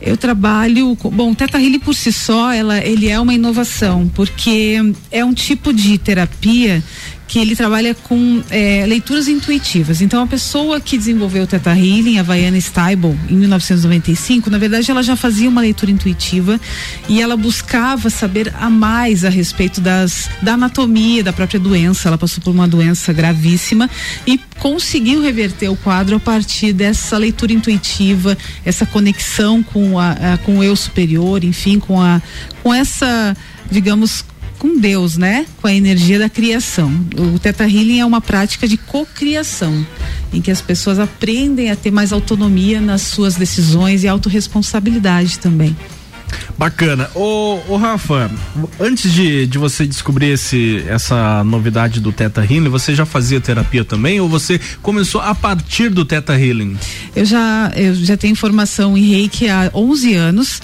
Eu 0.00 0.16
trabalho, 0.16 0.96
bom, 0.96 1.30
o 1.30 1.34
Teta 1.34 1.60
Healing 1.60 1.78
por 1.78 1.94
si 1.94 2.10
só, 2.10 2.52
ela, 2.52 2.78
ele 2.78 3.08
é 3.08 3.20
uma 3.20 3.34
inovação, 3.34 4.10
porque 4.12 4.76
é 5.12 5.24
um 5.24 5.32
tipo 5.32 5.72
de 5.72 5.96
terapia 5.96 6.82
que 7.26 7.38
ele 7.38 7.56
trabalha 7.56 7.94
com 7.94 8.42
é, 8.50 8.84
leituras 8.86 9.26
intuitivas. 9.26 10.02
Então, 10.02 10.22
a 10.22 10.26
pessoa 10.26 10.80
que 10.80 10.98
desenvolveu 10.98 11.44
o 11.44 11.46
Theta 11.46 11.70
Healing, 11.70 12.18
a 12.18 12.22
Vaiana 12.22 12.60
Steibel, 12.60 13.16
em 13.28 13.36
1995, 13.36 14.50
na 14.50 14.58
verdade, 14.58 14.90
ela 14.90 15.02
já 15.02 15.16
fazia 15.16 15.48
uma 15.48 15.60
leitura 15.60 15.90
intuitiva 15.90 16.60
e 17.08 17.22
ela 17.22 17.36
buscava 17.36 18.10
saber 18.10 18.52
a 18.58 18.68
mais 18.68 19.24
a 19.24 19.30
respeito 19.30 19.80
das, 19.80 20.28
da 20.42 20.54
anatomia 20.54 21.24
da 21.24 21.32
própria 21.32 21.58
doença. 21.58 22.08
Ela 22.08 22.18
passou 22.18 22.42
por 22.42 22.50
uma 22.50 22.68
doença 22.68 23.12
gravíssima 23.12 23.88
e 24.26 24.38
conseguiu 24.58 25.22
reverter 25.22 25.68
o 25.68 25.76
quadro 25.76 26.16
a 26.16 26.20
partir 26.20 26.72
dessa 26.72 27.16
leitura 27.16 27.52
intuitiva, 27.52 28.36
essa 28.64 28.84
conexão 28.84 29.62
com, 29.62 29.98
a, 29.98 30.34
a 30.34 30.38
com 30.38 30.58
o 30.58 30.62
eu 30.62 30.76
superior, 30.76 31.44
enfim, 31.44 31.78
com, 31.78 32.00
a, 32.00 32.20
com 32.62 32.74
essa, 32.74 33.36
digamos, 33.70 34.24
com 34.62 34.78
Deus, 34.78 35.16
né? 35.16 35.44
Com 35.60 35.66
a 35.66 35.74
energia 35.74 36.20
da 36.20 36.30
criação. 36.30 36.88
O 37.18 37.36
Teta 37.36 37.64
Healing 37.64 37.98
é 37.98 38.06
uma 38.06 38.20
prática 38.20 38.68
de 38.68 38.76
cocriação, 38.76 39.84
em 40.32 40.40
que 40.40 40.52
as 40.52 40.60
pessoas 40.60 41.00
aprendem 41.00 41.68
a 41.68 41.74
ter 41.74 41.90
mais 41.90 42.12
autonomia 42.12 42.80
nas 42.80 43.02
suas 43.02 43.34
decisões 43.34 44.04
e 44.04 44.08
autorresponsabilidade 44.08 45.40
também. 45.40 45.76
Bacana. 46.56 47.10
Ô, 47.12 47.58
ô 47.68 47.76
Rafa, 47.76 48.30
antes 48.78 49.12
de, 49.12 49.48
de 49.48 49.58
você 49.58 49.84
descobrir 49.84 50.28
esse, 50.28 50.84
essa 50.86 51.42
novidade 51.42 51.98
do 51.98 52.12
Teta 52.12 52.40
Healing, 52.40 52.68
você 52.68 52.94
já 52.94 53.04
fazia 53.04 53.40
terapia 53.40 53.84
também 53.84 54.20
ou 54.20 54.28
você 54.28 54.60
começou 54.80 55.20
a 55.20 55.34
partir 55.34 55.88
do 55.90 56.04
Teta 56.04 56.38
Healing? 56.38 56.78
Eu 57.16 57.24
já, 57.24 57.72
eu 57.74 57.96
já 57.96 58.16
tenho 58.16 58.36
formação 58.36 58.96
em 58.96 59.08
reiki 59.08 59.48
há 59.48 59.72
11 59.74 60.14
anos. 60.14 60.62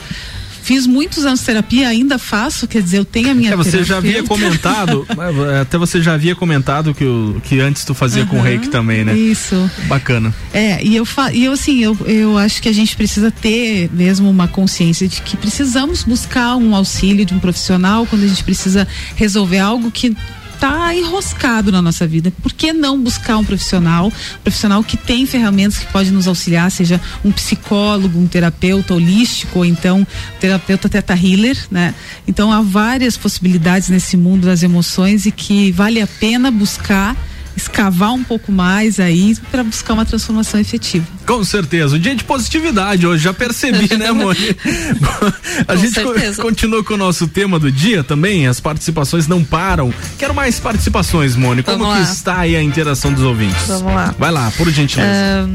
Fiz 0.69 0.87
muitos 0.87 1.25
anos 1.25 1.41
de 1.41 1.47
terapia, 1.47 1.89
ainda 1.89 2.19
faço, 2.19 2.69
quer 2.69 2.83
dizer, 2.83 2.99
eu 2.99 3.05
tenho 3.07 3.31
a 3.31 3.35
minha 3.35 3.55
É, 3.55 3.57
você 3.57 3.83
já 3.83 3.97
havia 3.97 4.23
comentado, 4.23 5.07
é, 5.51 5.61
até 5.63 5.79
você 5.79 6.03
já 6.03 6.13
havia 6.13 6.35
comentado 6.35 6.93
que, 6.93 7.07
o, 7.07 7.41
que 7.43 7.59
antes 7.59 7.87
tu 7.87 7.95
fazia 7.95 8.27
com 8.27 8.37
Aham, 8.37 8.45
reiki 8.45 8.69
também, 8.69 9.03
né? 9.03 9.17
Isso. 9.17 9.55
Bacana. 9.87 10.35
É, 10.53 10.85
e 10.85 10.95
eu, 10.95 11.09
e 11.33 11.45
eu 11.47 11.53
assim, 11.53 11.83
eu, 11.83 11.97
eu 12.05 12.37
acho 12.37 12.61
que 12.61 12.69
a 12.69 12.73
gente 12.75 12.95
precisa 12.95 13.31
ter 13.31 13.89
mesmo 13.95 14.29
uma 14.29 14.47
consciência 14.47 15.09
de 15.09 15.23
que 15.23 15.39
precisamos 15.39 16.03
buscar 16.03 16.55
um 16.57 16.77
auxílio 16.77 17.25
de 17.25 17.33
um 17.33 17.39
profissional 17.39 18.05
quando 18.05 18.25
a 18.25 18.29
gente 18.29 18.45
precisa 18.45 18.87
resolver 19.17 19.61
algo 19.61 19.91
que 19.91 20.15
tá 20.61 20.95
enroscado 20.95 21.71
na 21.71 21.81
nossa 21.81 22.07
vida. 22.07 22.33
Por 22.43 22.53
que 22.53 22.73
não 22.73 23.01
buscar 23.01 23.37
um 23.39 23.45
profissional, 23.45 24.13
profissional 24.43 24.83
que 24.83 24.97
tem 24.97 25.27
ferramentas 25.27 25.79
que 25.79 25.87
pode 25.93 26.11
nos 26.11 26.27
auxiliar, 26.27 26.71
seja 26.71 27.01
um 27.25 27.31
psicólogo, 27.31 28.19
um 28.19 28.27
terapeuta 28.27 28.95
holístico, 28.95 29.61
ou 29.61 29.65
então 29.65 30.01
um 30.01 30.07
terapeuta 30.41 30.89
teta 30.89 31.15
healer, 31.15 31.57
né? 31.71 31.95
Então 32.27 32.53
há 32.53 32.61
várias 32.61 33.17
possibilidades 33.17 33.89
nesse 33.89 34.17
mundo 34.17 34.47
das 34.47 34.63
emoções 34.63 35.27
e 35.27 35.31
que 35.31 35.71
vale 35.73 36.01
a 36.01 36.07
pena 36.07 36.51
buscar 36.51 37.17
escavar 37.59 38.13
um 38.13 38.25
pouco 38.25 38.51
mais 38.51 38.99
aí 38.99 39.37
para 39.51 39.63
buscar 39.63 39.95
uma 39.95 40.05
transformação 40.07 40.59
efetiva. 40.59 41.07
Com 41.27 41.45
certeza. 41.45 41.97
O 41.97 41.99
dia 41.99 42.15
de 42.15 42.25
positividade 42.25 43.07
hoje, 43.07 43.25
já 43.25 43.35
percebi, 43.35 43.95
né, 43.99 44.11
Moni? 44.13 44.57
a 45.69 45.75
Com 45.75 45.81
gente 45.81 45.95
certeza. 45.95 46.41
continua 46.43 46.83
com 46.83 46.95
o 46.95 46.97
nosso 46.97 47.29
tema 47.29 47.59
do 47.59 47.71
dia 47.71 48.03
também. 48.03 48.47
As 48.47 48.61
participações 48.61 49.27
não 49.27 49.45
param. 49.45 49.93
Quero 50.19 50.35
mais 50.35 50.59
participações, 50.59 51.37
Moni. 51.37 51.63
Como 51.63 51.79
Vamos 51.79 51.95
que 51.95 52.03
lá. 52.05 52.13
está 52.13 52.39
aí 52.39 52.57
a 52.57 52.63
interação 52.63 53.13
dos 53.13 53.23
ouvintes? 53.23 53.67
Vamos 53.67 53.93
lá. 53.95 54.15
Vai 54.19 54.31
lá, 54.31 54.51
por 54.57 54.71
gentileza. 54.71 55.49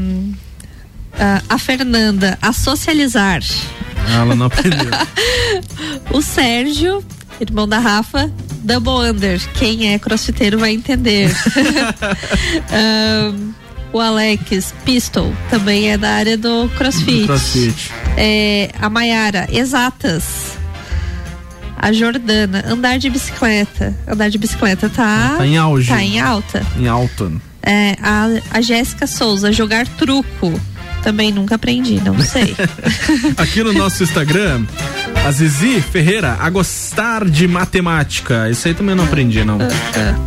Ah, 1.18 1.42
a 1.48 1.58
Fernanda, 1.58 2.38
a 2.42 2.52
socializar. 2.52 3.40
Ela 4.12 4.34
não 4.34 4.46
aprendeu. 4.46 4.90
O 6.10 6.20
Sérgio, 6.20 7.02
irmão 7.40 7.68
da 7.68 7.78
Rafa, 7.78 8.30
Double 8.62 9.10
Under. 9.10 9.40
Quem 9.54 9.92
é 9.92 9.98
crossfiteiro 9.98 10.58
vai 10.58 10.72
entender. 10.72 11.30
Ahn, 12.70 13.52
o 13.92 14.00
Alex, 14.00 14.74
Pistol, 14.84 15.32
também 15.50 15.90
é 15.90 15.96
da 15.96 16.10
área 16.10 16.36
do 16.36 16.68
crossfit. 16.76 17.26
Crossfit. 17.26 17.92
É, 18.16 18.70
a 18.80 18.90
Maiara, 18.90 19.46
exatas. 19.50 20.58
A 21.76 21.92
Jordana, 21.92 22.64
andar 22.66 22.98
de 22.98 23.10
bicicleta. 23.10 23.94
Andar 24.06 24.30
de 24.30 24.38
bicicleta 24.38 24.88
tá. 24.88 25.34
Tá 25.36 25.46
em 25.46 25.58
auge. 25.58 25.88
Tá 25.88 26.02
em 26.02 26.18
alta. 26.18 26.66
Em 26.78 26.88
alta. 26.88 27.30
É, 27.62 27.96
a, 28.02 28.26
a 28.50 28.60
Jéssica 28.60 29.06
Souza, 29.06 29.52
jogar 29.52 29.86
truco. 29.86 30.60
Também 31.02 31.30
nunca 31.30 31.56
aprendi, 31.56 32.00
não 32.00 32.18
sei. 32.18 32.56
Aqui 33.36 33.62
no 33.62 33.74
nosso 33.74 34.02
Instagram, 34.02 34.64
a 35.24 35.30
Zizi 35.30 35.80
Ferreira, 35.80 36.36
a 36.38 36.50
gostar 36.50 37.24
de 37.24 37.48
matemática. 37.48 38.48
Isso 38.50 38.68
aí 38.68 38.74
também 38.74 38.90
eu 38.92 38.96
não 38.96 39.04
aprendi, 39.04 39.42
não. 39.44 39.58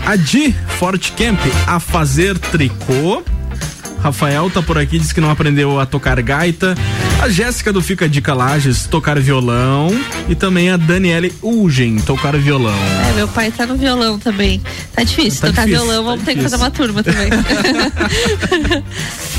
A 0.06 0.16
Di 0.16 0.56
Forte 0.80 1.12
Camp, 1.12 1.40
a 1.68 1.80
fazer 1.80 2.38
tricô. 2.38 3.24
Rafael 4.02 4.50
tá 4.50 4.62
por 4.62 4.78
aqui, 4.78 5.00
diz 5.00 5.12
que 5.12 5.20
não 5.20 5.30
aprendeu 5.32 5.80
a 5.80 5.86
tocar 5.86 6.20
gaita. 6.22 6.76
A 7.22 7.30
Jéssica 7.30 7.74
do 7.74 7.82
Fica 7.82 8.08
Dica 8.08 8.34
Lages, 8.34 8.86
tocar 8.86 9.20
violão. 9.20 9.90
E 10.30 10.36
também 10.36 10.70
a 10.72 10.78
Daniele 10.78 11.34
Ulgen, 11.42 11.98
tocar 11.98 12.36
violão. 12.38 12.76
É, 13.10 13.14
meu 13.14 13.28
pai 13.28 13.52
tá 13.52 13.66
no 13.66 13.76
violão 13.76 14.18
também. 14.20 14.62
Tá 14.94 15.04
difícil 15.04 15.42
Tá 15.42 15.48
tocar 15.48 15.66
difícil, 15.66 15.86
violão, 15.86 16.04
tá 16.04 16.10
vamos 16.12 16.26
ter 16.26 16.34
que 16.36 16.40
difícil. 16.40 16.58
fazer 16.60 16.64
uma 16.64 16.72
turma 16.72 17.04
também. 17.04 17.30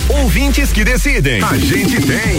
Ouvintes 0.22 0.70
que 0.72 0.84
decidem. 0.84 1.42
A 1.42 1.56
gente 1.56 2.00
tem. 2.02 2.38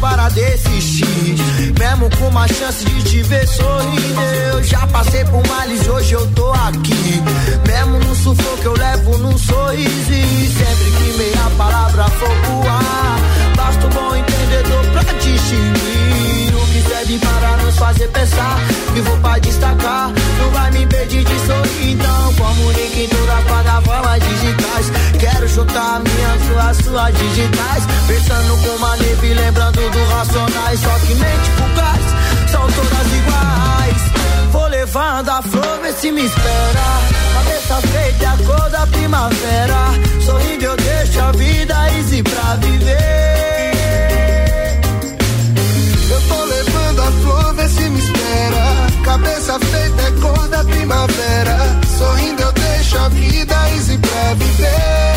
para 0.00 0.30
desistir, 0.30 1.36
mesmo 1.78 2.08
com 2.16 2.28
uma 2.28 2.48
chance 2.48 2.84
de 2.84 3.02
te 3.02 3.22
ver 3.22 3.46
sorrindo. 3.46 4.20
Eu 4.52 4.62
já 4.64 4.86
passei 4.86 5.24
por 5.26 5.46
males, 5.46 5.86
hoje 5.86 6.14
eu 6.14 6.26
tô 6.28 6.50
aqui. 6.52 7.22
Mesmo 7.66 7.98
no 7.98 8.14
sufoco 8.14 8.62
eu 8.64 8.72
levo 8.72 9.18
num 9.18 9.36
sorriso 9.36 10.12
e 10.12 10.48
sempre 10.48 10.90
que 10.90 11.18
meia 11.18 11.50
palavra 11.56 12.04
for 12.04 12.34
voar, 12.46 13.18
basta 13.56 13.86
um 13.86 13.90
bom 13.90 14.16
entendedor 14.16 14.84
pra 14.92 15.02
distinguir 15.02 16.54
o 16.54 16.66
que 16.72 16.82
serve 16.88 17.18
para 17.18 17.56
nos 17.58 17.76
fazer 17.76 18.08
pensar. 18.08 18.58
Vivo 18.94 19.16
pra 19.18 19.38
destacar, 19.38 20.10
não 20.38 20.50
vai 20.50 20.70
me 20.72 20.82
impedir 20.82 21.24
de 21.24 21.38
sorrir. 21.46 21.92
Então 21.92 22.34
comunique 22.34 23.04
em 23.04 23.08
toda 23.08 23.36
a 23.36 23.42
plataformas 23.42 24.20
digitais. 24.22 24.90
Quero 25.18 25.46
juntar 25.46 26.00
minhas 26.00 26.46
suas, 26.46 26.76
suas 26.78 27.14
digitais. 27.18 27.84
Pensando 28.06 28.56
com 28.62 28.76
uma 28.76 28.96
neve, 28.96 29.34
lembrando 29.34 29.89
do 29.90 30.04
racionais. 30.06 30.80
Só 30.80 30.98
que 31.06 31.14
mente 31.14 31.50
fugaz, 31.56 32.04
são 32.50 32.66
todas 32.66 33.06
iguais. 33.18 34.50
Vou 34.52 34.66
levando 34.68 35.28
a 35.28 35.42
flor, 35.42 35.80
vê 35.82 35.92
se 35.92 36.10
me 36.10 36.24
espera. 36.24 37.20
Cabeça 37.34 37.80
feita, 37.88 38.30
a 38.30 38.36
cor 38.44 38.70
da 38.70 38.86
primavera. 38.86 39.76
Sorrindo 40.24 40.64
eu 40.64 40.76
deixo 40.76 41.20
a 41.20 41.32
vida 41.32 41.74
easy 41.98 42.22
pra 42.22 42.56
viver. 42.56 43.70
Eu 46.10 46.20
tô 46.28 46.44
levando 46.44 47.00
a 47.00 47.12
flor, 47.22 47.54
vê 47.54 47.68
se 47.68 47.88
me 47.88 47.98
espera. 47.98 48.90
Cabeça 49.04 49.58
feita 49.58 50.02
é 50.02 50.10
cor 50.20 50.48
da 50.48 50.64
primavera. 50.64 51.58
Sorrindo 51.98 52.42
eu 52.42 52.52
deixo 52.52 52.98
a 52.98 53.08
vida 53.08 53.70
easy 53.70 53.98
pra 53.98 54.34
viver. 54.34 55.09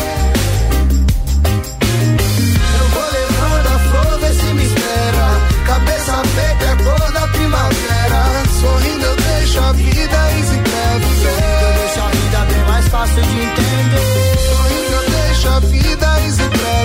Feita 6.34 6.64
é 6.64 6.76
cor 6.82 7.12
da 7.12 7.28
primavera. 7.28 8.20
Sorrindo 8.60 9.04
eu 9.04 9.16
deixo 9.16 9.60
a 9.60 9.72
vida 9.72 10.32
easy 10.38 10.58
pra 10.58 10.98
viver. 10.98 11.44
Eu 11.62 11.72
deixo 11.78 12.00
a 12.00 12.08
vida 12.08 12.38
bem 12.52 12.64
mais 12.64 12.88
fácil 12.88 13.22
de 13.22 13.40
entender. 13.40 14.38
Sorrindo 14.48 14.92
eu 14.92 15.10
deixo 15.10 15.48
a 15.48 15.60
vida 15.60 16.20
easy 16.24 16.48
pra 16.48 16.83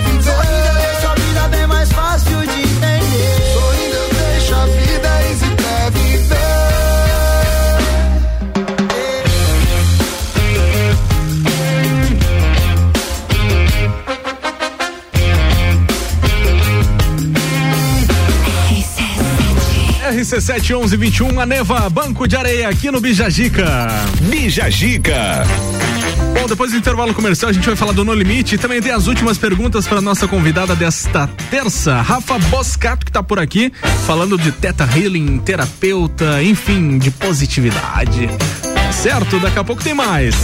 RC7 20.30 20.76
1121, 20.76 21.39
a 21.39 21.45
Neva 21.45 21.89
Banco 21.89 22.27
de 22.27 22.35
Areia 22.35 22.69
aqui 22.69 22.91
no 22.91 23.01
Bijagica. 23.01 23.65
Bijagica. 24.22 25.43
Bom, 26.39 26.45
depois 26.47 26.72
do 26.72 26.77
intervalo 26.77 27.15
comercial 27.15 27.49
a 27.49 27.53
gente 27.53 27.65
vai 27.65 27.76
falar 27.76 27.93
do 27.93 28.06
No 28.06 28.14
Limite 28.14 28.53
e 28.53 28.57
também 28.60 28.80
tem 28.80 28.91
as 28.91 29.07
últimas 29.07 29.39
perguntas 29.39 29.88
para 29.88 29.99
nossa 30.01 30.27
convidada 30.27 30.76
desta 30.76 31.26
terça, 31.49 31.99
Rafa 32.01 32.38
Boscato, 32.38 33.07
que 33.07 33.11
tá 33.11 33.23
por 33.23 33.39
aqui, 33.39 33.73
falando 34.06 34.38
de 34.38 34.51
Teta 34.51 34.88
Healing, 34.95 35.39
terapeuta, 35.39 36.43
enfim, 36.43 36.99
de 36.99 37.10
positividade. 37.10 38.30
Certo? 38.91 39.39
Daqui 39.39 39.57
a 39.57 39.64
pouco 39.64 39.81
tem 39.81 39.95
mais. 39.95 40.35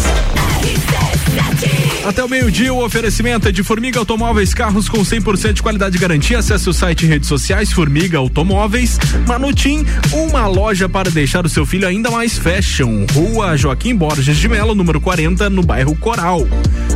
Até 2.06 2.24
o 2.24 2.30
meio-dia, 2.30 2.72
o 2.72 2.86
oferecimento 2.86 3.48
é 3.48 3.52
de 3.52 3.64
Formiga 3.64 3.98
Automóveis, 3.98 4.54
carros 4.54 4.88
com 4.88 5.00
100% 5.00 5.54
de 5.54 5.64
qualidade 5.64 5.98
garantia. 5.98 6.38
Acesse 6.38 6.70
o 6.70 6.74
site 6.74 7.04
e 7.04 7.08
redes 7.08 7.28
sociais 7.28 7.74
Formiga 7.74 8.20
Automóveis. 8.20 9.00
Manutim, 9.28 9.84
uma 10.14 10.46
loja 10.46 10.88
para 10.88 11.10
deixar 11.10 11.48
o 11.48 11.50
seu 11.50 11.66
filho 11.66 11.88
ainda 11.88 12.12
mais 12.12 12.38
fashion. 12.38 13.08
Rua 13.12 13.58
Joaquim 13.58 13.96
Borges 13.96 14.38
de 14.38 14.48
Melo, 14.48 14.76
número 14.76 15.02
40, 15.02 15.50
no 15.50 15.64
bairro 15.64 15.96
Coral. 15.96 16.48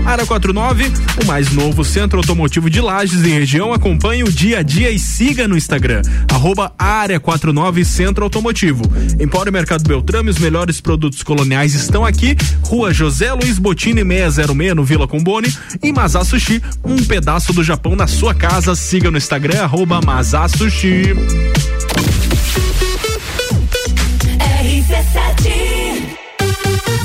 Área 0.05 0.27
49, 0.27 0.91
o 1.23 1.25
mais 1.25 1.51
novo 1.53 1.83
centro 1.83 2.19
automotivo 2.19 2.69
de 2.69 2.79
Lages 2.79 3.25
e 3.25 3.29
região. 3.29 3.73
Acompanhe 3.73 4.23
o 4.23 4.31
dia 4.31 4.59
a 4.59 4.61
dia 4.61 4.91
e 4.91 4.99
siga 4.99 5.47
no 5.47 5.57
Instagram, 5.57 6.03
arroba 6.31 6.71
Área 6.77 7.19
49 7.19 7.83
Centro 7.83 8.23
Automotivo. 8.23 8.83
Empório 9.19 9.51
Mercado 9.51 9.83
Beltrame, 9.87 10.29
os 10.29 10.37
melhores 10.37 10.79
produtos 10.79 11.23
coloniais 11.23 11.73
estão 11.73 12.05
aqui. 12.05 12.37
Rua 12.61 12.93
José 12.93 13.33
Luiz 13.33 13.57
Botini 13.57 14.03
606 14.03 14.75
no 14.75 14.83
Vila 14.83 14.98
Combone 15.07 15.53
e 15.81 15.91
Mazá 15.91 16.23
Sushi, 16.23 16.61
um 16.83 17.03
pedaço 17.03 17.53
do 17.53 17.63
Japão 17.63 17.95
na 17.95 18.07
sua 18.07 18.33
casa. 18.33 18.75
Siga 18.75 19.09
no 19.11 19.17
Instagram, 19.17 19.63
arroba 19.63 19.99
Sushi. 20.47 21.15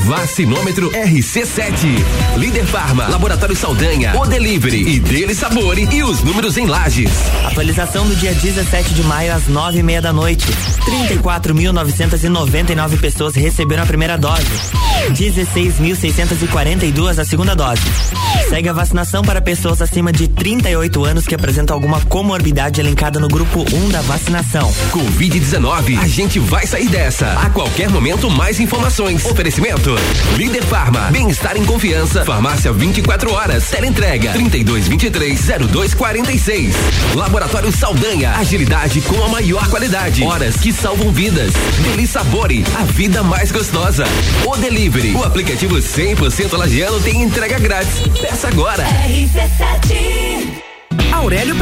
Vacinômetro 0.05 0.91
RC7. 0.91 1.89
Líder 2.37 2.67
Farma, 2.67 3.09
Laboratório 3.09 3.57
Saldanha, 3.57 4.15
O 4.15 4.27
Delivery 4.27 4.87
e 4.87 5.01
Dele 5.01 5.35
Sabore 5.35 5.89
e 5.91 6.03
os 6.03 6.23
números 6.23 6.59
em 6.59 6.67
lajes. 6.67 7.11
Atualização 7.43 8.07
do 8.07 8.15
dia 8.15 8.35
17 8.35 8.93
de 8.93 9.03
maio 9.03 9.33
às 9.33 9.49
nove 9.49 9.79
e 9.79 9.83
meia 9.83 10.03
da 10.03 10.13
noite. 10.13 10.45
34.999 10.85 13.01
pessoas 13.01 13.35
receberam 13.35 13.85
a 13.85 13.87
primeira 13.87 14.19
dose. 14.19 14.45
16.642 15.13 17.19
a 17.19 17.25
segunda 17.25 17.57
dose. 17.57 17.81
Segue 18.49 18.69
a 18.69 18.73
vacinação 18.75 19.23
para 19.23 19.41
pessoas 19.41 19.81
acima 19.81 20.13
de 20.13 20.29
38 20.29 21.05
anos 21.05 21.27
que 21.27 21.35
apresentam 21.35 21.75
alguma 21.75 22.01
comorbidade 22.03 22.81
elencada 22.81 23.19
no 23.19 23.27
grupo 23.29 23.65
1 23.73 23.89
da 23.89 24.03
vacinação. 24.03 24.71
Covid-19, 24.93 25.99
a 25.99 26.07
gente 26.07 26.39
vai 26.39 26.67
sair 26.67 26.89
dessa. 26.89 27.33
A 27.33 27.49
qualquer 27.51 27.89
momento, 27.89 28.31
mais 28.31 28.61
informações. 28.61 29.25
Oferecimento: 29.25 29.94
Líder 30.37 30.63
Farma, 30.65 31.11
bem-estar 31.11 31.57
em 31.57 31.65
confiança. 31.65 32.23
Farmácia 32.25 32.73
24 32.73 33.33
horas. 33.33 33.69
Teleentrega 33.71 34.33
3223-0246. 34.35 36.75
Laboratório 37.15 37.73
Saldanha, 37.73 38.33
agilidade 38.33 39.01
com 39.03 39.23
a 39.25 39.29
maior 39.29 39.69
qualidade. 39.69 40.23
Horas 40.23 40.57
que 40.57 40.73
salvam 40.73 41.13
vidas. 41.13 41.53
Deli 41.83 42.07
Sabore, 42.07 42.65
a 42.79 42.85
vida 42.85 43.23
mais 43.23 43.53
gostosa. 43.53 44.05
O 44.47 44.57
Delivery, 44.57 45.15
o 45.15 45.25
aplicativo 45.25 45.77
100% 45.77 46.57
lagiano 46.57 47.01
tem 47.01 47.23
entrega 47.23 47.59
grátis. 47.59 48.01
Peça 48.21 48.49
agora. 48.49 48.85
Aurélio 48.85 50.64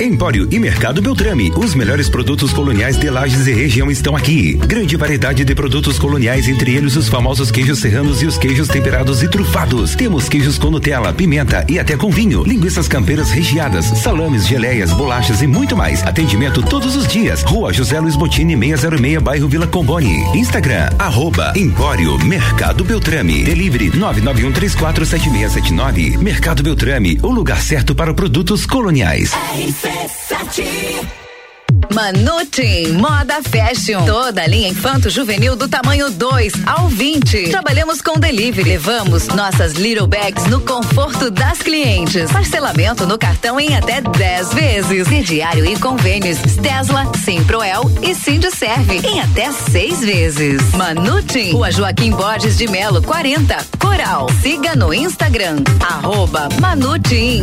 Empório 0.00 0.48
e 0.50 0.58
Mercado 0.58 1.02
Beltrame. 1.02 1.52
Os 1.56 1.74
melhores 1.74 2.08
produtos 2.08 2.52
coloniais 2.52 2.96
de 2.96 3.10
Lages 3.10 3.46
e 3.46 3.52
região 3.52 3.90
estão 3.90 4.16
aqui. 4.16 4.54
Grande 4.54 4.96
variedade 4.96 5.44
de 5.44 5.54
produtos 5.54 5.98
coloniais, 5.98 6.48
entre 6.48 6.74
eles 6.74 6.96
os 6.96 7.08
famosos 7.08 7.50
queijos 7.50 7.78
serranos 7.78 8.22
e 8.22 8.26
os 8.26 8.38
queijos 8.38 8.68
temperados 8.68 9.22
e 9.22 9.28
trufados. 9.28 9.94
Temos 9.94 10.28
queijos 10.28 10.58
com 10.58 10.70
Nutella, 10.70 11.12
pimenta 11.12 11.64
e 11.68 11.78
até 11.78 11.94
com 11.96 12.10
vinho, 12.10 12.42
linguiças 12.42 12.88
campeiras 12.88 13.30
recheadas, 13.30 13.84
salames, 13.84 14.46
geleias, 14.46 14.92
bolachas 14.92 15.42
e 15.42 15.46
muito 15.46 15.76
mais. 15.76 16.02
Atendimento 16.02 16.62
todos 16.62 16.96
os 16.96 17.06
dias. 17.06 17.42
Rua 17.42 17.72
José 17.72 18.00
Luiz 18.00 18.16
Botini 18.16 18.56
606, 18.56 19.22
bairro 19.22 19.48
Vila 19.48 19.66
Comboni. 19.66 20.22
Instagram, 20.34 20.88
arroba 20.98 21.52
Empório 21.56 22.18
Mercado 22.18 22.84
Beltrame. 22.84 23.44
Delivery 23.44 23.90
991347679. 23.90 26.18
Mercado 26.18 26.62
Beltrame, 26.62 27.18
o 27.22 27.30
lugar 27.30 27.60
certo 27.60 27.94
para 27.94 28.14
produtos 28.14 28.64
coloniais. 28.66 29.32
Manutim 31.92 32.92
Moda 32.92 33.42
Fashion. 33.42 34.04
Toda 34.06 34.46
linha 34.46 34.68
infanto 34.68 35.10
juvenil 35.10 35.56
do 35.56 35.68
tamanho 35.68 36.10
2 36.10 36.52
ao 36.66 36.88
20. 36.88 37.50
Trabalhamos 37.50 38.00
com 38.00 38.18
delivery. 38.18 38.70
Levamos 38.70 39.28
nossas 39.28 39.74
little 39.74 40.06
bags 40.06 40.44
no 40.46 40.60
conforto 40.60 41.30
das 41.30 41.58
clientes. 41.58 42.30
Parcelamento 42.30 43.06
no 43.06 43.18
cartão 43.18 43.60
em 43.60 43.76
até 43.76 44.00
10 44.00 44.54
vezes. 44.54 45.08
Crediário 45.08 45.66
e 45.66 45.78
convênios 45.78 46.38
Tesla, 46.62 47.10
Simproel 47.24 47.82
e 48.02 48.14
Serve 48.14 48.98
em 49.06 49.20
até 49.20 49.52
seis 49.52 50.00
vezes. 50.00 50.62
Manutim, 50.72 51.52
Rua 51.52 51.70
Joaquim 51.70 52.10
Borges 52.12 52.56
de 52.56 52.68
Melo, 52.68 53.02
40, 53.02 53.56
Coral. 53.78 54.28
Siga 54.40 54.76
no 54.76 54.94
Instagram, 54.94 55.56
arroba 55.80 56.48
Manutim. 56.60 57.42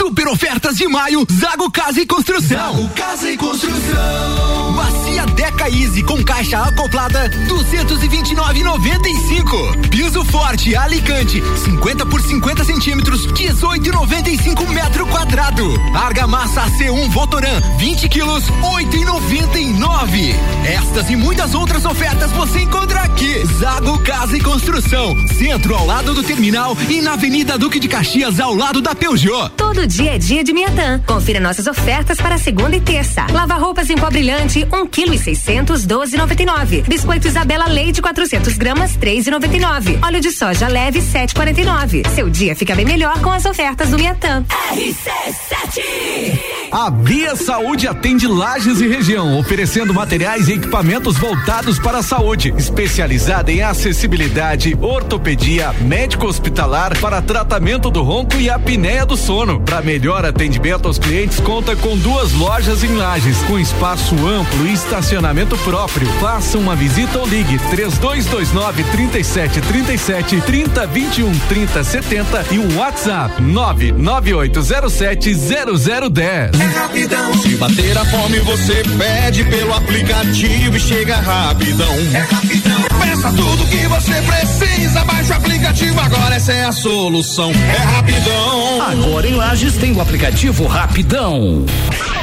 Super 0.00 0.28
ofertas 0.28 0.78
de 0.78 0.88
maio, 0.88 1.26
Zago 1.30 1.70
Casa 1.70 2.00
e 2.00 2.06
Construção. 2.06 2.72
Zago 2.72 2.88
Casa 2.94 3.30
e 3.30 3.36
Construção. 3.36 4.72
Bacia 4.74 5.26
Deca 5.26 5.68
Easy 5.68 6.02
com 6.02 6.24
caixa 6.24 6.58
acoplada, 6.58 7.28
229,95. 7.46 9.90
Piso 9.90 10.24
forte 10.24 10.74
Alicante, 10.74 11.42
50 11.64 12.06
por 12.06 12.22
50 12.22 12.64
centímetros, 12.64 13.26
18,95 13.26 14.66
metro 14.68 15.06
quadrado. 15.06 15.78
Argamassa 15.94 16.62
AC1 16.62 17.10
Votoran, 17.10 17.60
20 17.76 18.08
quilos, 18.08 18.44
8,99. 18.44 20.34
Estas 20.64 21.10
e 21.10 21.16
muitas 21.16 21.54
outras 21.54 21.84
ofertas 21.84 22.32
você 22.32 22.60
encontra 22.60 23.02
aqui. 23.02 23.44
Zago 23.58 23.98
Casa 23.98 24.34
e 24.34 24.40
Construção, 24.40 25.14
centro 25.36 25.74
ao 25.74 25.84
lado 25.84 26.14
do 26.14 26.22
terminal 26.22 26.74
e 26.88 27.02
na 27.02 27.12
Avenida 27.12 27.58
Duque 27.58 27.78
de 27.78 27.88
Caxias 27.88 28.40
ao 28.40 28.54
lado 28.54 28.80
da 28.80 28.94
Peugeot. 28.94 29.50
Todo 29.58 29.89
dia 29.90 30.14
é 30.14 30.18
dia 30.18 30.44
de 30.44 30.52
Miatã. 30.52 31.00
Confira 31.04 31.40
nossas 31.40 31.66
ofertas 31.66 32.16
para 32.16 32.38
segunda 32.38 32.76
e 32.76 32.80
terça. 32.80 33.26
Lava 33.32 33.54
roupas 33.54 33.90
em 33.90 33.96
pó 33.96 34.08
brilhante, 34.08 34.66
um 34.72 34.86
quilo 34.86 35.12
e 35.12 35.18
seiscentos, 35.18 35.84
doze 35.84 36.16
noventa 36.16 36.42
e 36.44 36.46
nove. 36.46 36.84
Biscoito 36.86 37.26
Isabela 37.26 37.66
Leite, 37.66 38.00
400 38.00 38.56
gramas, 38.56 38.94
três 38.94 39.26
e 39.26 39.30
noventa 39.32 39.56
e 39.56 39.60
nove. 39.60 39.98
Óleo 40.00 40.20
de 40.20 40.30
soja 40.30 40.68
leve, 40.68 41.02
sete 41.02 41.34
quarenta 41.34 41.60
e 41.60 41.64
nove. 41.64 42.02
Seu 42.14 42.30
dia 42.30 42.54
fica 42.54 42.76
bem 42.76 42.84
melhor 42.84 43.20
com 43.20 43.32
as 43.32 43.44
ofertas 43.44 43.90
do 43.90 43.98
Miatã. 43.98 44.44
RC7 44.72 46.40
A 46.70 46.88
Via 46.90 47.34
Saúde 47.34 47.88
atende 47.88 48.28
Lages 48.28 48.80
e 48.80 48.86
região, 48.86 49.36
oferecendo 49.40 49.92
materiais 49.92 50.46
e 50.46 50.52
equipamentos 50.52 51.18
voltados 51.18 51.80
para 51.80 51.98
a 51.98 52.02
saúde, 52.02 52.54
especializada 52.56 53.50
em 53.50 53.62
acessibilidade, 53.62 54.78
ortopedia, 54.80 55.72
médico 55.80 56.28
hospitalar 56.28 56.96
para 57.00 57.20
tratamento 57.20 57.90
do 57.90 58.02
ronco 58.02 58.36
e 58.36 58.48
apneia 58.48 59.04
do 59.04 59.16
sono. 59.16 59.58
Para 59.80 59.86
melhor 59.86 60.26
atendimento 60.26 60.86
aos 60.86 60.98
clientes, 60.98 61.40
conta 61.40 61.74
com 61.74 61.96
duas 61.96 62.32
lojas 62.32 62.84
em 62.84 62.96
Lages, 62.96 63.38
com 63.44 63.58
espaço 63.58 64.14
amplo 64.26 64.66
e 64.66 64.74
estacionamento 64.74 65.56
próprio. 65.56 66.06
Faça 66.20 66.58
uma 66.58 66.76
visita 66.76 67.18
ou 67.18 67.26
ligue 67.26 67.58
3229 67.70 68.84
3737 68.84 70.42
3021 70.42 71.32
3070 71.48 72.46
e 72.50 72.58
um 72.58 72.76
WhatsApp 72.76 73.40
99807 73.40 75.34
0010. 75.34 76.60
É 76.60 76.78
rapidão. 76.78 77.38
Se 77.38 77.56
bater 77.56 77.96
a 77.96 78.04
fome, 78.04 78.38
você 78.40 78.82
pede 78.98 79.44
pelo 79.44 79.72
aplicativo 79.72 80.76
e 80.76 80.80
chega 80.80 81.16
rapidão. 81.16 81.94
É 82.12 82.18
rapidão. 82.18 82.89
Peça 83.00 83.32
tudo 83.32 83.66
que 83.66 83.86
você 83.88 84.14
precisa, 84.22 85.04
baixa 85.04 85.34
o 85.34 85.36
aplicativo 85.36 86.00
agora, 86.00 86.34
essa 86.34 86.52
é 86.52 86.64
a 86.64 86.72
solução. 86.72 87.50
É 87.50 87.78
rapidão. 87.78 88.82
Agora 88.82 89.26
em 89.26 89.34
Lages 89.34 89.76
tem 89.76 89.92
o 89.92 90.00
aplicativo 90.00 90.66
Rapidão. 90.66 91.64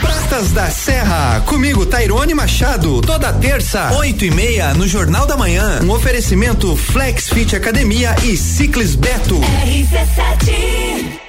Pratas 0.02 0.52
da 0.52 0.70
Serra, 0.70 1.42
comigo 1.46 1.86
Tairone 1.86 2.34
Machado, 2.34 3.02
toda 3.02 3.34
terça, 3.34 3.92
oito 3.98 4.26
e 4.26 4.32
meia, 4.32 4.74
no 4.74 4.88
Jornal 4.88 5.26
da 5.26 5.36
Manhã. 5.36 5.80
Um 5.84 5.92
oferecimento 5.92 6.76
Flex 6.76 7.30
Fit 7.30 7.56
Academia 7.56 8.16
e 8.24 8.38
Ciclis 8.38 8.96
Beto. 8.96 9.40
RC7 9.66 11.27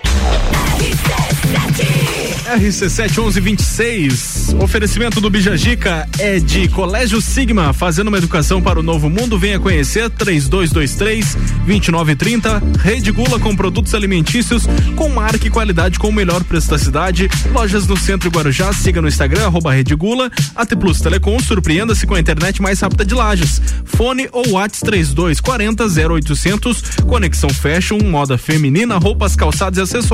RC7 2.49 3.19
1126. 3.19 4.57
Oferecimento 4.59 5.21
do 5.21 5.29
Bijagica 5.29 6.09
é 6.19 6.39
de 6.39 6.67
Colégio 6.69 7.21
Sigma, 7.21 7.75
fazendo 7.75 8.09
uma 8.09 8.17
educação 8.17 8.63
para 8.63 8.81
o 8.81 8.83
novo 8.83 9.11
mundo. 9.11 9.39
Venha 9.39 9.61
conhecer 9.61 10.09
3223 10.09 11.35
2930. 11.67 12.63
Rede 12.83 13.13
Gula 13.13 13.39
com 13.39 13.55
produtos 13.55 13.95
alimentícios 13.95 14.65
com 14.97 15.11
marca 15.11 15.47
e 15.47 15.51
qualidade 15.51 15.99
com 15.99 16.09
o 16.09 16.13
melhor 16.13 16.43
preço 16.43 16.71
da 16.71 16.79
cidade. 16.79 17.29
Lojas 17.53 17.87
no 17.87 17.99
centro 17.99 18.31
Guarujá. 18.31 18.73
Siga 18.73 19.03
no 19.03 19.09
Instagram, 19.09 19.45
arroba 19.45 19.73
Rede 19.73 19.95
Gula. 19.95 20.31
AT 20.57 20.75
Plus 20.75 21.03
Telecom, 21.03 21.39
surpreenda-se 21.41 22.07
com 22.07 22.15
a 22.15 22.21
internet 22.21 22.63
mais 22.63 22.81
rápida 22.81 23.05
de 23.05 23.15
Lages. 23.15 23.61
Fone 23.85 24.27
ou 24.33 24.53
WhatsApp 24.53 24.87
3240 24.87 25.85
0800. 26.15 26.83
Conexão 27.07 27.51
Fashion, 27.51 27.99
moda 28.05 28.39
feminina, 28.39 28.97
roupas, 28.97 29.37
calçados 29.37 29.79
e 29.79 29.83
acessórios, 29.83 30.08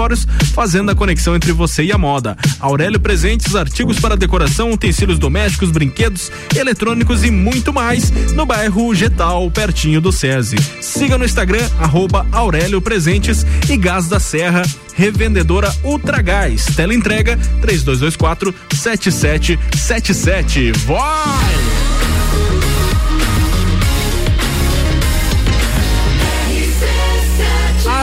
fazendo 0.53 0.91
a 0.91 0.95
conexão 0.95 1.37
entre 1.37 1.53
você 1.53 1.85
e 1.85 1.93
a 1.93 1.99
moda. 1.99 2.37
Aurélio 2.61 3.01
Presentes, 3.01 3.55
artigos 3.55 4.01
para 4.01 4.17
decoração, 4.17 4.73
utensílios 4.73 5.19
domésticos, 5.19 5.71
brinquedos, 5.71 6.31
eletrônicos 6.55 7.25
e 7.25 7.31
muito 7.31 7.73
mais 7.73 8.11
no 8.33 8.45
bairro 8.45 8.95
Getal, 8.95 9.51
pertinho 9.51 10.01
do 10.01 10.13
SESI. 10.13 10.57
Siga 10.81 11.17
no 11.17 11.25
Instagram, 11.25 11.67
arroba 11.79 12.27
Aurélio 12.33 12.81
Presentes 12.81 13.47
e 13.71 13.77
Gás 13.77 14.09
da 14.09 14.21
Serra, 14.21 14.63
revendedora 14.95 15.75
Ultragás. 15.83 16.67
Tela 16.77 16.95
entrega 16.95 17.37
3224 17.61 18.55
7777. 18.73 20.73
Vai! 20.87 22.14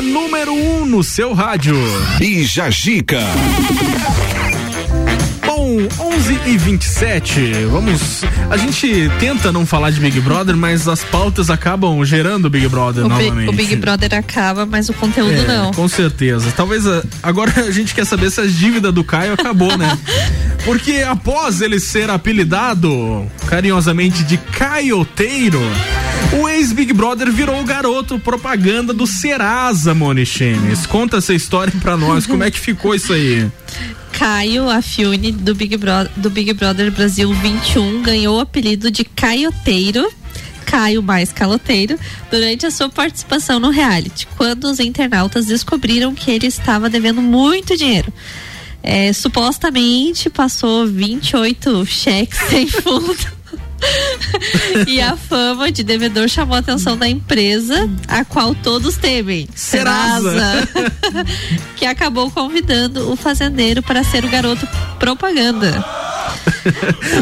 A 0.02 0.04
número 0.04 0.52
1 0.52 0.82
um 0.82 0.86
no 0.88 1.04
seu 1.04 1.32
rádio. 1.32 1.76
Bija 2.18 2.72
Gica. 2.72 3.20
Bom, 5.46 5.78
11 6.00 6.40
e 6.48 6.58
27 6.58 7.54
vamos. 7.70 8.24
A 8.50 8.58
gente 8.58 9.12
tenta 9.20 9.52
não 9.52 9.64
falar 9.64 9.92
de 9.92 10.00
Big 10.00 10.20
Brother, 10.20 10.58
mas 10.58 10.88
as 10.88 11.04
pautas 11.04 11.52
acabam 11.52 12.04
gerando 12.04 12.50
Big 12.50 12.68
Brother 12.68 13.06
O, 13.06 13.10
novamente. 13.10 13.48
o 13.48 13.52
Big 13.52 13.76
Brother 13.76 14.16
acaba, 14.16 14.66
mas 14.66 14.90
o 14.90 14.94
conteúdo 14.94 15.34
É, 15.34 15.46
não. 15.46 15.72
Com 15.72 15.88
certeza. 15.88 16.52
Talvez 16.58 16.88
a- 16.88 17.04
agora 17.22 17.54
a 17.68 17.70
gente 17.70 17.94
quer 17.94 18.06
saber 18.08 18.32
se 18.32 18.42
a 18.42 18.48
dívida 18.48 18.92
do 18.92 19.04
Caio 19.04 19.34
acabou, 19.34 19.78
né? 19.78 19.96
Porque 20.66 21.04
após 21.08 21.62
ele 21.62 21.80
ser 21.80 22.10
apelidado 22.10 23.28
carinhosamente 23.46 24.24
de 24.24 24.38
Caioteiro, 24.38 25.62
o 26.40 26.48
ex-Big 26.48 26.94
Brother 26.94 27.32
virou 27.32 27.60
o 27.60 27.64
garoto 27.64 28.18
propaganda 28.20 28.94
do 28.94 29.06
Serasa, 29.06 29.94
Moni 29.94 30.26
Chemes. 30.26 30.86
Conta 30.86 31.18
essa 31.18 31.34
história 31.34 31.74
pra 31.82 31.98
nós, 31.98 32.26
como 32.26 32.44
é 32.44 32.50
que 32.52 32.60
ficou 32.60 32.96
isso 32.96 33.12
aí? 33.14 33.50
Caio 34.14 34.70
Afiune 34.70 35.32
do 35.32 35.54
Big, 35.56 35.76
Bro- 35.78 36.10
do 36.16 36.30
Big 36.30 36.54
Brother 36.54 36.92
Brasil 36.92 37.34
21 37.34 38.02
ganhou 38.02 38.38
o 38.38 38.40
apelido 38.40 38.90
de 38.90 39.04
Caioteiro. 39.04 40.10
Caio 40.66 41.04
mais 41.04 41.34
caloteiro 41.34 42.00
durante 42.30 42.66
a 42.66 42.72
sua 42.72 42.88
participação 42.88 43.60
no 43.60 43.70
reality, 43.72 44.26
quando 44.38 44.66
os 44.66 44.80
internautas 44.80 45.46
descobriram 45.48 46.14
que 46.16 46.32
ele 46.32 46.48
estava 46.48 46.90
devendo 46.90 47.22
muito 47.22 47.76
dinheiro. 47.76 48.14
É, 48.82 49.12
supostamente 49.12 50.30
passou 50.30 50.88
28 50.88 51.86
cheques 51.86 52.40
sem 52.50 52.68
fundo. 52.72 53.18
e 54.88 55.02
a 55.02 55.16
fama 55.16 55.72
de 55.72 55.84
devedor 55.84 56.28
chamou 56.28 56.56
a 56.56 56.60
atenção 56.60 56.98
da 56.98 57.08
empresa, 57.08 57.90
a 58.08 58.24
qual 58.24 58.56
todos 58.56 58.98
temem. 58.98 59.48
Serasa. 59.56 60.68
que 61.76 61.86
acabou 61.86 62.30
convidando 62.32 63.12
o 63.12 63.16
fazendeiro 63.16 63.82
para 63.82 64.04
ser 64.04 64.26
o 64.26 64.30
garoto 64.30 64.68
propaganda. 65.00 65.84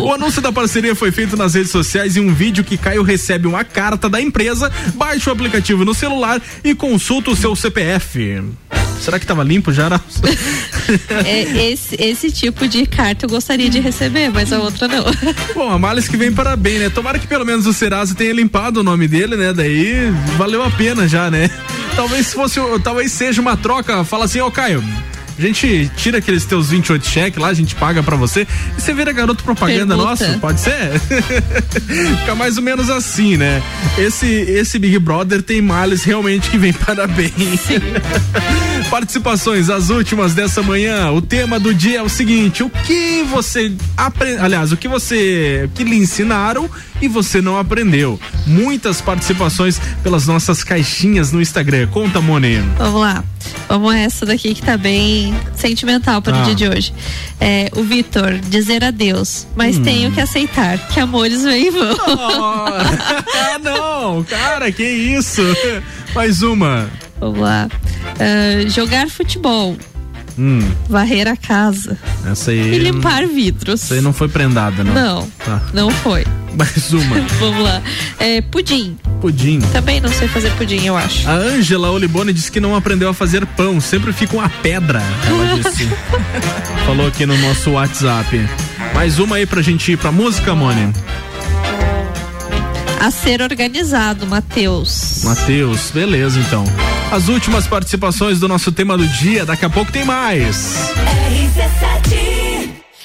O 0.01 0.13
anúncio 0.13 0.41
da 0.41 0.51
parceria 0.51 0.95
foi 0.95 1.11
feito 1.11 1.35
nas 1.37 1.53
redes 1.53 1.71
sociais 1.71 2.17
em 2.17 2.21
um 2.21 2.33
vídeo 2.33 2.63
que 2.63 2.77
Caio 2.77 3.03
recebe 3.03 3.47
uma 3.47 3.63
carta 3.63 4.09
da 4.09 4.21
empresa, 4.21 4.71
baixa 4.95 5.29
o 5.29 5.33
aplicativo 5.33 5.85
no 5.85 5.93
celular 5.93 6.41
e 6.63 6.73
consulta 6.75 7.31
o 7.31 7.35
seu 7.35 7.55
CPF. 7.55 8.41
Será 9.01 9.17
que 9.17 9.25
tava 9.25 9.43
limpo 9.43 9.71
já? 9.71 9.85
Era- 9.85 10.01
É, 11.23 11.69
esse, 11.71 11.95
esse 12.01 12.31
tipo 12.31 12.67
de 12.67 12.83
carta 12.87 13.25
eu 13.25 13.29
gostaria 13.29 13.69
de 13.69 13.79
receber, 13.79 14.29
mas 14.31 14.51
a 14.51 14.57
outra 14.59 14.87
não. 14.87 15.05
Bom, 15.53 15.71
a 15.71 15.77
Males 15.77 16.07
que 16.07 16.17
vem 16.17 16.31
para 16.33 16.55
bem, 16.55 16.79
né? 16.79 16.89
Tomara 16.89 17.19
que 17.19 17.27
pelo 17.27 17.45
menos 17.45 17.67
o 17.67 17.73
Serasa 17.73 18.15
tenha 18.15 18.33
limpado 18.33 18.79
o 18.79 18.83
nome 18.83 19.07
dele, 19.07 19.37
né? 19.37 19.53
Daí 19.53 20.11
valeu 20.35 20.63
a 20.63 20.71
pena 20.71 21.07
já, 21.07 21.29
né? 21.29 21.49
Talvez 21.95 22.33
fosse, 22.33 22.59
talvez 22.83 23.11
seja 23.11 23.39
uma 23.39 23.55
troca, 23.55 24.03
fala 24.03 24.25
assim, 24.25 24.41
ô 24.41 24.49
Caio, 24.49 24.83
a 25.39 25.47
gente 25.47 25.91
tira 25.95 26.17
aqueles 26.17 26.45
teus 26.45 26.69
28 26.69 27.07
cheques 27.07 27.41
lá, 27.41 27.47
a 27.47 27.53
gente 27.53 27.75
paga 27.75 28.03
pra 28.03 28.15
você 28.15 28.45
e 28.77 28.81
você 28.81 28.93
vira 28.93 29.11
garoto 29.11 29.43
propaganda 29.43 29.95
Permuta. 29.95 30.27
nosso, 30.27 30.39
pode 30.39 30.59
ser? 30.59 30.99
Fica 32.19 32.35
mais 32.35 32.57
ou 32.57 32.63
menos 32.63 32.89
assim, 32.89 33.37
né? 33.37 33.61
Esse, 33.97 34.27
esse 34.27 34.77
Big 34.77 34.99
Brother 34.99 35.41
tem 35.41 35.61
males 35.61 36.03
realmente 36.03 36.49
que 36.49 36.57
vem 36.57 36.73
para 36.73 37.07
bem. 37.07 37.33
Participações, 38.89 39.69
as 39.69 39.89
últimas 39.89 40.33
dessa 40.33 40.61
manhã. 40.61 41.11
O 41.11 41.21
tema 41.21 41.59
do 41.59 41.73
dia 41.73 41.99
é 41.99 42.01
o 42.01 42.09
seguinte: 42.09 42.63
o 42.63 42.69
que 42.69 43.23
você 43.23 43.71
aprendeu? 43.95 44.43
Aliás, 44.43 44.71
o 44.71 44.77
que 44.77 44.87
você. 44.87 45.69
que 45.75 45.83
lhe 45.83 45.95
ensinaram 45.95 46.69
e 47.01 47.07
você 47.07 47.41
não 47.41 47.57
aprendeu? 47.57 48.19
Muitas 48.47 48.99
participações 49.01 49.79
pelas 50.01 50.27
nossas 50.27 50.63
caixinhas 50.63 51.31
no 51.31 51.41
Instagram. 51.41 51.87
Conta, 51.87 52.19
Mone. 52.19 52.59
Vamos 52.77 53.01
lá. 53.01 53.23
Vamos 53.67 53.95
essa 53.95 54.25
daqui 54.25 54.53
que 54.53 54.61
tá 54.61 54.77
bem 54.77 55.28
sentimental 55.55 56.21
para 56.21 56.35
o 56.35 56.39
Ah. 56.39 56.43
dia 56.43 56.55
de 56.55 56.67
hoje. 56.67 56.93
É, 57.39 57.69
o 57.75 57.83
Vitor, 57.83 58.37
dizer 58.39 58.83
adeus, 58.83 59.47
mas 59.55 59.77
Hum. 59.77 59.83
tenho 59.83 60.11
que 60.11 60.19
aceitar 60.21 60.77
que 60.89 60.99
amores 60.99 61.43
vêm 61.43 61.67
e 61.67 61.71
vão. 61.71 61.95
ah, 62.07 63.59
não, 63.63 64.23
cara, 64.23 64.71
que 64.71 64.83
isso? 64.83 65.41
Mais 66.13 66.41
uma. 66.41 66.89
Vamos 67.19 67.39
lá. 67.39 67.67
Ah, 68.19 68.67
jogar 68.69 69.09
futebol, 69.09 69.75
Hum, 70.37 70.59
varrer 70.87 71.27
a 71.27 71.35
casa 71.35 71.97
essa 72.25 72.51
aí. 72.51 72.75
e 72.75 72.79
limpar 72.79 73.27
vidros. 73.27 73.83
Essa 73.83 73.95
aí 73.95 74.01
não 74.01 74.13
foi 74.13 74.29
prendada, 74.29 74.83
não. 74.83 74.93
Não, 74.93 75.31
Tá. 75.45 75.61
não 75.73 75.89
foi. 75.91 76.25
Mais 76.57 76.91
uma. 76.93 77.19
Vamos 77.39 77.63
lá. 77.63 77.81
É, 78.19 78.41
pudim. 78.41 78.97
Pudim. 79.19 79.59
Também 79.73 79.99
não 79.99 80.09
sei 80.09 80.27
fazer 80.27 80.51
pudim, 80.51 80.85
eu 80.85 80.95
acho. 80.95 81.27
A 81.27 81.33
Ângela 81.33 81.91
Olibone 81.91 82.31
disse 82.31 82.51
que 82.51 82.59
não 82.59 82.75
aprendeu 82.75 83.09
a 83.09 83.13
fazer 83.13 83.45
pão, 83.45 83.81
sempre 83.81 84.13
fica 84.13 84.35
uma 84.35 84.49
pedra, 84.49 85.01
ela 85.27 85.59
disse. 85.59 85.89
Falou 86.85 87.07
aqui 87.07 87.25
no 87.25 87.37
nosso 87.37 87.71
WhatsApp. 87.71 88.49
Mais 88.93 89.19
uma 89.19 89.35
aí 89.35 89.45
pra 89.45 89.61
gente 89.61 89.91
ir 89.91 89.97
pra 89.97 90.11
música, 90.11 90.55
Mone. 90.55 90.93
A 92.99 93.11
ser 93.11 93.41
organizado, 93.41 94.25
Matheus. 94.25 95.21
Matheus, 95.23 95.91
beleza 95.91 96.39
então. 96.39 96.63
As 97.11 97.27
últimas 97.27 97.65
participações 97.67 98.39
do 98.39 98.47
nosso 98.47 98.71
tema 98.71 98.97
do 98.97 99.07
dia, 99.07 99.45
daqui 99.45 99.65
a 99.65 99.69
pouco 99.69 99.91
tem 99.91 100.05
mais. 100.05 100.75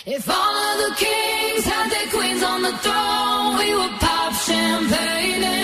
If 0.07 0.29
all 0.29 0.37
of 0.37 0.79
the 0.85 0.95
kings 0.97 1.65
had 1.65 1.89
their 1.91 2.09
queens 2.11 2.43
on 2.43 2.61
the 2.61 2.77
throne, 2.83 3.57
we 3.57 3.75
would 3.75 3.99
pop 4.01 4.35
champagne 4.35 5.64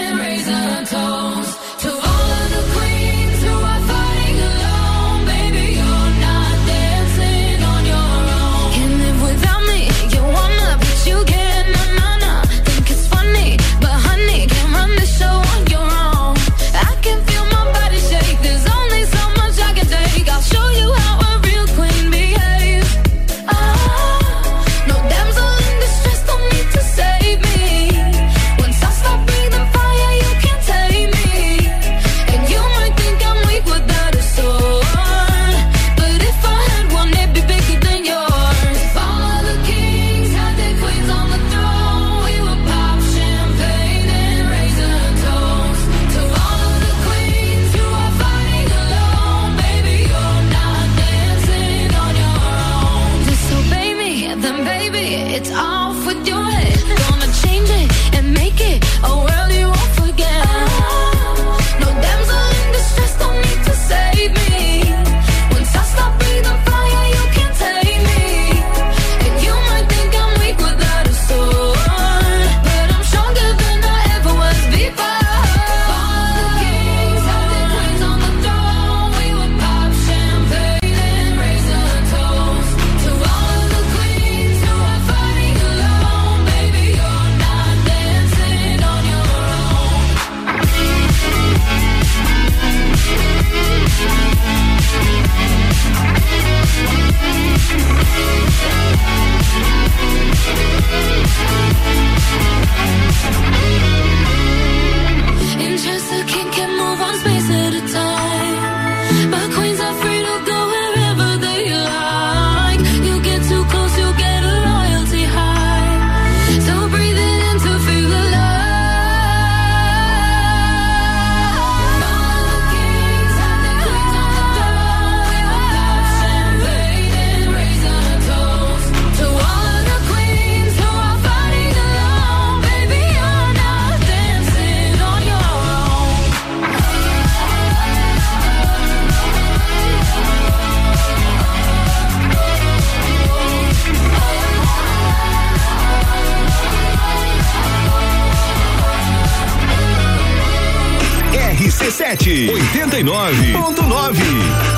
89.9. 152.20 154.69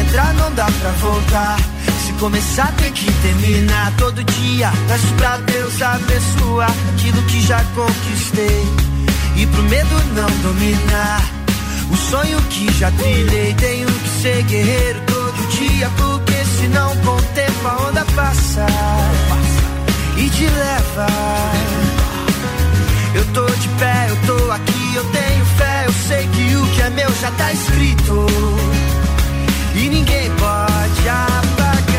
entrar 0.00 0.34
não 0.34 0.52
dá 0.52 0.66
pra 0.66 0.90
voltar. 0.92 1.56
Se 2.04 2.12
começar 2.14 2.72
tem 2.76 2.92
que 2.92 3.10
terminar 3.12 3.92
todo 3.98 4.22
dia. 4.24 4.72
Peço 4.88 5.06
pra 5.14 5.36
Deus 5.38 5.80
abençoar 5.82 6.74
aquilo 6.94 7.22
que 7.24 7.40
já 7.40 7.62
conquistei. 7.74 8.66
E 9.36 9.46
pro 9.46 9.62
medo 9.64 9.94
não 10.14 10.30
dominar. 10.42 11.22
O 11.90 11.96
sonho 11.96 12.40
que 12.42 12.72
já 12.78 12.90
trilhei, 12.92 13.54
tenho 13.54 13.86
que 13.86 14.08
ser 14.22 14.42
guerreiro 14.44 15.00
todo 15.06 15.48
dia. 15.58 15.90
Porque 15.96 16.44
senão 16.60 16.96
com 16.98 17.16
o 17.16 17.22
tempo 17.34 17.68
a 17.68 17.88
onda 17.88 18.04
passa 18.14 18.66
e 20.16 20.28
te 20.30 20.44
leva. 20.44 21.06
Eu 23.14 23.24
tô 23.32 23.46
de 23.46 23.68
pé, 23.68 24.06
eu 24.08 24.16
tô 24.26 24.50
aqui, 24.50 24.94
eu 24.96 25.04
tenho 25.04 25.44
fé, 25.56 25.84
eu 25.86 25.92
sei 26.08 26.26
que 26.26 26.56
o 26.56 26.66
que 26.66 26.82
é 26.82 26.90
meu 26.90 27.10
já 27.20 27.30
tá 27.30 27.52
escrito 27.52 28.26
e 29.74 29.88
ninguém 29.88 30.30
pode 30.36 31.08
apagar. 31.08 31.93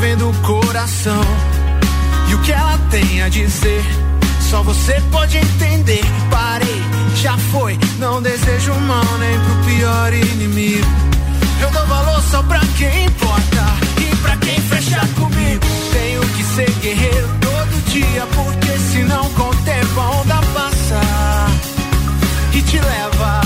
vem 0.00 0.16
do 0.16 0.32
coração. 0.42 1.20
E 2.28 2.34
o 2.34 2.38
que 2.42 2.52
ela 2.52 2.78
tem 2.90 3.22
a 3.22 3.28
dizer, 3.28 3.84
só 4.48 4.62
você 4.62 5.00
pode 5.10 5.38
entender. 5.38 6.02
Parei, 6.30 6.82
já 7.16 7.36
foi, 7.52 7.78
não 7.98 8.22
desejo 8.22 8.74
mal 8.74 9.04
nem 9.18 9.38
pro 9.40 9.54
pior 9.64 10.12
inimigo. 10.12 10.86
Eu 11.60 11.70
dou 11.70 11.86
valor 11.86 12.22
só 12.22 12.42
pra 12.42 12.60
quem 12.76 13.06
importa 13.06 13.64
e 14.00 14.16
pra 14.16 14.36
quem 14.36 14.60
fecha 14.60 15.00
comigo. 15.18 15.64
Tenho 15.92 16.20
que 16.20 16.44
ser 16.44 16.70
guerreiro 16.80 17.28
todo 17.40 17.84
dia, 17.90 18.26
porque 18.34 18.78
senão 18.92 19.28
com 19.30 19.48
o 19.48 19.54
tempo 19.64 20.00
a 20.00 20.10
onda 20.10 20.40
passa 20.54 21.00
e 22.52 22.62
te 22.62 22.78
leva. 22.78 23.40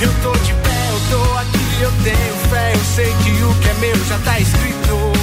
Eu 0.00 0.12
tô 0.22 0.32
de 0.38 0.59
eu 1.80 1.90
tenho 2.04 2.34
fé, 2.50 2.72
eu 2.74 2.84
sei 2.94 3.06
que 3.06 3.42
o 3.42 3.54
que 3.60 3.68
é 3.68 3.74
meu 3.74 4.04
já 4.04 4.18
tá 4.18 4.38
escrito. 4.38 5.19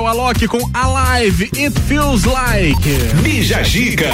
O 0.00 0.06
Alok 0.06 0.48
com 0.48 0.68
Alive, 0.74 1.48
It 1.56 1.80
Feels 1.86 2.24
Like. 2.24 2.90
Bija 3.22 3.62
Gica. 3.62 4.10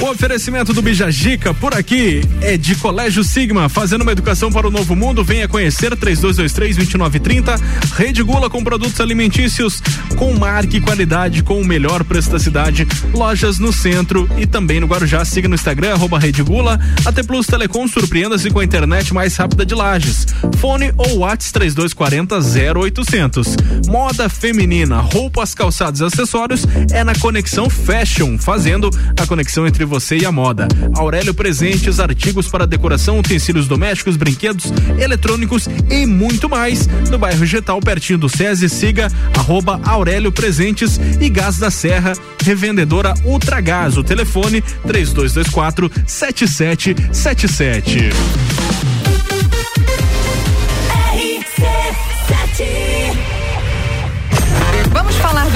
O 0.00 0.10
oferecimento 0.10 0.74
do 0.74 0.82
Bijagica 0.82 1.54
por 1.54 1.74
aqui 1.74 2.20
é 2.42 2.56
de 2.56 2.74
Colégio 2.76 3.24
Sigma, 3.24 3.68
fazendo 3.68 4.02
uma 4.02 4.12
educação 4.12 4.52
para 4.52 4.68
o 4.68 4.70
novo 4.70 4.94
mundo. 4.94 5.24
Venha 5.24 5.48
conhecer 5.48 5.96
3223-2930. 5.96 7.58
Rede 7.96 8.22
Gula 8.22 8.50
com 8.50 8.62
produtos 8.62 9.00
alimentícios 9.00 9.82
com 10.16 10.32
marca 10.34 10.76
e 10.76 10.80
qualidade, 10.80 11.42
com 11.42 11.60
o 11.60 11.64
melhor 11.64 12.02
preço 12.02 12.30
da 12.30 12.38
cidade. 12.38 12.86
Lojas 13.12 13.58
no 13.58 13.72
centro 13.72 14.28
e 14.36 14.46
também 14.46 14.80
no 14.80 14.86
Guarujá. 14.86 15.24
Siga 15.24 15.48
no 15.48 15.54
Instagram, 15.54 15.92
arroba 15.92 16.18
Rede 16.18 16.42
Gula. 16.42 16.80
AT 17.04 17.22
Plus 17.26 17.46
Telecom, 17.46 17.86
surpreenda-se 17.86 18.50
com 18.50 18.58
a 18.58 18.64
internet 18.64 19.12
mais 19.12 19.36
rápida 19.36 19.64
de 19.64 19.74
Lages. 19.74 20.26
Fone 20.58 20.92
ou 20.96 21.18
Whats 21.18 21.52
3240 21.52 22.36
0800. 22.80 23.56
Moda 23.86 24.28
feminina, 24.28 25.00
roupas, 25.00 25.54
calçados 25.54 26.00
e 26.00 26.04
acessórios 26.04 26.66
é 26.92 27.04
na 27.04 27.14
Conexão 27.14 27.68
Fashion, 27.68 28.38
fazendo 28.38 28.90
a 29.20 29.26
conexão 29.26 29.66
entre 29.66 29.84
você 29.84 30.16
e 30.16 30.24
a 30.24 30.32
moda. 30.32 30.66
Aurélio 30.94 31.34
Presentes, 31.34 32.00
artigos 32.00 32.48
para 32.48 32.66
decoração, 32.66 33.18
utensílios 33.18 33.68
domésticos, 33.68 34.16
brinquedos, 34.16 34.72
eletrônicos 34.98 35.68
e 35.90 36.06
muito 36.06 36.48
mais. 36.48 36.86
No 37.10 37.18
bairro 37.18 37.44
Getal, 37.44 37.80
pertinho 37.80 38.18
do 38.18 38.28
SESI, 38.28 38.68
siga 38.68 39.08
arroba 39.36 39.80
Aurélio 39.84 40.05
Presentes 40.30 41.00
e 41.20 41.28
Gás 41.28 41.58
da 41.58 41.70
Serra, 41.70 42.12
revendedora 42.42 43.14
Ultragás. 43.24 43.96
O 43.96 44.04
telefone 44.04 44.62
3224 44.86 45.90
7777. 46.06 48.10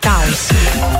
Taos. 0.00 0.48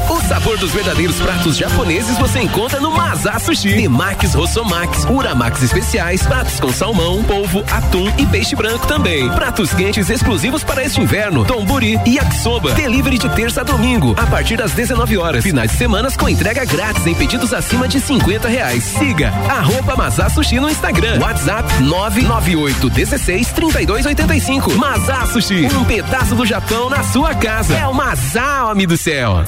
O 0.09 0.21
sabor 0.23 0.59
dos 0.59 0.73
verdadeiros 0.73 1.17
pratos 1.17 1.57
japoneses 1.57 2.19
você 2.19 2.41
encontra 2.41 2.81
no 2.81 2.91
Mazá 2.91 3.39
Sushi. 3.39 3.75
Temakis 3.75 4.35
Rossomax, 4.35 5.05
Uramax 5.05 5.63
especiais, 5.63 6.23
pratos 6.23 6.59
com 6.59 6.73
salmão, 6.73 7.23
polvo, 7.23 7.63
atum 7.71 8.13
e 8.19 8.27
peixe 8.27 8.57
branco 8.57 8.87
também. 8.87 9.29
Pratos 9.31 9.73
quentes 9.73 10.11
exclusivos 10.11 10.65
para 10.65 10.83
este 10.85 11.01
inverno, 11.01 11.45
tomburi 11.45 12.01
e 12.05 12.17
yakisoba. 12.17 12.73
Delivery 12.73 13.19
de 13.19 13.29
terça 13.31 13.61
a 13.61 13.65
domingo, 13.65 14.15
a 14.19 14.27
partir 14.27 14.57
das 14.57 14.73
19 14.73 15.17
horas. 15.17 15.45
Finais 15.45 15.71
de 15.71 15.77
semanas 15.77 16.17
com 16.17 16.29
entrega 16.29 16.65
grátis 16.65 17.07
em 17.07 17.15
pedidos 17.15 17.53
acima 17.53 17.87
de 17.87 18.01
50 18.01 18.49
reais. 18.49 18.83
Siga 18.83 19.33
arroba 19.49 19.95
Mazá 19.97 20.29
Sushi 20.29 20.59
no 20.59 20.69
Instagram. 20.69 21.21
WhatsApp 21.21 21.81
998 21.83 22.91
16 22.91 23.53
32 23.53 24.07
85. 24.07 24.75
Mazá 24.77 25.27
Sushi, 25.27 25.67
um 25.77 25.85
pedaço 25.85 26.35
do 26.35 26.45
Japão 26.45 26.91
na 26.91 27.05
sua 27.05 27.35
casa. 27.35 27.77
É 27.77 27.87
o 27.87 28.00
Mazá, 28.03 28.65
homem 28.65 28.87
do 28.87 28.97
céu. 28.97 29.45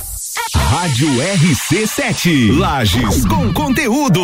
Rádio 0.55 1.09
RC7. 1.09 2.59
Lages 2.59 3.25
com 3.25 3.51
conteúdo. 3.51 4.21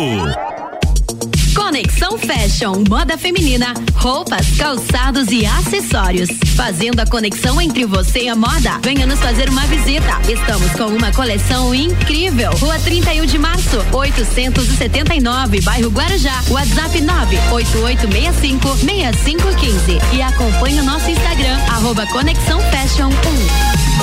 Conexão 1.55 2.15
Fashion, 2.15 2.83
moda 2.87 3.17
feminina, 3.17 3.73
roupas, 3.95 4.51
calçados 4.55 5.31
e 5.31 5.47
acessórios. 5.47 6.29
Fazendo 6.55 6.99
a 6.99 7.07
conexão 7.07 7.59
entre 7.59 7.87
você 7.87 8.25
e 8.25 8.29
a 8.29 8.35
moda. 8.35 8.77
Venha 8.83 9.07
nos 9.07 9.19
fazer 9.19 9.49
uma 9.49 9.65
visita. 9.65 10.21
Estamos 10.31 10.71
com 10.73 10.85
uma 10.95 11.11
coleção 11.11 11.73
incrível. 11.73 12.51
Rua 12.51 12.77
31 12.77 13.25
de 13.25 13.39
março, 13.39 13.83
879, 13.91 15.61
bairro 15.61 15.89
Guarujá. 15.89 16.43
WhatsApp 16.49 17.01
98865 17.01 18.77
6515. 18.77 19.99
E 20.13 20.21
acompanhe 20.21 20.79
o 20.81 20.83
nosso 20.83 21.09
Instagram, 21.09 21.57
arroba 21.71 22.05
Conexão 22.05 22.61
Fashion 22.69 23.09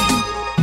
1. 0.03 0.06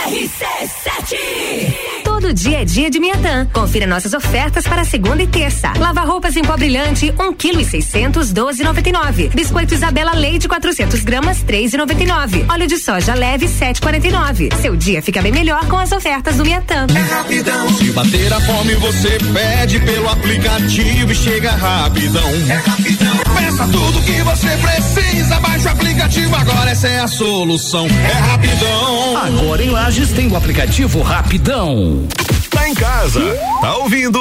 RC7. 0.00 1.91
Todo 2.22 2.34
dia 2.34 2.62
é 2.62 2.64
dia 2.64 2.88
de 2.88 3.00
Miatã. 3.00 3.48
Confira 3.52 3.84
nossas 3.84 4.12
ofertas 4.12 4.64
para 4.64 4.84
segunda 4.84 5.24
e 5.24 5.26
terça. 5.26 5.72
Lava 5.76 6.02
roupas 6.02 6.36
em 6.36 6.42
pó 6.42 6.56
brilhante, 6.56 7.12
um 7.18 7.32
quilo 7.32 7.60
e 7.60 7.64
seiscentos, 7.64 8.32
doze 8.32 8.62
noventa 8.62 8.88
e 8.88 8.92
nove. 8.92 9.28
Biscoito 9.34 9.74
Isabela 9.74 10.14
Leite, 10.14 10.46
400 10.46 11.02
gramas, 11.02 11.42
três 11.42 11.74
e 11.74 11.76
noventa 11.76 12.04
e 12.04 12.06
nove. 12.06 12.46
Óleo 12.48 12.68
de 12.68 12.78
soja 12.78 13.14
leve, 13.14 13.48
sete 13.48 13.80
quarenta 13.80 14.06
e 14.06 14.12
nove. 14.12 14.50
Seu 14.62 14.76
dia 14.76 15.02
fica 15.02 15.20
bem 15.20 15.32
melhor 15.32 15.66
com 15.66 15.76
as 15.76 15.90
ofertas 15.90 16.36
do 16.36 16.44
Miatã. 16.44 16.86
É 16.94 17.12
rapidão. 17.12 17.68
Se 17.74 17.90
bater 17.90 18.32
a 18.32 18.40
fome, 18.40 18.76
você 18.76 19.18
pede 19.34 19.80
pelo 19.80 20.08
aplicativo 20.08 21.10
e 21.10 21.14
chega 21.16 21.50
rapidão. 21.50 22.30
É 22.48 22.54
rapidão. 22.54 23.16
Peça 23.36 23.66
tudo 23.66 24.00
que 24.02 24.22
você 24.22 24.48
precisa, 24.58 25.40
baixa 25.40 25.68
o 25.70 25.72
aplicativo 25.72 26.36
agora, 26.36 26.70
essa 26.70 26.86
é 26.86 27.00
a 27.00 27.08
solução. 27.08 27.86
É 27.88 28.12
rapidão. 28.30 29.16
Agora 29.16 29.62
em 29.62 29.70
Lages 29.70 30.10
tem 30.12 30.28
o 30.28 30.36
aplicativo 30.36 31.02
Rapidão. 31.02 32.06
Tá 32.50 32.68
em 32.68 32.74
casa, 32.74 33.20
tá 33.60 33.76
ouvindo? 33.78 34.20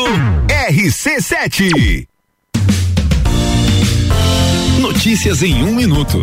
RC7. 0.70 2.08
Notícias 4.80 5.44
em 5.44 5.64
um 5.64 5.76
minuto. 5.76 6.22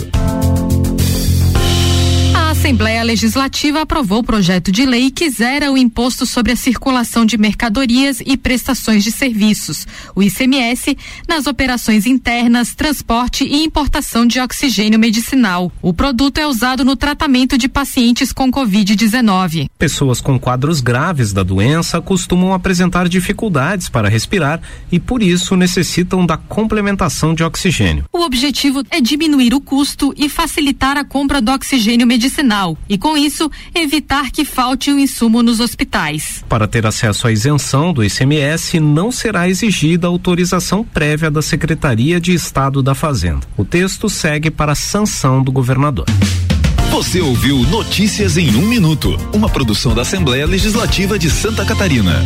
Assembleia 2.59 3.05
Legislativa 3.05 3.83
aprovou 3.83 4.19
o 4.19 4.25
projeto 4.25 4.73
de 4.73 4.85
lei 4.85 5.13
que 5.13 5.31
zera 5.31 5.71
o 5.71 5.79
imposto 5.79 6.27
sobre 6.27 6.51
a 6.51 6.57
circulação 6.57 7.25
de 7.25 7.39
mercadorias 7.39 8.21
e 8.27 8.37
prestações 8.37 9.05
de 9.05 9.13
serviços, 9.13 9.87
o 10.13 10.25
ICMS, 10.25 10.99
nas 11.29 11.47
operações 11.47 12.05
internas, 12.05 12.75
transporte 12.75 13.45
e 13.45 13.63
importação 13.63 14.27
de 14.27 14.41
oxigênio 14.41 14.99
medicinal. 14.99 15.71
O 15.81 15.95
produto 15.95 16.39
é 16.39 16.49
usado 16.49 16.85
no 16.85 16.97
tratamento 16.97 17.57
de 17.57 17.69
pacientes 17.69 18.33
com 18.33 18.51
Covid-19. 18.51 19.71
Pessoas 19.79 20.21
com 20.21 20.37
quadros 20.37 20.81
graves 20.81 21.33
da 21.33 21.45
doença 21.45 22.01
costumam 22.01 22.53
apresentar 22.53 23.09
dificuldades 23.09 23.89
para 23.89 24.09
respirar 24.09 24.61
e, 24.91 24.99
por 24.99 25.23
isso, 25.23 25.55
necessitam 25.55 26.27
da 26.27 26.37
complementação 26.37 27.33
de 27.35 27.45
oxigênio. 27.45 28.05
O 28.13 28.23
objetivo 28.23 28.83
é 28.91 29.01
diminuir 29.01 29.55
o 29.55 29.61
custo 29.61 30.13
e 30.17 30.29
facilitar 30.29 30.97
a 30.99 31.05
compra 31.05 31.41
do 31.41 31.53
oxigênio 31.53 32.07
medicinal 32.07 32.48
e, 32.89 32.97
com 32.97 33.17
isso, 33.17 33.51
evitar 33.75 34.31
que 34.31 34.45
falte 34.45 34.91
o 34.91 34.99
insumo 34.99 35.43
nos 35.43 35.61
hospitais. 35.61 36.45
Para 36.49 36.67
ter 36.67 36.87
acesso 36.87 37.27
à 37.27 37.33
isenção 37.33 37.93
do 37.93 38.03
ICMS, 38.03 38.81
não 38.81 39.13
será 39.13 39.49
exigida 39.49 40.07
autorização 40.07 40.83
prévia 40.83 41.31
da 41.31 41.43
Secretaria 41.43 42.21
de 42.21 42.33
Estado 42.33 42.83
da 42.83 42.95
Fazenda. 42.95 43.47
O 43.57 43.65
texto 43.65 44.09
segue 44.09 44.51
para 44.51 44.73
a 44.73 44.77
sanção 44.77 45.43
do 45.43 45.53
governador. 45.53 46.07
Você 46.91 47.21
ouviu 47.21 47.59
Notícias 47.65 48.37
em 48.37 48.57
um 48.57 48.67
minuto, 48.67 49.17
uma 49.33 49.49
produção 49.49 49.95
da 49.95 50.03
Assembleia 50.03 50.47
Legislativa 50.47 51.19
de 51.19 51.31
Santa 51.31 51.65
Catarina. 51.65 52.25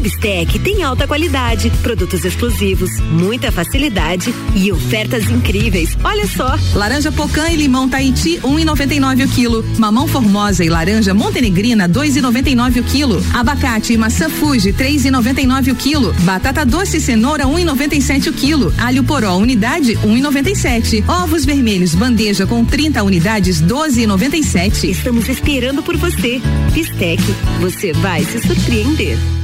Bistec 0.00 0.58
tem 0.58 0.82
alta 0.82 1.06
qualidade, 1.06 1.70
produtos 1.82 2.24
exclusivos, 2.24 2.90
muita 3.00 3.52
facilidade 3.52 4.34
e 4.54 4.72
ofertas 4.72 5.30
incríveis. 5.30 5.96
Olha 6.02 6.26
só. 6.26 6.58
Laranja 6.74 7.12
pocã 7.12 7.48
e 7.50 7.56
limão 7.56 7.88
Tahiti, 7.88 8.40
1,99 8.42 9.26
o 9.26 9.28
quilo. 9.28 9.64
Mamão 9.78 10.08
formosa 10.08 10.64
e 10.64 10.68
laranja 10.68 11.12
montenegrina, 11.12 11.88
2,99 11.88 12.80
o 12.80 12.84
quilo. 12.84 13.24
Abacate 13.34 13.92
e 13.92 13.96
maçã 13.96 14.28
Fuji, 14.28 14.72
3,99 14.72 15.72
o 15.72 15.76
quilo. 15.76 16.14
Batata 16.20 16.64
doce 16.64 16.96
e 16.96 17.00
cenoura, 17.00 17.44
1,97 17.44 18.28
o 18.28 18.32
quilo. 18.32 18.72
Alho 18.78 19.04
poró, 19.04 19.36
unidade, 19.36 19.96
1,97. 19.96 21.04
Ovos 21.08 21.44
vermelhos, 21.44 21.94
bandeja 21.94 22.46
com 22.46 22.64
30 22.64 23.02
unidades, 23.02 23.60
12,97. 23.62 24.88
Estamos 24.88 25.28
esperando 25.28 25.82
por 25.82 25.96
você. 25.96 26.40
Bistec, 26.72 27.22
você 27.60 27.92
vai 27.92 28.24
se 28.24 28.40
surpreender. 28.40 29.39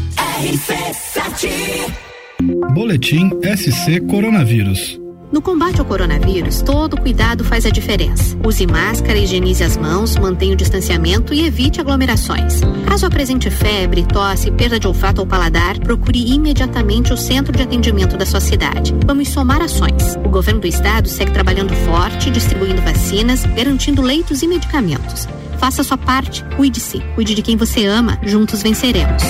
Boletim 2.75 3.31
SC 3.57 4.01
Coronavírus. 4.07 5.01
No 5.33 5.41
combate 5.41 5.81
ao 5.81 5.87
coronavírus, 5.87 6.61
todo 6.61 7.01
cuidado 7.01 7.43
faz 7.43 7.65
a 7.65 7.71
diferença. 7.71 8.37
Use 8.45 8.67
máscara, 8.67 9.17
higienize 9.19 9.65
as 9.65 9.79
mãos, 9.79 10.15
mantenha 10.17 10.53
o 10.53 10.57
distanciamento 10.57 11.33
e 11.33 11.47
evite 11.47 11.81
aglomerações. 11.81 12.61
Caso 12.87 13.07
apresente 13.07 13.51
febre, 13.51 14.05
tosse, 14.05 14.51
perda 14.51 14.79
de 14.79 14.87
olfato 14.87 15.23
ou 15.23 15.27
paladar, 15.27 15.79
procure 15.79 16.31
imediatamente 16.31 17.15
o 17.15 17.17
centro 17.17 17.57
de 17.57 17.63
atendimento 17.63 18.19
da 18.19 18.27
sua 18.27 18.41
cidade. 18.41 18.95
Vamos 19.07 19.29
somar 19.29 19.63
ações. 19.63 20.17
O 20.23 20.29
governo 20.29 20.61
do 20.61 20.67
estado 20.67 21.09
segue 21.09 21.33
trabalhando 21.33 21.75
forte, 21.87 22.31
distribuindo 22.31 22.83
vacinas, 22.83 23.47
garantindo 23.47 24.03
leitos 24.03 24.43
e 24.43 24.47
medicamentos. 24.47 25.27
Faça 25.59 25.83
a 25.83 25.85
sua 25.85 25.99
parte, 25.99 26.45
cuide-se, 26.57 27.01
cuide 27.15 27.35
de 27.35 27.43
quem 27.43 27.57
você 27.57 27.87
ama, 27.87 28.19
juntos 28.24 28.62
venceremos. 28.62 29.23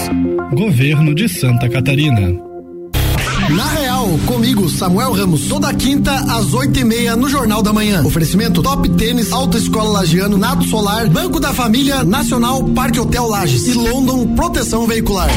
Governo 0.52 1.14
de 1.14 1.28
Santa 1.28 1.68
Catarina. 1.68 2.46
Na 3.50 3.64
Real, 3.68 4.08
comigo, 4.26 4.68
Samuel 4.68 5.12
Ramos, 5.12 5.46
toda 5.46 5.72
quinta 5.72 6.12
às 6.12 6.52
oito 6.52 6.80
e 6.80 6.84
meia 6.84 7.14
no 7.14 7.28
Jornal 7.28 7.62
da 7.62 7.72
Manhã. 7.72 8.02
Oferecimento 8.04 8.60
Top 8.60 8.88
Tênis, 8.90 9.30
Alta 9.30 9.56
Escola 9.56 10.00
Lagiano, 10.00 10.36
Nato 10.36 10.64
Solar, 10.64 11.08
Banco 11.08 11.38
da 11.38 11.52
Família, 11.52 12.02
Nacional, 12.02 12.64
Parque 12.64 12.98
Hotel 12.98 13.26
Lages 13.26 13.68
e 13.68 13.74
London 13.74 14.26
Proteção 14.34 14.86
Veicular. 14.86 15.30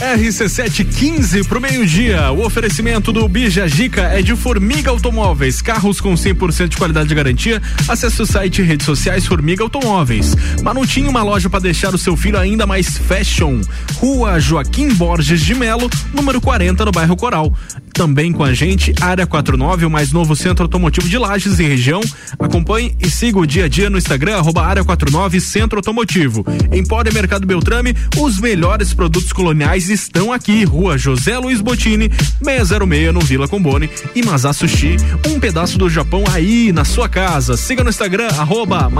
RC715 0.00 1.46
pro 1.46 1.60
meio-dia. 1.60 2.32
O 2.32 2.42
oferecimento 2.46 3.12
do 3.12 3.28
Bija 3.28 3.68
Gica 3.68 4.04
é 4.04 4.22
de 4.22 4.34
Formiga 4.34 4.90
Automóveis. 4.90 5.60
Carros 5.60 6.00
com 6.00 6.14
100% 6.14 6.68
de 6.68 6.76
qualidade 6.78 7.10
de 7.10 7.14
garantia. 7.14 7.60
Acesse 7.86 8.22
o 8.22 8.26
site 8.26 8.62
e 8.62 8.64
redes 8.64 8.86
sociais 8.86 9.26
Formiga 9.26 9.62
Automóveis. 9.62 10.34
Manutinho, 10.62 11.10
uma 11.10 11.22
loja 11.22 11.50
para 11.50 11.60
deixar 11.60 11.94
o 11.94 11.98
seu 11.98 12.16
filho 12.16 12.38
ainda 12.38 12.66
mais 12.66 12.96
fashion. 12.96 13.60
Rua 13.96 14.40
Joaquim 14.40 14.88
Borges 14.94 15.42
de 15.42 15.54
Melo, 15.54 15.90
número 16.14 16.40
40, 16.40 16.82
no 16.86 16.92
bairro 16.92 17.14
Coral. 17.14 17.52
Também 17.92 18.32
com 18.32 18.42
a 18.42 18.54
gente, 18.54 18.94
Área 19.00 19.26
49, 19.26 19.86
o 19.86 19.90
mais 19.90 20.12
novo 20.12 20.34
centro 20.34 20.64
automotivo 20.64 21.08
de 21.08 21.18
Lages 21.18 21.58
e 21.58 21.64
região. 21.64 22.00
Acompanhe 22.38 22.96
e 23.00 23.10
siga 23.10 23.38
o 23.38 23.46
dia 23.46 23.64
a 23.64 23.68
dia 23.68 23.90
no 23.90 23.98
Instagram, 23.98 24.36
arroba 24.36 24.64
Área 24.64 24.84
49 24.84 25.40
Centro 25.40 25.78
Automotivo. 25.78 26.44
Empório 26.72 27.12
Mercado 27.12 27.46
Beltrame, 27.46 27.94
os 28.16 28.38
melhores 28.38 28.94
produtos 28.94 29.32
coloniais 29.32 29.88
estão 29.88 30.32
aqui. 30.32 30.64
Rua 30.64 30.96
José 30.96 31.38
Luiz 31.38 31.60
Botini, 31.60 32.10
606 32.42 33.12
no 33.12 33.20
Vila 33.20 33.48
Combone. 33.48 33.90
E 34.14 34.22
Mazá 34.22 34.52
Sushi, 34.52 34.96
um 35.26 35.38
pedaço 35.38 35.78
do 35.78 35.88
Japão 35.88 36.24
aí 36.32 36.72
na 36.72 36.84
sua 36.84 37.08
casa. 37.08 37.56
Siga 37.56 37.84
no 37.84 37.90
Instagram, 37.90 38.28
arroba 38.28 38.90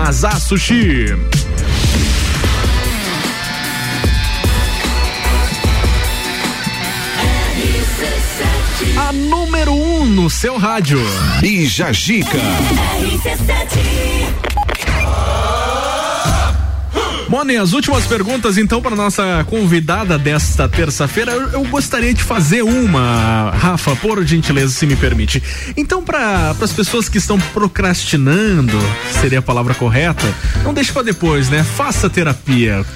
Sushi. 0.41 1.07
A 9.11 9.13
número 9.13 9.73
1 9.73 10.03
um 10.03 10.07
no 10.07 10.31
seu 10.31 10.57
rádio. 10.57 11.01
Bija 11.41 11.93
Gica. 11.93 12.39
Mone, 17.29 17.57
as 17.57 17.73
últimas 17.73 18.07
perguntas 18.07 18.57
então 18.57 18.81
para 18.81 18.95
nossa 18.95 19.45
convidada 19.51 20.17
desta 20.17 20.69
terça-feira. 20.69 21.33
Eu, 21.33 21.49
eu 21.49 21.65
gostaria 21.65 22.15
de 22.15 22.23
fazer 22.23 22.63
uma, 22.63 23.51
Rafa, 23.51 23.97
por 23.97 24.25
gentileza, 24.25 24.73
se 24.73 24.87
me 24.87 24.95
permite. 24.95 25.43
Então, 25.77 26.05
para 26.05 26.51
as 26.51 26.73
pessoas 26.73 27.09
que 27.09 27.19
estão 27.19 27.37
procrastinando, 27.37 28.79
seria 29.21 29.41
a 29.41 29.43
palavra 29.43 29.75
correta, 29.75 30.33
não 30.63 30.73
deixe 30.73 30.93
para 30.93 31.03
depois, 31.03 31.51
né? 31.51 31.65
Faça 31.65 32.09
terapia. 32.09 32.87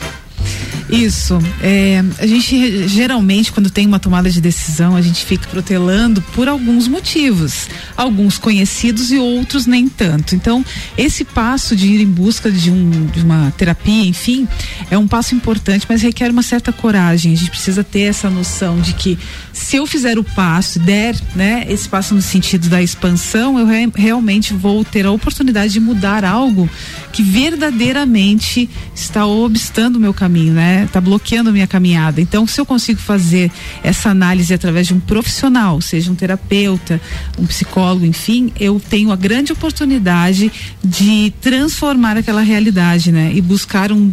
Isso. 0.90 1.38
É, 1.62 2.04
a 2.18 2.26
gente 2.26 2.86
geralmente, 2.88 3.50
quando 3.50 3.70
tem 3.70 3.86
uma 3.86 3.98
tomada 3.98 4.30
de 4.30 4.40
decisão, 4.40 4.94
a 4.94 5.02
gente 5.02 5.24
fica 5.24 5.48
protelando 5.48 6.20
por 6.34 6.46
alguns 6.48 6.86
motivos. 6.86 7.68
Alguns 7.96 8.38
conhecidos 8.38 9.10
e 9.10 9.18
outros 9.18 9.66
nem 9.66 9.88
tanto. 9.88 10.34
Então, 10.34 10.64
esse 10.96 11.24
passo 11.24 11.74
de 11.74 11.86
ir 11.86 12.00
em 12.00 12.06
busca 12.06 12.50
de, 12.50 12.70
um, 12.70 13.06
de 13.06 13.22
uma 13.22 13.52
terapia, 13.56 14.04
enfim, 14.06 14.46
é 14.90 14.98
um 14.98 15.08
passo 15.08 15.34
importante, 15.34 15.86
mas 15.88 16.02
requer 16.02 16.30
uma 16.30 16.42
certa 16.42 16.72
coragem. 16.72 17.32
A 17.32 17.36
gente 17.36 17.50
precisa 17.50 17.82
ter 17.82 18.02
essa 18.02 18.28
noção 18.28 18.80
de 18.80 18.92
que 18.92 19.18
se 19.52 19.76
eu 19.76 19.86
fizer 19.86 20.18
o 20.18 20.24
passo, 20.24 20.78
der, 20.78 21.16
né, 21.34 21.64
esse 21.68 21.88
passo 21.88 22.14
no 22.14 22.22
sentido 22.22 22.68
da 22.68 22.82
expansão, 22.82 23.58
eu 23.58 23.66
re- 23.66 23.90
realmente 23.94 24.52
vou 24.52 24.84
ter 24.84 25.06
a 25.06 25.10
oportunidade 25.10 25.72
de 25.72 25.80
mudar 25.80 26.24
algo 26.24 26.68
que 27.12 27.22
verdadeiramente 27.22 28.68
está 28.94 29.24
obstando 29.26 29.96
o 29.96 30.00
meu 30.00 30.12
caminho, 30.12 30.33
né? 30.42 30.84
Está 30.84 31.00
bloqueando 31.00 31.50
a 31.50 31.52
minha 31.52 31.66
caminhada. 31.66 32.20
Então, 32.20 32.46
se 32.46 32.60
eu 32.60 32.66
consigo 32.66 33.00
fazer 33.00 33.50
essa 33.82 34.10
análise 34.10 34.52
através 34.52 34.86
de 34.86 34.94
um 34.94 35.00
profissional, 35.00 35.80
seja 35.80 36.10
um 36.10 36.14
terapeuta, 36.14 37.00
um 37.38 37.46
psicólogo, 37.46 38.04
enfim, 38.04 38.52
eu 38.58 38.80
tenho 38.80 39.10
a 39.12 39.16
grande 39.16 39.52
oportunidade 39.52 40.50
de 40.82 41.32
transformar 41.40 42.16
aquela 42.16 42.42
realidade, 42.42 43.10
né? 43.12 43.32
E 43.34 43.40
buscar 43.40 43.92
um 43.92 44.12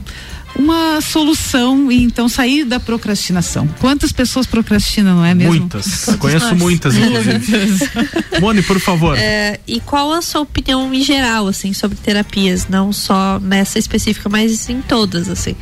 uma 0.55 0.99
solução 1.01 1.91
e 1.91 2.03
então 2.03 2.27
sair 2.27 2.65
da 2.65 2.79
procrastinação. 2.79 3.67
Quantas 3.79 4.11
pessoas 4.11 4.45
procrastinam, 4.45 5.17
não 5.17 5.25
é 5.25 5.33
mesmo? 5.33 5.53
Muitas. 5.53 6.05
Conheço 6.19 6.55
muitas, 6.55 6.95
inclusive. 6.95 7.89
Mone, 8.39 8.61
por 8.61 8.79
favor. 8.79 9.17
É, 9.17 9.59
e 9.67 9.79
qual 9.79 10.13
a 10.13 10.21
sua 10.21 10.41
opinião 10.41 10.93
em 10.93 11.03
geral, 11.03 11.47
assim, 11.47 11.73
sobre 11.73 11.97
terapias? 11.97 12.67
Não 12.67 12.91
só 12.91 13.39
nessa 13.39 13.79
específica, 13.79 14.29
mas 14.29 14.69
em 14.69 14.81
todas, 14.81 15.29
assim. 15.29 15.55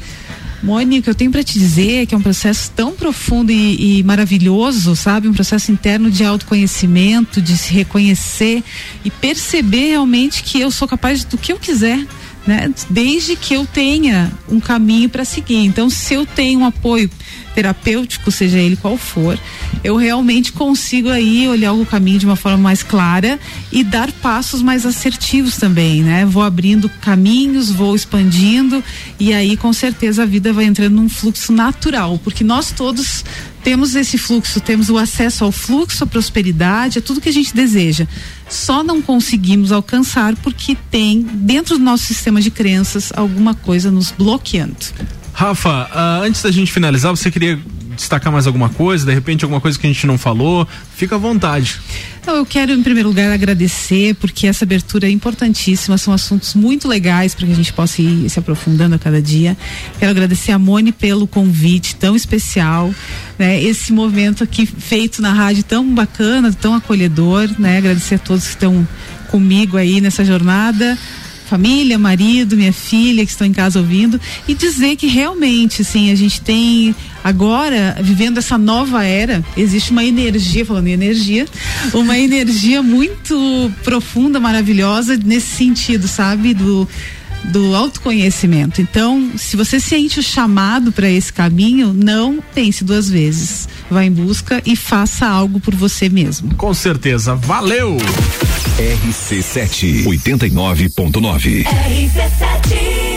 Mônica, 0.62 1.10
eu 1.10 1.16
tenho 1.16 1.32
para 1.32 1.44
te 1.44 1.58
dizer 1.58 2.06
que 2.06 2.14
é 2.14 2.18
um 2.18 2.22
processo 2.22 2.70
tão 2.76 2.94
profundo 2.94 3.52
e, 3.52 4.00
e 4.00 4.04
maravilhoso, 4.04 4.96
sabe? 4.96 5.28
Um 5.28 5.34
processo 5.34 5.72
interno 5.72 6.12
de 6.12 6.24
autoconhecimento, 6.24 7.42
de 7.42 7.58
se 7.58 7.74
reconhecer 7.74 8.64
e 9.04 9.10
perceber 9.10 9.90
realmente 9.90 10.44
que 10.44 10.60
eu 10.60 10.70
sou 10.70 10.88
capaz 10.88 11.24
do 11.24 11.38
que 11.38 11.54
eu 11.54 11.60
quiser. 11.60 12.06
Né? 12.48 12.72
Desde 12.90 13.36
que 13.36 13.54
eu 13.54 13.66
tenha 13.66 14.32
um 14.48 14.60
caminho 14.60 15.10
para 15.10 15.24
seguir. 15.26 15.66
Então, 15.66 15.90
se 15.90 16.14
eu 16.14 16.26
tenho 16.26 16.62
um 16.62 16.66
apoio 16.66 17.10
terapêutico, 17.54 18.32
seja 18.32 18.58
ele 18.58 18.76
qual 18.76 18.98
for, 18.98 19.38
eu 19.84 19.96
realmente 19.96 20.52
consigo 20.52 21.10
aí 21.10 21.48
olhar 21.48 21.74
o 21.74 21.86
caminho 21.86 22.20
de 22.20 22.26
uma 22.26 22.36
forma 22.36 22.58
mais 22.58 22.84
clara 22.84 23.40
e 23.72 23.84
dar 23.84 24.12
passos 24.12 24.62
mais 24.62 24.86
assertivos 24.86 25.58
também, 25.58 26.02
né? 26.02 26.26
Vou 26.26 26.44
abrindo 26.44 26.90
caminhos, 27.02 27.70
vou 27.70 27.96
expandindo 27.96 28.84
e 29.20 29.34
aí 29.34 29.58
com 29.58 29.74
certeza 29.74 30.24
a 30.24 30.26
vida 30.26 30.54
vai 30.54 30.66
entrando 30.66 30.96
num 30.96 31.10
fluxo 31.10 31.52
natural, 31.52 32.20
porque 32.24 32.44
nós 32.44 32.72
todos 32.72 33.26
temos 33.64 33.94
esse 33.96 34.18
fluxo, 34.18 34.62
temos 34.62 34.90
o 34.90 34.98
acesso 34.98 35.44
ao 35.44 35.52
fluxo, 35.52 36.04
à 36.04 36.08
prosperidade, 36.08 37.00
a 37.00 37.02
tudo 37.02 37.22
que 37.22 37.30
a 37.30 37.34
gente 37.34 37.54
deseja. 37.54 38.08
Só 38.50 38.84
não 38.84 39.02
conseguimos 39.02 39.72
alcançar 39.72 40.36
porque 40.38 40.76
tem 40.90 41.22
dentro 41.22 41.78
do 41.78 41.84
nosso 41.84 42.06
sistema 42.06 42.42
de 42.42 42.50
crenças 42.50 43.12
alguma 43.16 43.54
coisa 43.54 43.92
nos 43.92 44.12
bloqueando. 44.12 44.76
Rafa, 45.32 45.90
ah, 45.94 46.22
antes 46.24 46.42
da 46.42 46.52
gente 46.52 46.72
finalizar, 46.72 47.12
você 47.12 47.32
queria 47.32 47.60
destacar 48.00 48.32
mais 48.32 48.48
alguma 48.48 48.70
coisa? 48.70 49.06
De 49.06 49.14
repente, 49.14 49.44
alguma 49.44 49.60
coisa 49.60 49.78
que 49.78 49.86
a 49.86 49.90
gente 49.92 50.08
não 50.08 50.18
falou? 50.18 50.68
Fica 50.96 51.16
à 51.16 51.18
vontade. 51.18 51.80
Então, 52.22 52.36
eu 52.36 52.46
quero, 52.46 52.72
em 52.72 52.82
primeiro 52.82 53.10
lugar, 53.10 53.32
agradecer, 53.32 54.16
porque 54.16 54.48
essa 54.48 54.64
abertura 54.64 55.08
é 55.08 55.12
importantíssima, 55.12 55.98
são 55.98 56.14
assuntos 56.14 56.56
muito 56.56 56.88
legais 56.88 57.36
para 57.36 57.46
que 57.46 57.52
a 57.52 57.56
gente 57.56 57.74
possa 57.74 58.02
ir 58.02 58.30
se 58.30 58.40
aprofundando 58.40 58.96
a 58.96 59.00
cada 59.00 59.22
dia. 59.22 59.58
Quero 60.00 60.12
agradecer 60.12 60.52
a 60.52 60.60
Mone 60.60 60.92
pelo 60.92 61.28
convite 61.28 61.96
tão 61.96 62.16
especial, 62.16 62.94
né? 63.38 63.62
Esse 63.62 63.92
momento 63.92 64.44
aqui 64.44 64.66
feito 64.66 65.22
na 65.22 65.34
rádio 65.34 65.64
tão 65.64 65.94
bacana, 65.94 66.54
tão 66.54 66.74
acolhedor, 66.74 67.50
né? 67.60 67.78
Agradecer 67.78 68.16
a 68.16 68.20
todos 68.20 68.46
que 68.46 68.50
estão 68.52 68.88
comigo 69.30 69.78
aí 69.78 70.02
nessa 70.02 70.26
jornada 70.26 70.98
família, 71.50 71.98
marido, 71.98 72.56
minha 72.56 72.72
filha 72.72 73.26
que 73.26 73.32
estão 73.32 73.48
em 73.48 73.52
casa 73.52 73.80
ouvindo 73.80 74.22
e 74.48 74.54
dizer 74.54 74.96
que 74.96 75.08
realmente, 75.08 75.82
assim, 75.82 76.12
a 76.12 76.16
gente 76.16 76.40
tem 76.42 76.96
agora 77.24 77.98
vivendo 78.02 78.38
essa 78.38 78.58
nova 78.58 79.04
era, 79.04 79.44
existe 79.58 79.92
uma 79.92 80.04
energia, 80.04 80.64
falando 80.66 80.88
em 80.88 80.92
energia, 80.92 81.48
uma 81.94 82.18
energia 82.20 82.84
muito 82.84 83.72
profunda, 83.84 84.40
maravilhosa 84.40 85.18
nesse 85.18 85.56
sentido, 85.56 86.08
sabe, 86.08 86.54
do 86.54 86.88
do 87.46 87.76
autoconhecimento. 87.76 88.82
Então, 88.82 89.32
se 89.38 89.56
você 89.56 89.80
sente 89.80 90.20
o 90.20 90.24
chamado 90.24 90.92
para 90.92 91.10
esse 91.10 91.32
caminho, 91.32 91.94
não 91.94 92.44
pense 92.54 92.84
duas 92.84 93.10
vezes. 93.10 93.68
Vá 93.90 94.04
em 94.04 94.12
busca 94.12 94.62
e 94.66 94.76
faça 94.76 95.26
algo 95.26 95.60
por 95.60 95.76
você 95.76 96.10
mesmo. 96.10 96.54
Com 96.56 96.74
certeza. 96.74 97.36
Valeu! 97.36 97.98
RC7 98.78 100.06
89.9 100.06 101.66
RC7 101.66 103.10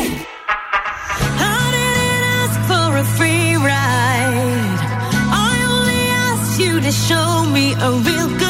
show 6.93 7.45
me 7.47 7.73
a 7.75 7.91
real 8.03 8.42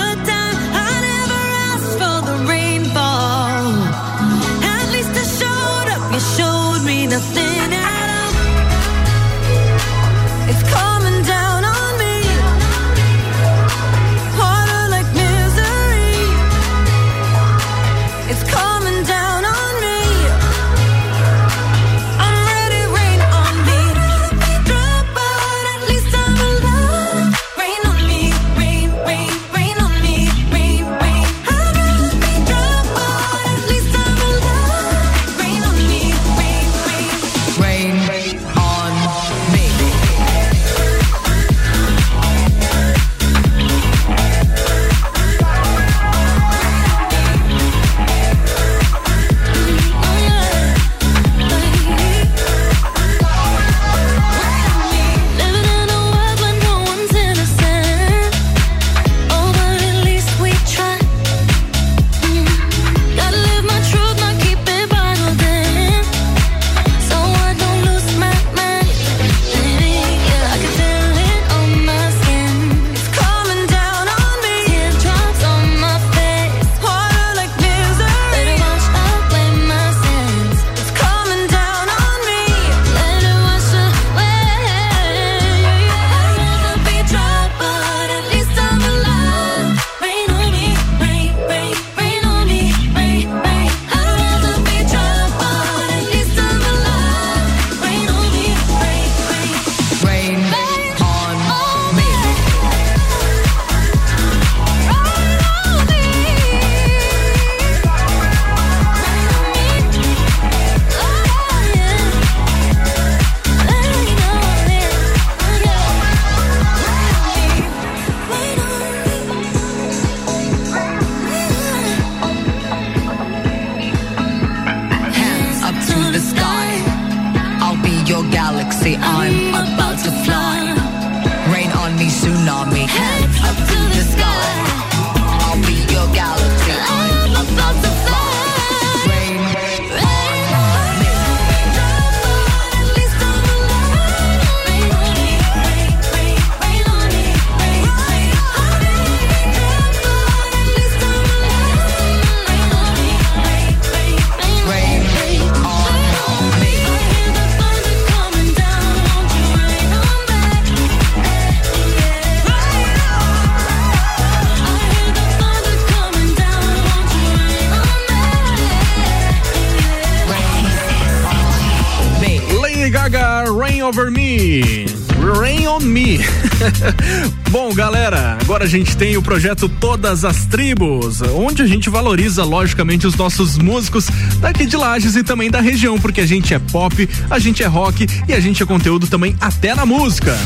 agora 178.62 178.64
a 178.64 178.66
gente 178.66 178.96
tem 178.96 179.16
o 179.16 179.22
projeto 179.22 179.68
Todas 179.68 180.24
as 180.24 180.44
Tribos, 180.46 181.20
onde 181.22 181.62
a 181.62 181.66
gente 181.66 181.90
valoriza 181.90 182.44
logicamente 182.44 183.06
os 183.06 183.16
nossos 183.16 183.58
músicos 183.58 184.06
daqui 184.40 184.66
de 184.66 184.76
Lages 184.76 185.16
e 185.16 185.24
também 185.24 185.50
da 185.50 185.60
região, 185.60 185.98
porque 185.98 186.20
a 186.20 186.26
gente 186.26 186.54
é 186.54 186.58
pop, 186.58 187.08
a 187.28 187.38
gente 187.38 187.62
é 187.62 187.66
rock 187.66 188.06
e 188.28 188.32
a 188.32 188.40
gente 188.40 188.62
é 188.62 188.66
conteúdo 188.66 189.06
também 189.06 189.36
até 189.40 189.74
na 189.74 189.84
música. 189.84 190.36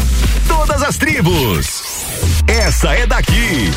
Todas 0.48 0.82
as 0.82 0.96
Tribos. 0.96 1.82
Essa 2.46 2.94
é 2.94 3.06
daqui. 3.06 3.70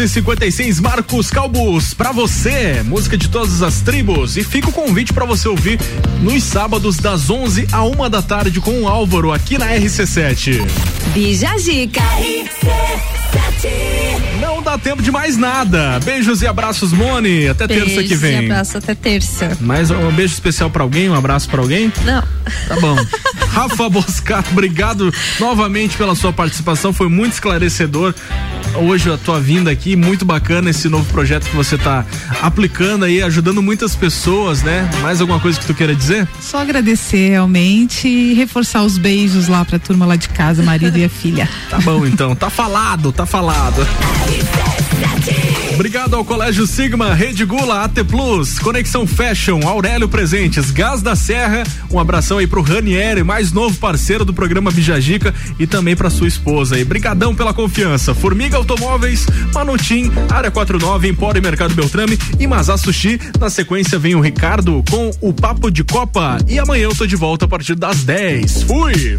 1156 0.00 0.80
Marcos 0.80 1.28
Calbus, 1.30 1.92
pra 1.92 2.10
você, 2.10 2.82
música 2.86 3.18
de 3.18 3.28
todas 3.28 3.60
as 3.60 3.82
tribos. 3.82 4.38
E 4.38 4.42
fica 4.42 4.70
o 4.70 4.72
convite 4.72 5.12
pra 5.12 5.26
você 5.26 5.46
ouvir 5.46 5.78
nos 6.22 6.42
sábados 6.42 6.96
das 6.96 7.28
11 7.28 7.68
a 7.70 7.84
1 7.84 8.08
da 8.08 8.22
tarde 8.22 8.62
com 8.62 8.80
o 8.80 8.88
Álvaro 8.88 9.30
aqui 9.30 9.58
na 9.58 9.66
RC7. 9.66 10.66
Bija 11.12 11.50
Zica. 11.58 12.00
Não 14.40 14.62
dá 14.62 14.78
tempo 14.78 15.02
de 15.02 15.12
mais 15.12 15.36
nada. 15.36 16.00
Beijos 16.02 16.40
e 16.40 16.46
abraços, 16.46 16.92
Mone. 16.92 17.48
Até 17.48 17.66
terça 17.68 17.84
que 17.84 17.96
Beijos 17.96 18.12
e 18.12 18.16
vem. 18.16 18.38
abraço 18.46 18.78
até 18.78 18.94
terça. 18.94 19.58
Mais 19.60 19.90
um 19.90 20.10
beijo 20.12 20.32
especial 20.32 20.70
pra 20.70 20.82
alguém, 20.82 21.10
um 21.10 21.14
abraço 21.14 21.46
pra 21.48 21.60
alguém? 21.60 21.92
Não. 22.06 22.22
Tá 22.66 22.80
bom. 22.80 22.96
Rafa 23.52 23.88
Boscato, 23.88 24.50
obrigado 24.52 25.12
novamente 25.38 25.96
pela 25.96 26.14
sua 26.14 26.32
participação, 26.32 26.92
foi 26.92 27.08
muito 27.08 27.32
esclarecedor. 27.34 28.14
Hoje 28.74 29.10
a 29.12 29.18
tua 29.18 29.40
vinda 29.40 29.70
aqui, 29.70 29.96
muito 29.96 30.24
bacana 30.24 30.70
esse 30.70 30.88
novo 30.88 31.04
projeto 31.12 31.48
que 31.48 31.56
você 31.56 31.76
tá 31.76 32.04
aplicando 32.40 33.04
aí, 33.04 33.22
ajudando 33.22 33.60
muitas 33.62 33.94
pessoas, 33.94 34.62
né? 34.62 34.88
Mais 35.02 35.20
alguma 35.20 35.40
coisa 35.40 35.58
que 35.58 35.66
tu 35.66 35.74
queira 35.74 35.94
dizer? 35.94 36.26
Só 36.40 36.58
agradecer 36.58 37.30
realmente 37.30 38.08
e 38.08 38.34
reforçar 38.34 38.82
os 38.82 38.96
beijos 38.96 39.48
lá 39.48 39.64
pra 39.64 39.78
turma 39.78 40.06
lá 40.06 40.16
de 40.16 40.28
casa, 40.28 40.62
marido 40.62 40.96
e 40.96 41.04
a 41.04 41.08
filha. 41.08 41.48
Tá 41.68 41.78
bom 41.78 42.06
então, 42.06 42.34
tá 42.34 42.48
falado, 42.48 43.12
tá 43.12 43.26
falado. 43.26 43.86
Obrigado 45.80 46.14
ao 46.14 46.22
Colégio 46.22 46.66
Sigma, 46.66 47.14
Rede 47.14 47.42
Gula, 47.42 47.84
AT 47.84 48.04
Plus, 48.06 48.58
Conexão 48.58 49.06
Fashion, 49.06 49.60
Aurélio 49.66 50.10
Presentes, 50.10 50.70
Gás 50.70 51.00
da 51.00 51.16
Serra. 51.16 51.62
Um 51.90 51.98
abração 51.98 52.36
aí 52.36 52.46
pro 52.46 52.60
Ranieri, 52.60 53.24
mais 53.24 53.50
novo 53.50 53.74
parceiro 53.78 54.22
do 54.22 54.34
programa 54.34 54.70
Bijagica 54.70 55.34
e 55.58 55.66
também 55.66 55.96
pra 55.96 56.10
sua 56.10 56.28
esposa 56.28 56.76
aí. 56.76 56.84
Brigadão 56.84 57.34
pela 57.34 57.54
confiança. 57.54 58.14
Formiga 58.14 58.58
Automóveis, 58.58 59.26
Manutim, 59.54 60.12
Área 60.28 60.50
49, 60.50 61.08
Empório 61.08 61.38
e 61.38 61.42
Mercado 61.42 61.74
Beltrame 61.74 62.18
e 62.38 62.46
Mazá 62.46 62.76
Sushi. 62.76 63.18
Na 63.40 63.48
sequência 63.48 63.98
vem 63.98 64.14
o 64.14 64.20
Ricardo 64.20 64.84
com 64.90 65.10
o 65.18 65.32
Papo 65.32 65.70
de 65.70 65.82
Copa 65.82 66.36
e 66.46 66.58
amanhã 66.58 66.84
eu 66.84 66.94
tô 66.94 67.06
de 67.06 67.16
volta 67.16 67.46
a 67.46 67.48
partir 67.48 67.74
das 67.74 68.04
10. 68.04 68.64
Fui! 68.64 69.16